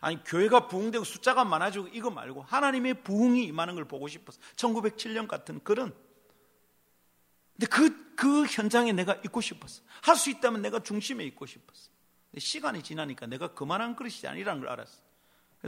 아니 0.00 0.20
교회가 0.24 0.66
부흥되고 0.66 1.04
숫자가 1.04 1.44
많아지고 1.44 1.86
이거 1.92 2.11
말고 2.11 2.42
하나님의 2.42 3.04
부흥이 3.04 3.44
임하는 3.44 3.76
걸 3.76 3.84
보고 3.84 4.09
싶었어. 4.09 4.40
1907년 4.57 5.28
같은 5.28 5.62
그런 5.62 5.94
근데 7.52 7.68
그, 7.68 8.16
그 8.16 8.46
현장에 8.46 8.90
내가 8.90 9.14
있고 9.24 9.40
싶었어. 9.40 9.84
할 10.02 10.16
수 10.16 10.28
있다면 10.28 10.61
내가 10.61 10.82
중심에 10.82 11.22
있고 11.22 11.46
싶었어. 11.46 11.94
시간이 12.39 12.82
지나니까 12.82 13.26
내가 13.26 13.55
그만한 13.55 13.97
그릇이 13.97 14.26
아니라는 14.26 14.61
걸 14.61 14.70
알았어. 14.70 15.01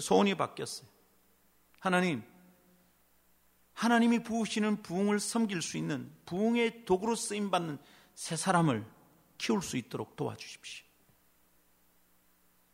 소원이 0.01 0.35
바뀌었어요. 0.37 0.89
하나님, 1.81 2.23
하나님이 3.75 4.23
부으시는 4.23 4.83
부흥을 4.83 5.21
섬길 5.21 5.63
수 5.63 5.77
있는 5.77 6.13
부흥의 6.27 6.85
도구로 6.85 7.15
쓰임 7.15 7.51
받는 7.51 7.79
새 8.15 8.37
사람을 8.37 8.85
키울 9.39 9.63
수 9.63 9.77
있도록 9.77 10.17
도와주십시오. 10.17 10.85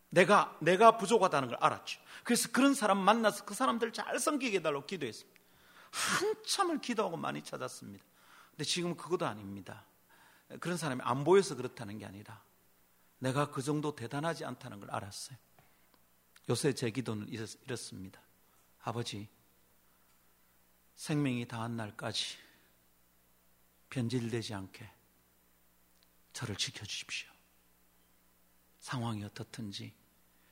내가 0.08 0.56
내가 0.60 0.96
부족하다는 0.96 1.48
걸 1.48 1.58
알았죠. 1.60 2.00
그래서 2.22 2.48
그런 2.52 2.74
사람 2.74 2.98
만나서 2.98 3.44
그 3.44 3.54
사람들 3.54 3.92
잘 3.92 4.18
섬기게 4.18 4.58
해달라고 4.58 4.86
기도했습니다. 4.86 5.40
한참을 5.90 6.80
기도하고 6.80 7.16
많이 7.16 7.42
찾았습니다. 7.42 8.04
근데 8.50 8.64
지금 8.64 8.96
그것도 8.96 9.26
아닙니다. 9.26 9.84
그런 10.60 10.76
사람이 10.76 11.02
안 11.04 11.24
보여서 11.24 11.54
그렇다는 11.56 11.98
게 11.98 12.06
아니라 12.06 12.42
내가 13.24 13.50
그 13.50 13.62
정도 13.62 13.96
대단하지 13.96 14.44
않다는 14.44 14.80
걸 14.80 14.90
알았어요. 14.90 15.38
요새 16.50 16.74
제 16.74 16.90
기도는 16.90 17.26
이렇습니다. 17.30 18.20
아버지, 18.82 19.30
생명이 20.96 21.48
다한 21.48 21.74
날까지 21.74 22.36
변질되지 23.88 24.52
않게 24.52 24.90
저를 26.34 26.54
지켜주십시오. 26.56 27.30
상황이 28.80 29.24
어떻든지, 29.24 29.94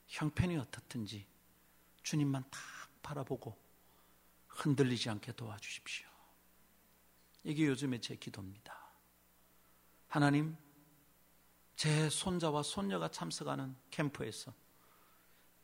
형편이 0.06 0.56
어떻든지, 0.56 1.26
주님만 2.02 2.42
딱 2.50 2.60
바라보고 3.02 3.54
흔들리지 4.48 5.10
않게 5.10 5.32
도와주십시오. 5.32 6.08
이게 7.44 7.66
요즘에 7.66 8.00
제 8.00 8.16
기도입니다. 8.16 8.74
하나님, 10.08 10.56
제 11.82 12.08
손자와 12.08 12.62
손녀가 12.62 13.08
참석하는 13.08 13.74
캠프에서 13.90 14.52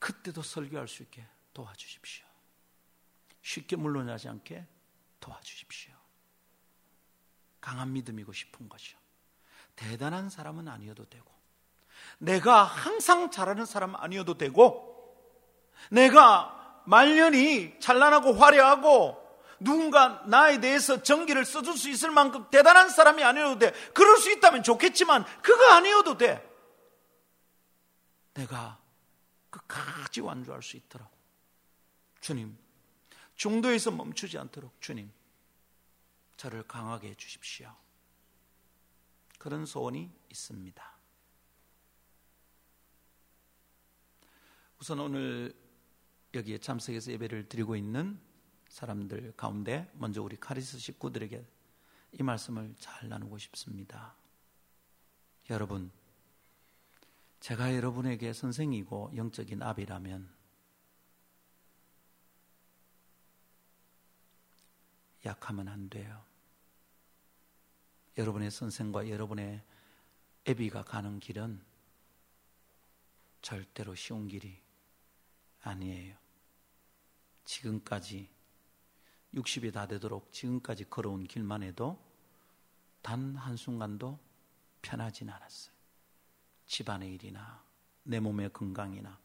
그때도 0.00 0.42
설교할 0.42 0.88
수 0.88 1.04
있게 1.04 1.24
도와주십시오. 1.54 2.26
쉽게 3.40 3.76
물러나지 3.76 4.28
않게 4.28 4.66
도와주십시오. 5.20 5.94
강한 7.60 7.92
믿음이고 7.92 8.32
싶은 8.32 8.68
거죠. 8.68 8.98
대단한 9.76 10.28
사람은 10.28 10.66
아니어도 10.66 11.04
되고, 11.08 11.32
내가 12.18 12.64
항상 12.64 13.30
잘하는 13.30 13.64
사람 13.64 13.94
아니어도 13.94 14.36
되고, 14.36 15.16
내가 15.88 16.82
말년이 16.84 17.78
찬란하고 17.78 18.32
화려하고, 18.32 19.24
누군가 19.60 20.22
나에 20.26 20.60
대해서 20.60 21.02
전기를 21.02 21.44
써줄 21.44 21.76
수 21.76 21.88
있을 21.90 22.10
만큼 22.10 22.48
대단한 22.50 22.88
사람이 22.88 23.22
아니어도 23.22 23.58
돼. 23.58 23.72
그럴 23.92 24.18
수 24.18 24.30
있다면 24.32 24.62
좋겠지만, 24.62 25.24
그거 25.42 25.72
아니어도 25.72 26.16
돼. 26.16 26.44
내가 28.34 28.80
끝까지 29.50 30.20
완주할 30.20 30.62
수 30.62 30.76
있도록. 30.76 31.08
주님, 32.20 32.56
중도에서 33.34 33.90
멈추지 33.90 34.38
않도록 34.38 34.80
주님, 34.80 35.12
저를 36.36 36.62
강하게 36.66 37.10
해 37.10 37.14
주십시오. 37.14 37.74
그런 39.38 39.66
소원이 39.66 40.10
있습니다. 40.30 40.98
우선 44.80 45.00
오늘 45.00 45.54
여기에 46.34 46.58
참석해서 46.58 47.10
예배를 47.12 47.48
드리고 47.48 47.74
있는 47.74 48.20
사람들 48.78 49.32
가운데 49.36 49.90
먼저 49.94 50.22
우리 50.22 50.36
카리스 50.36 50.78
식구들에게 50.78 51.44
이 52.12 52.22
말씀을 52.22 52.76
잘 52.78 53.08
나누고 53.08 53.36
싶습니다. 53.38 54.14
여러분, 55.50 55.90
제가 57.40 57.74
여러분에게 57.74 58.32
선생이고 58.32 59.12
영적인 59.16 59.62
아비라면 59.62 60.32
약하면 65.26 65.66
안 65.66 65.90
돼요. 65.90 66.24
여러분의 68.16 68.52
선생과 68.52 69.08
여러분의 69.08 69.60
애비가 70.46 70.84
가는 70.84 71.18
길은 71.18 71.60
절대로 73.42 73.96
쉬운 73.96 74.28
길이 74.28 74.56
아니에요. 75.62 76.16
지금까지 77.44 78.37
60이 79.34 79.72
다 79.72 79.86
되도록 79.86 80.32
지금까지 80.32 80.88
걸어온 80.88 81.24
길만 81.24 81.62
해도 81.62 81.98
단 83.02 83.36
한순간도 83.36 84.18
편하진 84.82 85.30
않았어요. 85.30 85.74
집안의 86.66 87.14
일이나 87.14 87.62
내 88.02 88.20
몸의 88.20 88.52
건강이나 88.52 89.18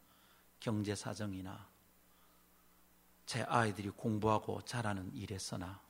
경제 0.60 0.94
사정이나 0.94 1.68
제 3.26 3.42
아이들이 3.42 3.90
공부하고 3.90 4.62
자라는 4.62 5.14
일에서나 5.14 5.80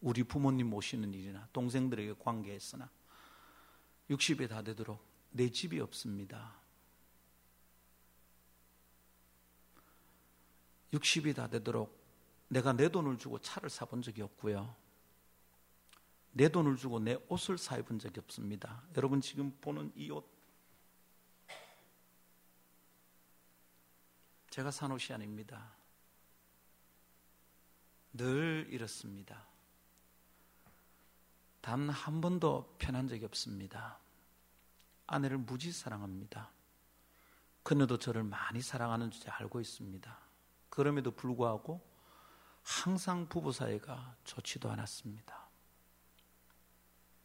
우리 0.00 0.24
부모님 0.24 0.70
모시는 0.70 1.12
일이나 1.12 1.48
동생들에게 1.52 2.14
관계했으나 2.18 2.88
60에 4.08 4.48
다 4.48 4.62
되도록 4.62 5.04
내 5.30 5.50
집이 5.50 5.78
없습니다. 5.80 6.58
60이 10.92 11.36
다 11.36 11.46
되도록 11.48 11.99
내가 12.50 12.72
내 12.72 12.88
돈을 12.88 13.16
주고 13.16 13.38
차를 13.38 13.70
사본 13.70 14.02
적이 14.02 14.22
없고요. 14.22 14.74
내 16.32 16.48
돈을 16.48 16.76
주고 16.76 16.98
내 16.98 17.16
옷을 17.28 17.56
사입은 17.56 18.00
적이 18.00 18.18
없습니다. 18.20 18.82
여러분 18.96 19.20
지금 19.20 19.56
보는 19.60 19.92
이 19.94 20.10
옷, 20.10 20.28
제가 24.50 24.72
산 24.72 24.90
옷이 24.90 25.14
아닙니다. 25.14 25.72
늘 28.12 28.66
이렇습니다. 28.70 29.46
단 31.60 31.88
한 31.88 32.20
번도 32.20 32.74
편한 32.78 33.06
적이 33.06 33.26
없습니다. 33.26 34.00
아내를 35.06 35.38
무지 35.38 35.70
사랑합니다. 35.70 36.50
그녀도 37.62 37.96
저를 37.96 38.24
많이 38.24 38.60
사랑하는 38.60 39.12
줄 39.12 39.30
알고 39.30 39.60
있습니다. 39.60 40.18
그럼에도 40.68 41.12
불구하고 41.12 41.89
항상 42.62 43.28
부부 43.28 43.52
사이가 43.52 44.16
좋지도 44.24 44.70
않았습니다. 44.70 45.48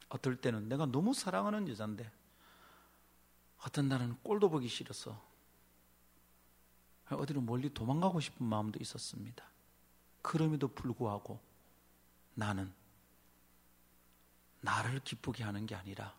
어떨 0.10 0.36
때는 0.36 0.70
내가 0.70 0.86
너무 0.86 1.14
사랑하는 1.14 1.68
여잔데 1.68 2.10
어떤 3.66 3.90
날은 3.90 4.18
꼴도 4.24 4.50
보기 4.50 4.68
싫어서 4.68 5.22
어디로 7.10 7.42
멀리 7.42 7.74
도망가고 7.74 8.20
싶은 8.20 8.46
마음도 8.46 8.80
있었습니다. 8.82 9.46
그럼에도 10.22 10.68
불구하고 10.68 11.40
나는 12.34 12.74
나를 14.62 15.00
기쁘게 15.02 15.44
하는 15.44 15.66
게 15.66 15.76
아니라 15.76 16.16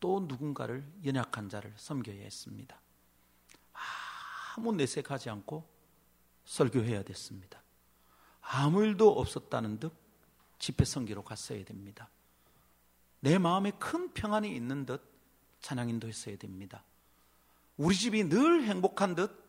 또 0.00 0.20
누군가를 0.20 0.86
연약한 1.04 1.48
자를 1.48 1.72
섬겨야 1.76 2.20
했습니다. 2.22 2.78
아무 4.56 4.72
내색하지 4.72 5.30
않고 5.30 5.66
설교해야 6.44 7.02
됐습니다. 7.04 7.63
아무 8.56 8.84
일도 8.84 9.10
없었다는 9.10 9.80
듯 9.80 9.92
집회 10.58 10.84
성기로 10.84 11.24
갔어야 11.24 11.64
됩니다. 11.64 12.08
내 13.18 13.38
마음에 13.38 13.72
큰 13.72 14.12
평안이 14.12 14.54
있는 14.54 14.86
듯 14.86 15.02
찬양 15.60 15.88
인도 15.88 16.06
했어야 16.06 16.36
됩니다. 16.36 16.84
우리 17.76 17.96
집이 17.96 18.28
늘 18.28 18.62
행복한 18.64 19.16
듯 19.16 19.42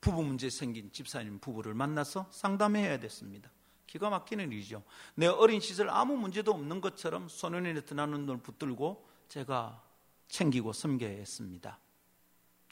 부부 0.00 0.24
문제 0.24 0.50
생긴 0.50 0.90
집사님 0.90 1.38
부부를 1.38 1.74
만나서 1.74 2.26
상담해야 2.30 2.98
됐습니다. 2.98 3.50
기가 3.86 4.10
막히는 4.10 4.50
일이죠. 4.50 4.82
내 5.14 5.26
어린 5.26 5.60
시절 5.60 5.88
아무 5.88 6.16
문제도 6.16 6.50
없는 6.50 6.80
것처럼 6.80 7.28
소년의 7.28 7.84
드나는 7.86 8.26
눈을 8.26 8.42
붙들고 8.42 9.08
제가 9.28 9.80
챙기고 10.28 10.72
섬겨야 10.72 11.10
했습니다. 11.10 11.78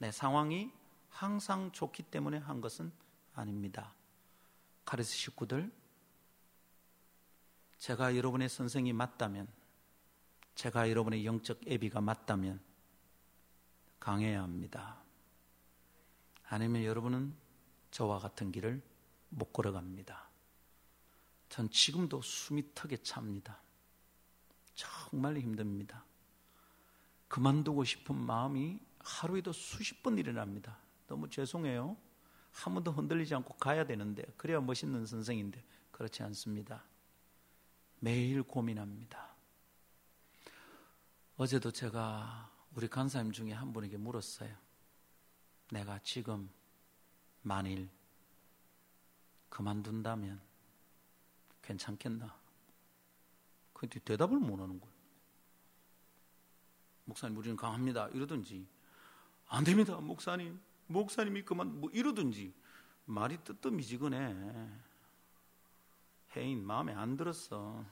내 0.00 0.10
상황이 0.10 0.72
항상 1.08 1.70
좋기 1.70 2.02
때문에 2.04 2.38
한 2.38 2.60
것은 2.60 2.90
아닙니다. 3.34 3.94
카리스 4.84 5.14
식구들, 5.14 5.70
제가 7.78 8.16
여러분의 8.16 8.48
선생이 8.48 8.92
맞다면, 8.92 9.48
제가 10.54 10.90
여러분의 10.90 11.24
영적 11.24 11.60
애비가 11.66 12.00
맞다면 12.00 12.60
강해야 13.98 14.42
합니다. 14.42 15.02
아니면 16.48 16.84
여러분은 16.84 17.34
저와 17.90 18.18
같은 18.18 18.52
길을 18.52 18.82
못 19.30 19.52
걸어갑니다. 19.52 20.28
전 21.48 21.70
지금도 21.70 22.22
숨이 22.22 22.74
턱에 22.74 22.98
찹니다. 22.98 23.60
정말 24.74 25.38
힘듭니다. 25.38 26.04
그만두고 27.28 27.84
싶은 27.84 28.14
마음이 28.14 28.80
하루에도 28.98 29.52
수십 29.52 30.02
번 30.02 30.18
일어납니다. 30.18 30.78
너무 31.06 31.28
죄송해요. 31.28 31.96
한 32.52 32.74
번도 32.74 32.92
흔들리지 32.92 33.34
않고 33.34 33.54
가야 33.54 33.84
되는데, 33.84 34.22
그래야 34.36 34.60
멋있는 34.60 35.06
선생인데, 35.06 35.62
그렇지 35.90 36.22
않습니다. 36.22 36.84
매일 37.98 38.42
고민합니다. 38.42 39.34
어제도 41.36 41.70
제가 41.70 42.50
우리 42.74 42.88
간사님 42.88 43.32
중에 43.32 43.52
한 43.52 43.72
분에게 43.72 43.96
물었어요. 43.96 44.54
내가 45.70 45.98
지금 46.00 46.50
만일 47.42 47.88
그만둔다면 49.48 50.40
괜찮겠나? 51.62 52.34
근데 53.72 53.98
대답을 54.00 54.38
못 54.38 54.60
하는 54.60 54.78
거예요. 54.78 54.92
목사님, 57.04 57.36
우리는 57.36 57.56
강합니다. 57.56 58.08
이러든지, 58.08 58.66
안 59.48 59.64
됩니다, 59.64 59.96
목사님. 59.96 60.60
목사님이 60.92 61.42
그만 61.42 61.80
뭐 61.80 61.90
이러든지 61.90 62.54
말이 63.06 63.38
뜨뜻미지근해. 63.38 64.68
해인 66.36 66.64
마음에 66.64 66.94
안 66.94 67.16
들었어. 67.16 67.84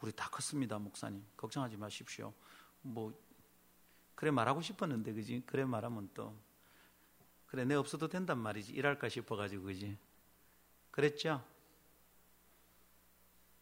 우리 0.00 0.12
다 0.12 0.28
컸습니다, 0.28 0.78
목사님. 0.78 1.24
걱정하지 1.36 1.76
마십시오. 1.76 2.32
뭐 2.82 3.12
그래 4.14 4.30
말하고 4.30 4.60
싶었는데 4.60 5.12
그지? 5.12 5.42
그래 5.46 5.64
말하면 5.64 6.10
또 6.14 6.36
그래 7.46 7.64
내 7.64 7.74
없어도 7.74 8.08
된단 8.08 8.38
말이지. 8.38 8.72
일할까 8.72 9.08
싶어 9.08 9.36
가지고 9.36 9.64
그지? 9.64 9.96
그랬죠? 10.90 11.44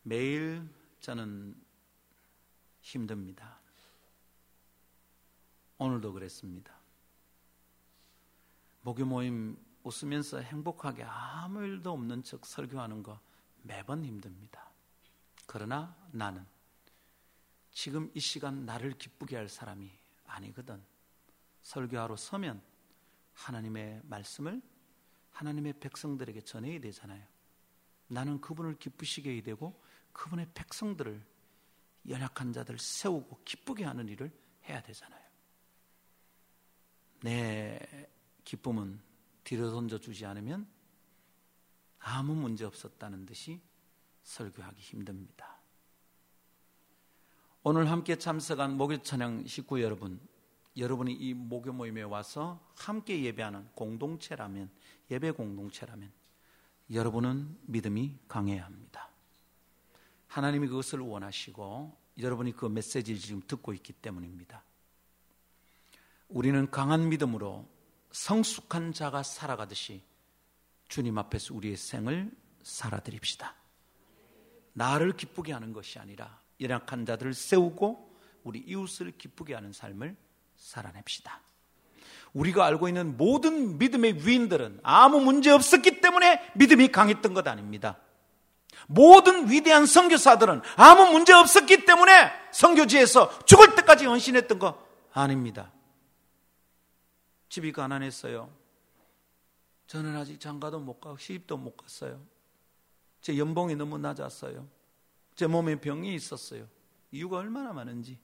매일 0.03 0.69
저는 1.01 1.55
힘듭니다. 2.81 3.61
오늘도 5.79 6.13
그랬습니다. 6.13 6.82
목요 8.83 9.07
모임 9.07 9.57
웃으면서 9.85 10.39
행복하게 10.39 11.05
아무 11.05 11.63
일도 11.65 11.93
없는 11.93 12.23
척 12.23 12.47
설교하는 12.47 13.03
거 13.03 13.21
매번 13.63 14.05
힘듭니다. 14.05 14.71
그러나 15.47 15.97
나는 16.11 16.45
지금 17.71 18.11
이 18.15 18.21
시간 18.21 18.67
나를 18.67 18.93
기쁘게 18.93 19.37
할 19.37 19.49
사람이 19.49 19.91
아니거든. 20.27 20.83
설교하러 21.63 22.17
서면 22.17 22.63
하나님의 23.35 24.03
말씀을 24.05 24.61
하나님의 25.31 25.75
백성들에게 25.81 26.43
전해야 26.43 26.81
되잖아요. 26.81 27.25
나는 28.09 28.41
그분을 28.41 28.79
기쁘시게 28.79 29.33
해야 29.33 29.43
되고 29.43 29.81
그분의 30.13 30.49
백성들을 30.55 31.25
연약한 32.09 32.53
자들 32.53 32.79
세우고 32.79 33.43
기쁘게 33.45 33.85
하는 33.85 34.09
일을 34.09 34.31
해야 34.69 34.83
되잖아요. 34.83 35.23
내 37.21 37.79
기쁨은 38.45 39.01
뒤로 39.45 39.71
던져 39.71 39.99
주지 39.99 40.27
않으면 40.27 40.67
아무 41.99 42.35
문제 42.35 42.65
없었다는 42.65 43.27
듯이 43.27 43.61
설교하기 44.23 44.81
힘듭니다. 44.81 45.61
오늘 47.65 47.91
함께 47.91 48.17
참석한 48.17 48.77
목요 48.77 49.03
찬양 49.03 49.47
식구 49.47 49.81
여러분, 49.83 50.21
여러분이 50.77 51.13
이 51.13 51.35
목요 51.35 51.73
모임에 51.73 52.03
와서 52.03 52.61
함께 52.77 53.23
예배하는 53.23 53.69
공동체라면, 53.75 54.71
예배 55.11 55.33
공동체라면, 55.33 56.11
여러분은 56.91 57.57
믿음이 57.63 58.19
강해야 58.27 58.65
합니다. 58.65 59.11
하나님이 60.27 60.67
그것을 60.69 60.99
원하시고, 61.01 61.97
여러분이 62.19 62.53
그 62.53 62.67
메시지를 62.67 63.21
지금 63.21 63.41
듣고 63.47 63.73
있기 63.75 63.93
때문입니다. 63.93 64.65
우리는 66.29 66.71
강한 66.71 67.09
믿음으로 67.09 67.69
성숙한 68.13 68.93
자가 68.93 69.23
살아가듯이 69.23 70.03
주님 70.89 71.19
앞에서 71.19 71.55
우리의 71.55 71.77
생을 71.77 72.31
살아드립시다. 72.63 73.55
나를 74.75 75.17
기쁘게 75.17 75.53
하는 75.53 75.73
것이 75.73 75.99
아니라 75.99 76.39
연약한 76.61 77.05
자들을 77.05 77.35
세우고 77.35 78.13
우리 78.45 78.61
이웃을 78.61 79.13
기쁘게 79.17 79.55
하는 79.55 79.73
삶을 79.73 80.17
살아냅시다. 80.57 81.41
우리가 82.33 82.65
알고 82.67 82.89
있는 82.89 83.17
모든 83.17 83.79
믿음의 83.79 84.27
위인들은 84.27 84.81
아무 84.83 85.21
문제 85.21 85.51
없었기 85.51 86.01
때문에 86.01 86.53
믿음이 86.55 86.89
강했던 86.89 87.35
것 87.35 87.47
아닙니다. 87.47 87.99
모든 88.87 89.51
위대한 89.51 89.87
선교사들은 89.87 90.63
아무 90.77 91.13
문제 91.13 91.33
없었기 91.33 91.85
때문에 91.85 92.33
선교지에서 92.53 93.45
죽을 93.45 93.75
때까지 93.75 94.07
헌신했던 94.07 94.59
거 94.59 94.83
아닙니다. 95.13 95.71
집이 97.53 97.71
가난했어요. 97.73 98.51
저는 99.87 100.17
아직 100.17 100.41
장가도 100.41 100.81
못 100.81 100.99
가고 101.03 101.19
시집도 101.19 101.59
못 101.59 101.77
갔어요. 101.77 102.19
제 103.21 103.37
연봉이 103.37 103.77
너무 103.77 103.99
낮았어요. 103.99 104.67
제 105.35 105.47
몸에 105.47 105.79
병이 105.79 106.15
있었어요. 106.15 106.67
이유가 107.11 107.37
얼마나 107.37 107.75
많은지. 107.75 108.19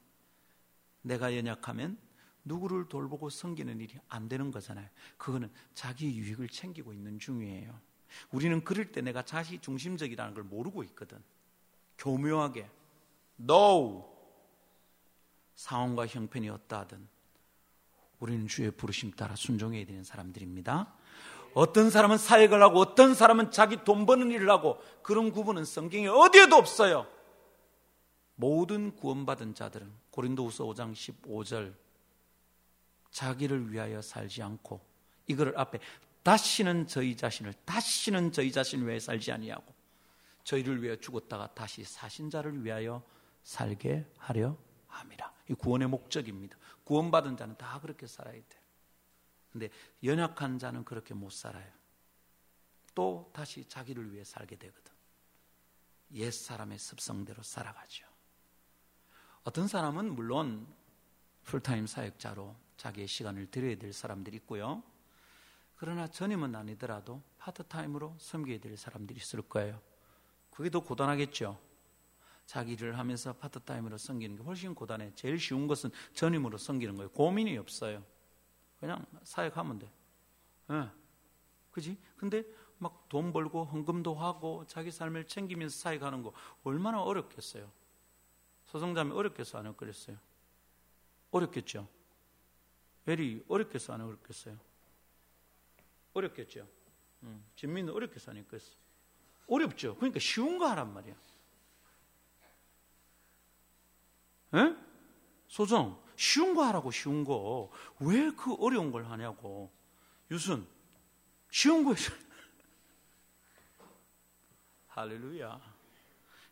내가 1.03 1.37
연약하면 1.37 1.99
누구를 2.43 2.89
돌보고 2.89 3.29
섬기는 3.29 3.79
일이 3.81 3.99
안 4.09 4.31
되는 4.31 4.51
거잖아요. 4.51 4.89
그거는 5.19 5.53
자기 5.75 6.17
유익을 6.17 6.49
챙기고 6.49 6.95
있는 6.95 7.19
중이에요. 7.19 7.79
우리는 8.31 8.65
그럴 8.65 8.91
때 8.93 9.03
내가 9.03 9.23
자시 9.23 9.59
중심적이라는 9.59 10.33
걸 10.33 10.43
모르고 10.45 10.83
있거든. 10.85 11.23
교묘하게 11.99 12.71
no 13.43 14.09
상황과 15.55 16.07
형편이 16.07 16.49
어떠하든 16.49 17.18
우리는 18.21 18.47
주의 18.49 18.71
부르심 18.71 19.13
따라 19.13 19.37
순종해야 19.37 19.85
되는 19.87 20.05
사람들입니다. 20.05 20.93
어떤 21.55 21.91
사람은 21.91 22.19
사역을 22.19 22.63
하고 22.63 22.81
어떤 22.81 23.15
사람은 23.15 23.51
자기 23.51 23.83
돈 23.85 24.07
버는 24.07 24.31
일을 24.31 24.51
하고 24.51 24.81
그런 25.03 25.33
구분은 25.33 25.65
성경에 25.65 26.07
어디에도 26.09 26.57
없어요. 26.57 27.07
모든 28.35 28.95
구원받은 28.95 29.55
자들은 29.55 29.91
고린도후서 30.11 30.65
5장 30.65 30.93
15절 30.93 31.75
자기를 33.11 33.73
위하여 33.73 34.01
살지 34.01 34.43
않고 34.43 34.81
이거를 35.27 35.59
앞에 35.59 35.81
다시는 36.23 36.87
저희 36.87 37.17
자신을 37.17 37.55
다시는 37.65 38.33
저희 38.33 38.53
자신을 38.53 38.87
위해 38.87 39.01
살지 39.01 39.33
아니하고 39.33 39.75
저희를 40.45 40.83
위해 40.83 40.97
죽었다가 40.97 41.55
다시 41.55 41.85
사신 41.85 42.31
자를 42.31 42.65
위하여 42.65 43.03
살게 43.43 44.07
하려 44.19 44.57
함이라. 44.87 45.33
이 45.51 45.55
구원의 45.55 45.89
목적입니다. 45.89 46.57
구원받은 46.89 47.37
자는 47.37 47.55
다 47.59 47.79
그렇게 47.81 48.07
살아야 48.07 48.33
돼. 48.33 48.63
근데 49.53 49.69
연약한 50.03 50.59
자는 50.59 50.87
그렇게 50.87 51.13
못 51.13 51.31
살아요. 51.31 51.71
또 52.95 53.31
다시 53.35 53.69
자기를 53.69 54.11
위해 54.15 54.25
살게 54.25 54.57
되거든. 54.57 54.95
옛 56.13 56.31
사람의 56.31 56.79
습성대로 56.79 57.43
살아가죠. 57.43 58.07
어떤 59.45 59.69
사람은 59.69 60.15
물론 60.15 60.67
풀타임 61.45 61.87
사역자로 61.87 62.57
자기의 62.79 63.07
시간을 63.07 63.51
들여야 63.51 63.77
될 63.77 63.93
사람들이 63.93 64.39
있고요. 64.39 64.83
그러나 65.77 66.09
전임은 66.09 66.55
아니더라도 66.55 67.23
파트타임으로 67.37 68.17
섬겨야 68.19 68.61
될 68.61 68.79
사람들이 68.79 69.19
있을 69.19 69.43
거예요. 69.43 69.79
그게 70.51 70.71
더 70.71 70.81
고단하겠죠. 70.81 71.61
자기 72.49 72.73
일을 72.73 72.97
하면서 72.99 73.35
파트타임으로 73.35 73.99
섬기는 73.99 74.37
게 74.37 74.43
훨씬 74.43 74.75
고단해. 74.75 75.13
제일 75.15 75.39
쉬운 75.39 75.67
것은 75.67 75.91
전임으로 76.15 76.57
섬기는 76.57 76.97
거예요. 76.97 77.11
고민이 77.11 77.59
없어요. 77.59 78.03
그냥 78.81 79.05
사역하면 79.23 79.79
돼. 79.79 79.93
예. 80.71 80.73
네. 80.73 80.89
그지? 81.73 81.99
근데 82.17 82.43
막 82.79 83.07
돈 83.11 83.35
벌고 83.35 83.65
헌금도 83.65 84.15
하고 84.15 84.65
자기 84.67 84.91
삶을 84.91 85.27
챙기면서 85.27 85.77
사역하는 85.79 86.23
거 86.23 86.33
얼마나 86.65 87.03
어렵겠어요. 87.03 87.71
소송자매 88.65 89.15
어렵겠어 89.15 89.59
안 89.59 89.67
어렵겠어요? 89.67 90.17
어렵겠죠. 91.31 91.87
에리 93.07 93.45
어렵겠어 93.47 93.93
안 93.93 94.01
어렵겠어요? 94.01 94.59
어렵겠죠. 96.15 96.67
음, 97.25 97.45
진민은 97.57 97.93
어렵겠어 97.93 98.31
안 98.31 98.39
어렵겠어? 98.39 98.73
어렵죠. 99.49 99.97
그러니까 99.97 100.19
쉬운 100.19 100.59
거 100.59 100.67
하란 100.67 100.95
말이야. 100.95 101.15
에? 104.55 104.77
소정, 105.49 106.01
쉬운 106.17 106.55
거 106.55 106.65
하라고 106.65 106.91
쉬운 106.91 107.25
거. 107.25 107.71
왜 108.01 108.31
그 108.31 108.55
어려운 108.55 108.91
걸 108.91 109.05
하냐고. 109.07 109.73
유순, 110.31 110.67
쉬운 111.51 111.85
거 111.85 111.95
해서. 111.95 112.13
할렐루야. 114.89 115.61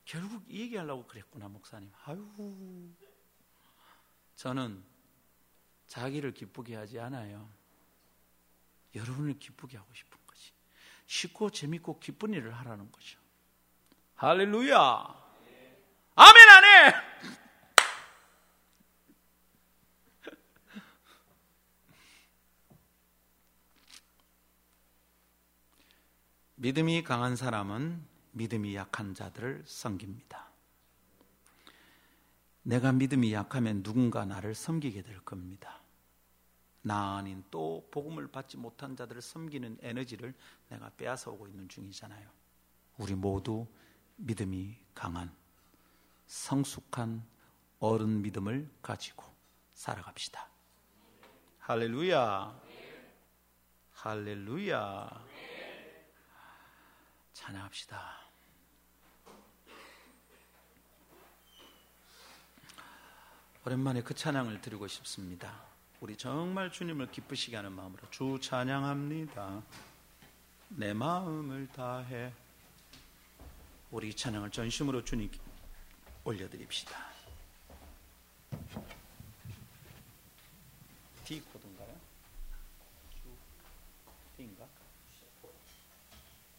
결국 0.04 0.44
이 0.48 0.60
얘기하려고 0.62 1.04
그랬구나, 1.06 1.48
목사님. 1.48 1.90
아유. 2.04 2.92
저는 4.36 4.84
자기를 5.88 6.32
기쁘게 6.32 6.76
하지 6.76 7.00
않아요. 7.00 7.50
여러분을 8.94 9.38
기쁘게 9.38 9.76
하고 9.76 9.92
싶은 9.94 10.16
거지. 10.26 10.52
쉽고 11.06 11.50
재밌고 11.50 11.98
기쁜 11.98 12.32
일을 12.34 12.54
하라는 12.54 12.90
거죠. 12.92 13.18
할렐루야. 14.14 15.26
아멘 16.18 16.48
안 16.48 16.64
해! 16.64 16.94
믿음이 26.58 27.02
강한 27.02 27.36
사람은 27.36 28.02
믿음이 28.32 28.74
약한 28.76 29.14
자들을 29.14 29.64
섬깁니다. 29.66 30.50
내가 32.62 32.92
믿음이 32.92 33.30
약하면 33.34 33.82
누군가 33.82 34.24
나를 34.24 34.54
섬기게 34.54 35.02
될 35.02 35.20
겁니다. 35.20 35.82
나 36.80 37.18
아닌 37.18 37.44
또 37.50 37.86
복음을 37.90 38.28
받지 38.28 38.56
못한 38.56 38.96
자들을 38.96 39.20
섬기는 39.20 39.78
에너지를 39.82 40.34
내가 40.70 40.90
빼앗아 40.96 41.30
오고 41.30 41.46
있는 41.46 41.68
중이잖아요. 41.68 42.26
우리 42.96 43.14
모두 43.14 43.66
믿음이 44.16 44.78
강한 44.94 45.30
성숙한 46.26 47.22
어른 47.80 48.22
믿음을 48.22 48.70
가지고 48.80 49.24
살아갑시다. 49.74 50.48
할렐루야. 51.58 52.62
할렐루야. 53.92 55.26
찬양합시다. 57.46 58.26
오랜만에 63.64 64.02
그 64.02 64.14
찬양을 64.14 64.60
드리고 64.60 64.88
싶습니다. 64.88 65.62
우리 66.00 66.16
정말 66.16 66.70
주님을 66.70 67.10
기쁘시게 67.10 67.56
하는 67.56 67.72
마음으로 67.72 68.08
주 68.10 68.38
찬양합니다. 68.40 69.62
내 70.70 70.92
마음을 70.92 71.68
다해 71.68 72.32
우리 73.90 74.14
찬양을 74.14 74.50
전심으로 74.50 75.04
주님께 75.04 75.38
올려드립시다. 76.24 76.96
D 81.24 81.40
코드인가요? 81.40 81.96
D인가? 84.36 84.66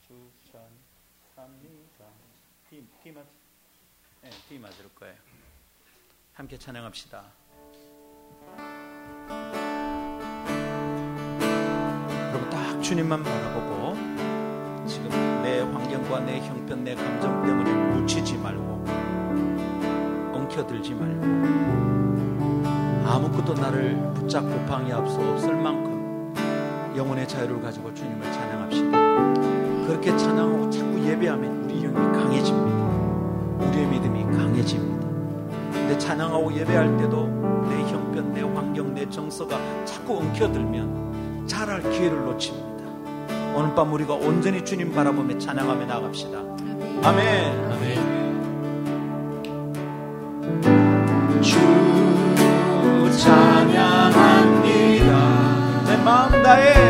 주찬합니다. 0.07 2.05
D 3.07 3.13
맞? 3.13 3.23
네, 4.21 4.29
D 4.49 4.59
맞을 4.59 4.89
거예요. 4.93 5.15
함께 6.33 6.57
찬양합시다. 6.57 7.23
여러분 12.33 12.49
딱 12.49 12.81
주님만 12.81 13.23
바라보고 13.23 13.95
지금 14.85 15.09
내 15.41 15.61
환경과 15.61 16.19
내 16.19 16.41
형편, 16.45 16.83
내 16.83 16.95
감정 16.95 17.45
때문에 17.45 17.73
묻히지 17.93 18.35
말고 18.39 18.83
엉켜들지 20.33 20.93
말고 20.93 21.23
아무것도 23.07 23.53
나를 23.53 23.95
붙잡고 24.15 24.65
방해할 24.65 25.07
수 25.07 25.17
없을 25.21 25.55
만큼 25.55 26.33
영혼의 26.97 27.25
자유를 27.25 27.61
가지고 27.61 27.93
주님을 27.93 28.33
찬양합시다. 28.33 29.87
그렇게 29.87 30.09
찬양하고 30.17 30.69
자꾸 30.69 30.99
예배하면 31.05 31.63
우리 31.63 31.83
영이 31.83 31.93
강해집니다. 31.93 32.96
우리의 33.59 33.87
믿음이 33.87 34.23
강해집니다. 34.37 35.07
근데 35.71 35.97
찬양하고 35.97 36.53
예배할 36.53 36.97
때도 36.97 37.27
내 37.69 37.81
형편, 37.91 38.33
내 38.33 38.41
환경, 38.41 38.93
내 38.93 39.09
정서가 39.09 39.57
자꾸 39.85 40.17
엉켜들면 40.17 41.45
잘할 41.47 41.81
기회를 41.81 42.25
놓칩니다. 42.25 42.67
오늘 43.55 43.73
밤 43.73 43.91
우리가 43.93 44.13
온전히 44.13 44.63
주님 44.63 44.93
바라보며 44.93 45.37
찬양하며 45.37 45.85
나갑시다. 45.85 46.37
아멘. 47.03 47.71
아멘. 47.71 48.17
주 51.41 51.57
찬양합니다. 53.19 54.67
내 55.85 55.97
마음 56.03 56.43
다해. 56.43 56.86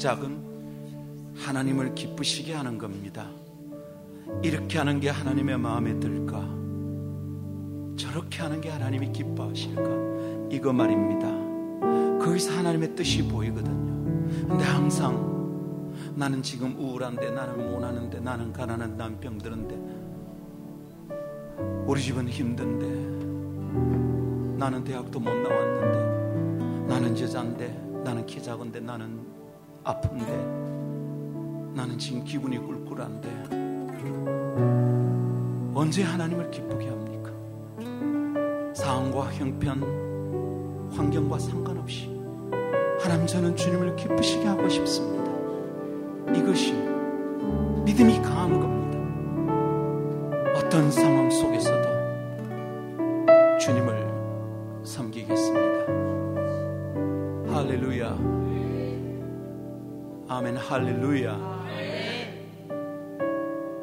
시작은 0.00 1.34
하나님을 1.36 1.94
기쁘시게 1.94 2.54
하는 2.54 2.78
겁니다. 2.78 3.28
이렇게 4.42 4.78
하는 4.78 4.98
게 4.98 5.10
하나님의 5.10 5.58
마음에 5.58 6.00
들까? 6.00 6.40
저렇게 7.98 8.40
하는 8.40 8.62
게 8.62 8.70
하나님이 8.70 9.12
기뻐하실까? 9.12 9.82
이거 10.50 10.72
말입니다. 10.72 11.28
거기서 12.24 12.52
하나님의 12.52 12.94
뜻이 12.96 13.28
보이거든요. 13.28 14.48
근데 14.48 14.64
항상 14.64 15.28
나는 16.16 16.42
지금 16.42 16.78
우울한데, 16.78 17.32
나는 17.32 17.70
못하는데, 17.70 18.20
나는 18.20 18.54
가난한 18.54 18.96
난 18.96 19.20
병드는데, 19.20 19.78
우리 21.86 22.00
집은 22.00 22.26
힘든데, 22.26 22.86
나는 24.56 24.82
대학도 24.82 25.20
못 25.20 25.30
나왔는데, 25.30 26.86
나는 26.86 27.20
여자인데, 27.20 28.00
나는 28.02 28.24
키 28.24 28.42
작은데, 28.42 28.80
나는 28.80 29.29
아픈데, 29.84 30.26
나는 31.74 31.98
지금 31.98 32.24
기분이 32.24 32.58
꿀꿀한데 32.58 33.28
언제 35.74 36.02
하나님을 36.02 36.50
기쁘게 36.50 36.88
합니까? 36.88 37.30
상황과 38.74 39.32
형편, 39.32 39.82
환경과 40.92 41.38
상관없이 41.38 42.10
하나님 43.00 43.26
저는 43.26 43.56
주님을 43.56 43.96
기쁘시게 43.96 44.46
하고 44.46 44.68
싶습니다. 44.68 45.30
이것이 46.36 46.74
믿음이 47.84 48.20
강한 48.20 48.60
겁니다. 48.60 48.98
어떤 50.58 50.90
상황 50.90 51.30
속에서도 51.30 51.88
주님을 53.58 54.10
섬기겠습니다. 54.84 55.86
할렐루야. 57.54 58.39
아멘 60.32 60.56
할렐루야. 60.58 61.36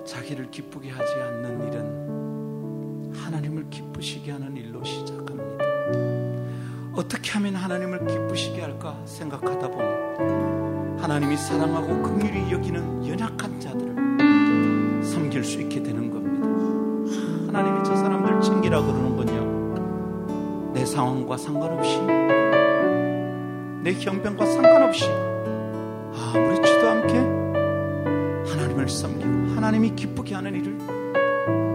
자기를 0.06 0.49
기쁘게 0.49 0.90
하지 0.91 1.14
않는 1.15 1.68
일은 1.68 3.14
하나님을 3.14 3.69
기쁘시게 3.69 4.32
하는 4.32 4.56
일로 4.56 4.82
시작합니다. 4.82 5.65
어떻게 6.94 7.32
하면 7.32 7.53
하나님을 7.53 8.07
기쁘시게 8.07 8.61
할까 8.61 8.98
생각하다 9.03 9.68
보니 9.72 11.02
하나님이 11.02 11.36
사랑하고 11.36 12.02
긍휼히 12.02 12.49
여기는 12.49 13.06
연약한 13.06 13.60
자들을 13.60 15.03
섬길 15.03 15.44
수 15.44 15.60
있게 15.60 15.84
되는 15.84 16.10
겁니다. 16.10 16.48
하나님이 17.48 17.84
저 17.84 17.94
사람들 17.94 18.40
챙기라 18.40 18.84
그러는군요. 18.84 20.72
내 20.72 20.86
상황과 20.86 21.36
상관없이 21.36 21.99
내 23.84 23.91
형편과 23.99 24.45
상관없이 24.45 25.27
하나님이 29.68 29.95
기쁘게 29.95 30.34
하는 30.34 30.56
일을 30.56 30.77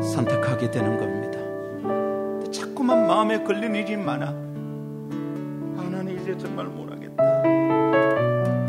선택하게 0.02 0.70
되는 0.70 0.96
겁니다. 0.96 1.38
자꾸만 2.50 3.06
마음에 3.06 3.44
걸리는 3.44 3.74
일이 3.74 3.98
많아. 3.98 4.28
아, 4.28 5.88
나는 5.90 6.18
이제 6.18 6.34
정말 6.38 6.68
못하겠다. 6.68 7.22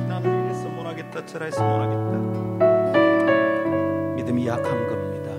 나는 0.10 0.44
이래서 0.44 0.68
못하겠다. 0.68 1.26
저래서 1.26 1.64
못하겠다. 1.64 2.12
믿음이 4.16 4.46
약한 4.46 4.88
겁니다. 4.88 5.32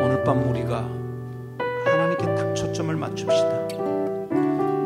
오늘 0.00 0.22
밤 0.22 0.48
우리가 0.48 0.88
하나님께 1.86 2.36
딱 2.36 2.54
초점을 2.54 2.94
맞춥시다. 2.94 3.66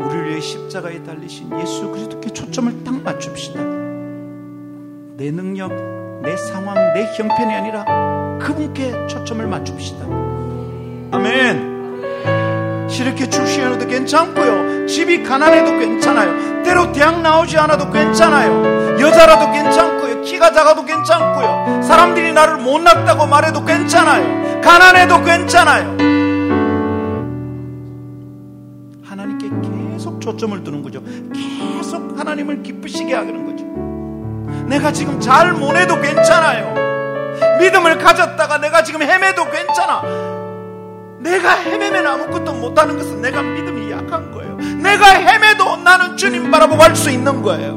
우리를 0.06 0.30
위해 0.30 0.40
십자가에 0.40 1.02
달리신 1.02 1.60
예수 1.60 1.90
그리스도께 1.90 2.30
초점을 2.30 2.82
딱 2.82 3.02
맞춥시다. 3.02 3.62
내 5.18 5.30
능력, 5.30 5.70
내 6.24 6.36
상황, 6.36 6.74
내 6.94 7.12
형편이 7.16 7.54
아니라 7.54 7.84
그분께 8.40 9.06
초점을 9.06 9.46
맞춥시다. 9.46 10.04
아멘. 11.12 11.74
이렇게 13.04 13.28
출시해도 13.28 13.86
괜찮고요. 13.86 14.86
집이 14.86 15.22
가난해도 15.22 15.78
괜찮아요. 15.78 16.62
때로 16.62 16.92
대학 16.92 17.20
나오지 17.20 17.58
않아도 17.58 17.90
괜찮아요. 17.90 18.98
여자라도 18.98 19.52
괜찮고요. 19.52 20.22
키가 20.22 20.52
작아도 20.52 20.84
괜찮고요. 20.84 21.82
사람들이 21.82 22.32
나를 22.32 22.56
못났다고 22.56 23.26
말해도 23.26 23.64
괜찮아요. 23.64 24.60
가난해도 24.62 25.22
괜찮아요. 25.22 25.96
하나님께 29.04 29.50
계속 29.92 30.20
초점을 30.20 30.64
두는 30.64 30.82
거죠. 30.82 31.02
계속 31.34 32.18
하나님을 32.18 32.62
기쁘시게 32.62 33.12
하는 33.12 33.44
거죠. 33.44 33.53
내가 34.68 34.92
지금 34.92 35.20
잘 35.20 35.52
못해도 35.52 36.00
괜찮아요. 36.00 36.74
믿음을 37.60 37.98
가졌다가 37.98 38.58
내가 38.58 38.82
지금 38.82 39.02
헤매도 39.02 39.50
괜찮아. 39.50 40.02
내가 41.20 41.54
헤매면 41.56 42.06
아무것도 42.06 42.52
못하는 42.54 42.96
것은 42.96 43.20
내가 43.22 43.42
믿음이 43.42 43.90
약한 43.90 44.30
거예요. 44.32 44.56
내가 44.56 45.06
헤매도 45.06 45.76
나는 45.78 46.16
주님 46.16 46.50
바라보고 46.50 46.82
할 46.82 46.94
수 46.94 47.10
있는 47.10 47.42
거예요. 47.42 47.74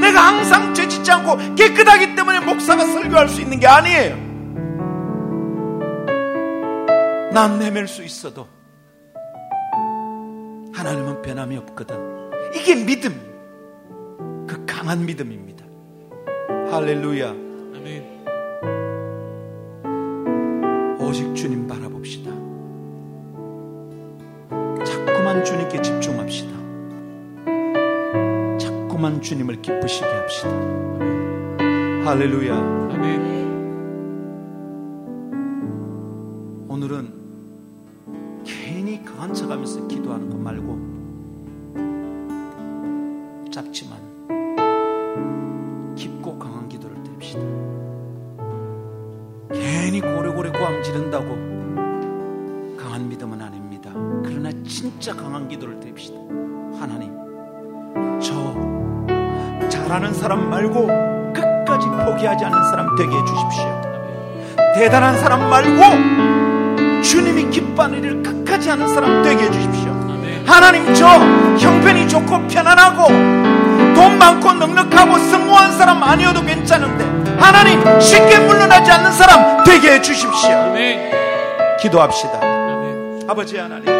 내가 0.00 0.20
항상 0.20 0.74
죄 0.74 0.86
짓지 0.88 1.10
않고 1.10 1.54
깨끗하기 1.54 2.14
때문에 2.14 2.40
목사가 2.40 2.84
설교할 2.84 3.28
수 3.28 3.40
있는 3.40 3.58
게 3.60 3.66
아니에요. 3.66 4.16
난 7.32 7.60
헤맬 7.62 7.86
수 7.86 8.02
있어도 8.02 8.48
하나님은 10.74 11.22
변함이 11.22 11.56
없거든. 11.58 11.96
이게 12.54 12.74
믿음. 12.74 13.26
그 14.48 14.64
강한 14.66 15.04
믿음입니다. 15.04 15.57
할렐루야. 16.70 17.30
아멘. 17.30 18.04
오직 21.00 21.34
주님 21.34 21.66
바라봅시다. 21.66 22.30
자꾸만 24.84 25.42
주님께 25.42 25.80
집중합시다. 25.80 26.50
자꾸만 28.58 29.22
주님을 29.22 29.62
기쁘시게 29.62 30.06
합시다. 30.06 30.50
할렐루야. 32.04 32.54
아멘. 32.54 33.48
오늘은 36.68 37.14
괜히 38.44 39.02
강한 39.02 39.32
척하면서 39.32 39.86
기도하는 39.86 40.28
것 40.28 40.36
말고 40.38 40.78
짧지만 43.50 44.07
지른다고 50.98 51.28
강한 52.76 53.08
믿음은 53.08 53.40
아닙니다. 53.40 53.90
그러나 54.24 54.50
진짜 54.66 55.14
강한 55.14 55.46
기도를 55.46 55.78
드립시다. 55.78 56.18
하나님, 56.80 57.12
저 58.20 59.68
잘하는 59.68 60.12
사람 60.12 60.50
말고 60.50 60.88
끝까지 61.32 61.86
포기하지 61.86 62.44
않는 62.44 62.64
사람 62.70 62.96
되게 62.96 63.10
해주십시오. 63.10 63.82
대단한 64.74 65.16
사람 65.18 65.48
말고 65.48 67.02
주님이 67.02 67.48
기뻐하는 67.50 67.98
일을 67.98 68.22
끝까지 68.24 68.68
하는 68.68 68.88
사람 68.88 69.22
되게 69.22 69.44
해주십시오. 69.44 69.92
하나님, 70.46 70.92
저 70.94 71.06
형편이 71.58 72.08
좋고 72.08 72.48
편안하고 72.48 73.67
돈 73.98 74.16
많고 74.16 74.52
넉넉하고 74.52 75.18
성공한 75.18 75.76
사람 75.76 76.00
아니어도 76.00 76.40
괜찮은데 76.44 77.04
하나님 77.36 78.00
쉽게 78.00 78.38
물러나지 78.38 78.92
않는 78.92 79.10
사람 79.10 79.64
되게 79.64 79.94
해주십시오. 79.94 80.72
기도합시다. 81.80 82.38
아멘. 82.40 83.24
아버지 83.28 83.58
하나님. 83.58 83.97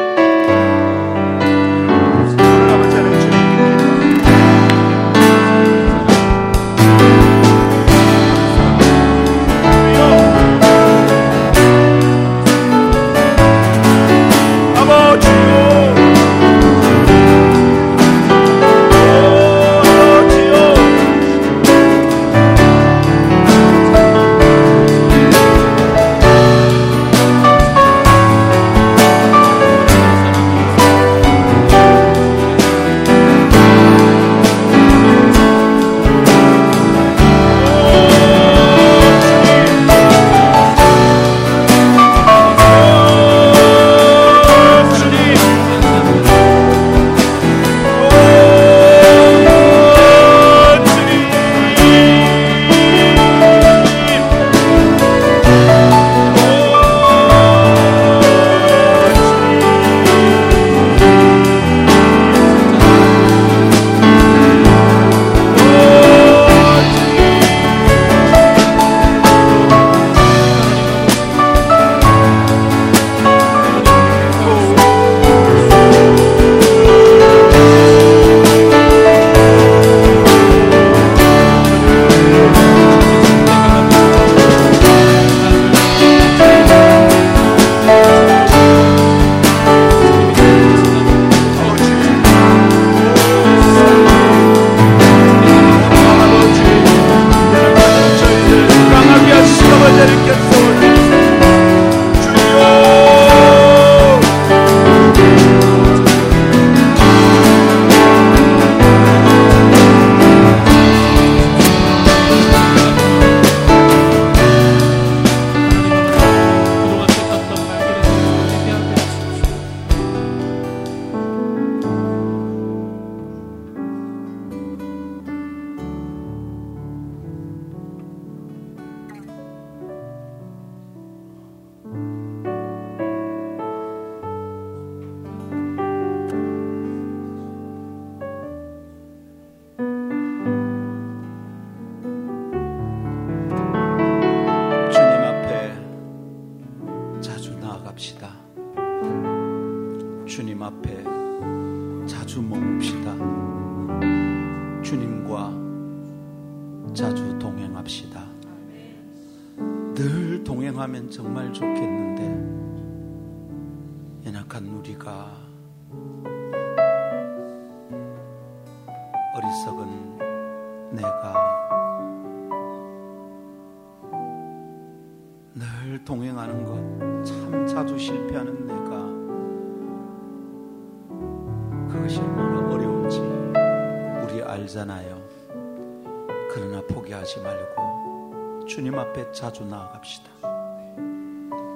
자주 189.38 189.64
나아갑시다. 189.64 190.30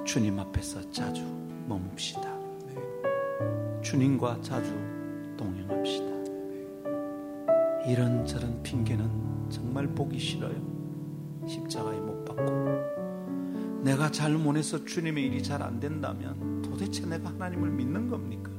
주님 0.03 0.37
앞에서 0.37 0.81
자주 0.91 1.23
머뭅시다. 1.69 2.27
주님과 3.81 4.41
자주 4.41 4.69
동행합시다. 5.37 6.05
이런저런 7.87 8.61
핑계는 8.63 9.49
정말 9.49 9.87
보기 9.87 10.19
싫어요. 10.19 10.53
십자가에 11.47 11.97
못 12.01 12.25
박고. 12.25 12.43
내가 13.81 14.11
잘못해서 14.11 14.83
주님의 14.83 15.27
일이 15.27 15.41
잘 15.41 15.61
안 15.61 15.79
된다면 15.79 16.61
도대체 16.63 17.05
내가 17.05 17.29
하나님을 17.29 17.69
믿는 17.69 18.09
겁니까? 18.09 18.51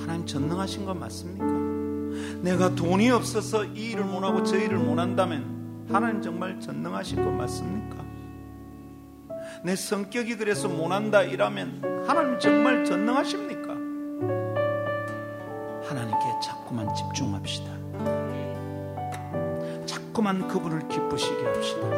하나님 0.00 0.24
전능하신 0.24 0.86
거 0.86 0.94
맞습니까? 0.94 2.40
내가 2.40 2.74
돈이 2.74 3.10
없어서 3.10 3.66
이 3.66 3.90
일을 3.90 4.06
못하고 4.06 4.42
저 4.42 4.56
일을 4.56 4.78
못한다면 4.78 5.84
하나님 5.92 6.22
정말 6.22 6.58
전능하신 6.58 7.22
거 7.22 7.30
맞습니까? 7.30 8.01
내 9.64 9.76
성격이 9.76 10.36
그래서 10.36 10.68
못한다 10.68 11.22
이라면 11.22 12.04
하나님 12.06 12.36
정말 12.40 12.84
전능하십니까? 12.84 13.72
하나님께 15.88 16.24
자꾸만 16.42 16.92
집중합시다. 16.94 17.70
자꾸만 19.86 20.48
그분을 20.48 20.88
기쁘시게 20.88 21.44
합시다. 21.44 21.88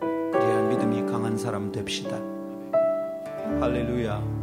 그래야 0.00 0.68
믿음이 0.68 1.10
강한 1.10 1.38
사람 1.38 1.70
됩시다. 1.70 2.16
할렐루야. 3.60 4.42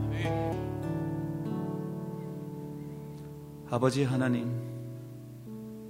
아버지 3.69 4.03
하나님, 4.06 4.49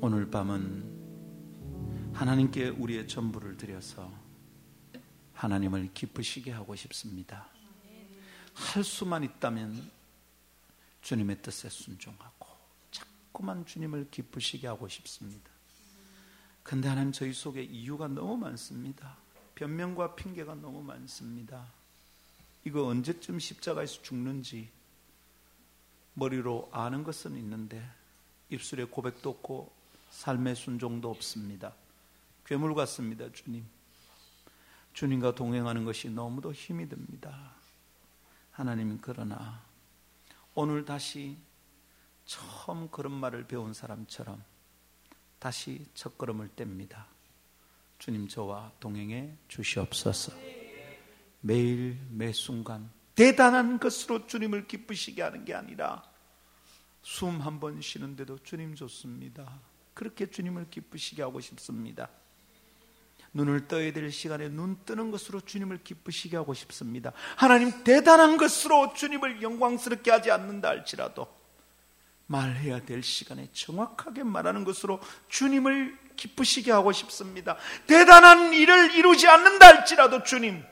오늘 0.01 0.29
밤은 0.29 0.83
하나님께 2.13 2.69
우리의 2.69 3.07
전부를 3.07 3.55
드려서 3.55 4.09
하나님을 5.39 5.93
기쁘시게 5.93 6.51
하고 6.51 6.75
싶습니다. 6.75 7.47
할 8.53 8.83
수만 8.83 9.23
있다면 9.23 9.89
주님의 11.01 11.41
뜻에 11.41 11.69
순종하고 11.69 12.45
자꾸만 12.91 13.65
주님을 13.65 14.09
기쁘시게 14.11 14.67
하고 14.67 14.89
싶습니다. 14.89 15.49
근데 16.61 16.89
하나님 16.89 17.13
저희 17.13 17.31
속에 17.31 17.63
이유가 17.63 18.09
너무 18.09 18.35
많습니다. 18.35 19.15
변명과 19.55 20.15
핑계가 20.15 20.55
너무 20.55 20.83
많습니다. 20.83 21.65
이거 22.65 22.87
언제쯤 22.87 23.39
십자가에서 23.39 24.01
죽는지 24.01 24.69
머리로 26.15 26.69
아는 26.73 27.05
것은 27.05 27.37
있는데 27.37 27.89
입술에 28.49 28.83
고백도 28.83 29.29
없고 29.29 29.71
삶의 30.11 30.57
순종도 30.57 31.09
없습니다. 31.09 31.73
괴물 32.45 32.75
같습니다, 32.75 33.31
주님. 33.31 33.78
주님과 34.93 35.35
동행하는 35.35 35.85
것이 35.85 36.09
너무도 36.09 36.51
힘이 36.53 36.87
듭니다. 36.89 37.53
하나님 38.51 38.99
그러나 39.01 39.63
오늘 40.53 40.83
다시 40.83 41.37
처음 42.25 42.89
그런 42.89 43.13
말을 43.13 43.47
배운 43.47 43.73
사람처럼 43.73 44.43
다시 45.39 45.85
첫 45.93 46.17
걸음을 46.17 46.49
뗍니다. 46.49 47.05
주님 47.97 48.27
저와 48.27 48.71
동행해 48.79 49.35
주시옵소서. 49.47 50.33
매일 51.41 51.97
매 52.09 52.31
순간 52.33 52.89
대단한 53.15 53.79
것으로 53.79 54.27
주님을 54.27 54.67
기쁘시게 54.67 55.21
하는 55.21 55.45
게 55.45 55.53
아니라 55.53 56.03
숨 57.01 57.39
한 57.41 57.59
번 57.59 57.81
쉬는데도 57.81 58.39
주님 58.43 58.75
좋습니다. 58.75 59.59
그렇게 59.93 60.29
주님을 60.29 60.69
기쁘시게 60.69 61.21
하고 61.21 61.39
싶습니다. 61.39 62.09
눈을 63.33 63.67
떠야 63.67 63.93
될 63.93 64.11
시간에 64.11 64.49
눈 64.49 64.83
뜨는 64.85 65.11
것으로 65.11 65.41
주님을 65.41 65.83
기쁘시게 65.83 66.35
하고 66.37 66.53
싶습니다. 66.53 67.11
하나님 67.35 67.83
대단한 67.83 68.37
것으로 68.37 68.93
주님을 68.93 69.41
영광스럽게 69.41 70.09
하지 70.11 70.31
않는다 70.31 70.69
할지라도 70.69 71.27
말해야 72.27 72.85
될 72.85 73.01
시간에 73.03 73.49
정확하게 73.53 74.23
말하는 74.23 74.63
것으로 74.63 74.99
주님을 75.29 75.97
기쁘시게 76.15 76.71
하고 76.71 76.91
싶습니다. 76.91 77.57
대단한 77.87 78.53
일을 78.53 78.93
이루지 78.95 79.27
않는다 79.27 79.67
할지라도 79.67 80.23
주님 80.23 80.63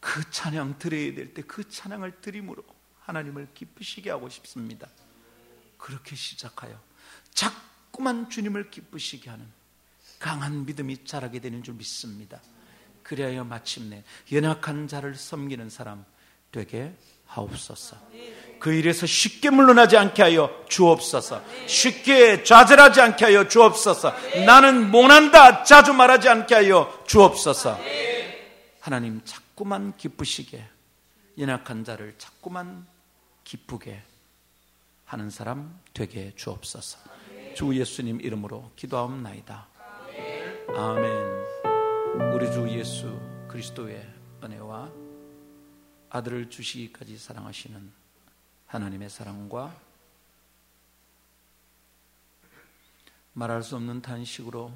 그 0.00 0.30
찬양 0.30 0.78
드려야 0.78 1.14
될 1.14 1.34
때 1.34 1.42
그 1.42 1.68
찬양을 1.68 2.20
드림으로 2.20 2.64
하나님을 3.00 3.48
기쁘시게 3.54 4.10
하고 4.10 4.28
싶습니다. 4.28 4.88
그렇게 5.78 6.14
시작하여 6.16 6.80
자꾸만 7.92 8.30
주님을 8.30 8.70
기쁘시게 8.70 9.28
하는 9.28 9.46
강한 10.18 10.64
믿음이 10.64 11.04
자라게 11.04 11.40
되는 11.40 11.62
줄 11.62 11.74
믿습니다. 11.74 12.40
그래야 13.02 13.44
마침내 13.44 14.02
연약한 14.32 14.88
자를 14.88 15.14
섬기는 15.14 15.68
사람 15.68 16.04
되게 16.50 16.94
하옵소서. 17.26 17.98
그 18.58 18.72
일에서 18.72 19.06
쉽게 19.06 19.50
물러나지 19.50 19.98
않게 19.98 20.22
하여 20.22 20.64
주옵소서. 20.68 21.44
쉽게 21.66 22.44
좌절하지 22.44 23.00
않게 23.02 23.24
하여 23.26 23.46
주옵소서. 23.46 24.14
나는 24.46 24.90
못한다 24.90 25.62
자주 25.62 25.92
말하지 25.92 26.30
않게 26.30 26.54
하여 26.54 27.04
주옵소서. 27.06 27.78
하나님 28.80 29.20
자꾸만 29.24 29.96
기쁘시게 29.98 30.64
연약한 31.38 31.84
자를 31.84 32.14
자꾸만 32.16 32.86
기쁘게 33.44 34.02
하는 35.04 35.28
사람 35.28 35.78
되게 35.92 36.32
주옵소서. 36.36 37.21
주 37.54 37.78
예수님 37.78 38.20
이름으로 38.20 38.72
기도하옵나이다. 38.76 39.68
아멘. 40.74 42.32
우리 42.34 42.50
주 42.50 42.68
예수 42.70 43.20
그리스도의 43.48 44.06
은혜와 44.42 44.90
아들을 46.08 46.48
주시기까지 46.48 47.18
사랑하시는 47.18 47.92
하나님의 48.66 49.10
사랑과 49.10 49.78
말할 53.34 53.62
수 53.62 53.76
없는 53.76 54.00
단식으로 54.00 54.72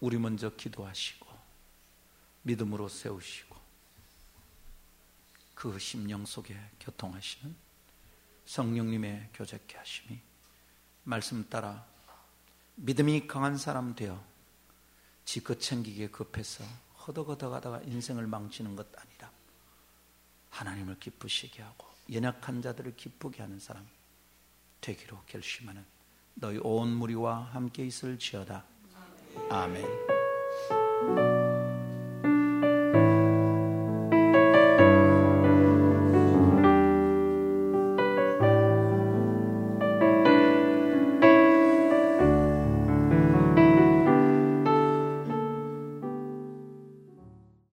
우리 0.00 0.18
먼저 0.18 0.50
기도하시고 0.50 1.26
믿음으로 2.42 2.88
세우시고 2.88 3.56
그 5.54 5.78
심령 5.78 6.24
속에 6.24 6.56
교통하시는 6.80 7.54
성령님의 8.46 9.30
교제케 9.34 9.76
하심이 9.76 10.18
말씀 11.04 11.48
따라 11.48 11.84
믿음이 12.82 13.26
강한 13.26 13.58
사람 13.58 13.94
되어 13.94 14.22
지껏 15.26 15.60
챙기기에 15.60 16.08
급해서 16.08 16.64
허덕허덕하다가 17.06 17.82
인생을 17.82 18.26
망치는 18.26 18.74
것 18.74 18.86
아니라 18.98 19.30
하나님을 20.48 20.98
기쁘시게 20.98 21.62
하고 21.62 21.86
연약한 22.10 22.62
자들을 22.62 22.96
기쁘게 22.96 23.42
하는 23.42 23.58
사람 23.60 23.86
되기로 24.80 25.20
결심하는 25.26 25.84
너희 26.34 26.58
온 26.62 26.88
무리와 26.96 27.50
함께 27.52 27.84
있을지어다. 27.84 28.64
아멘. 29.50 31.39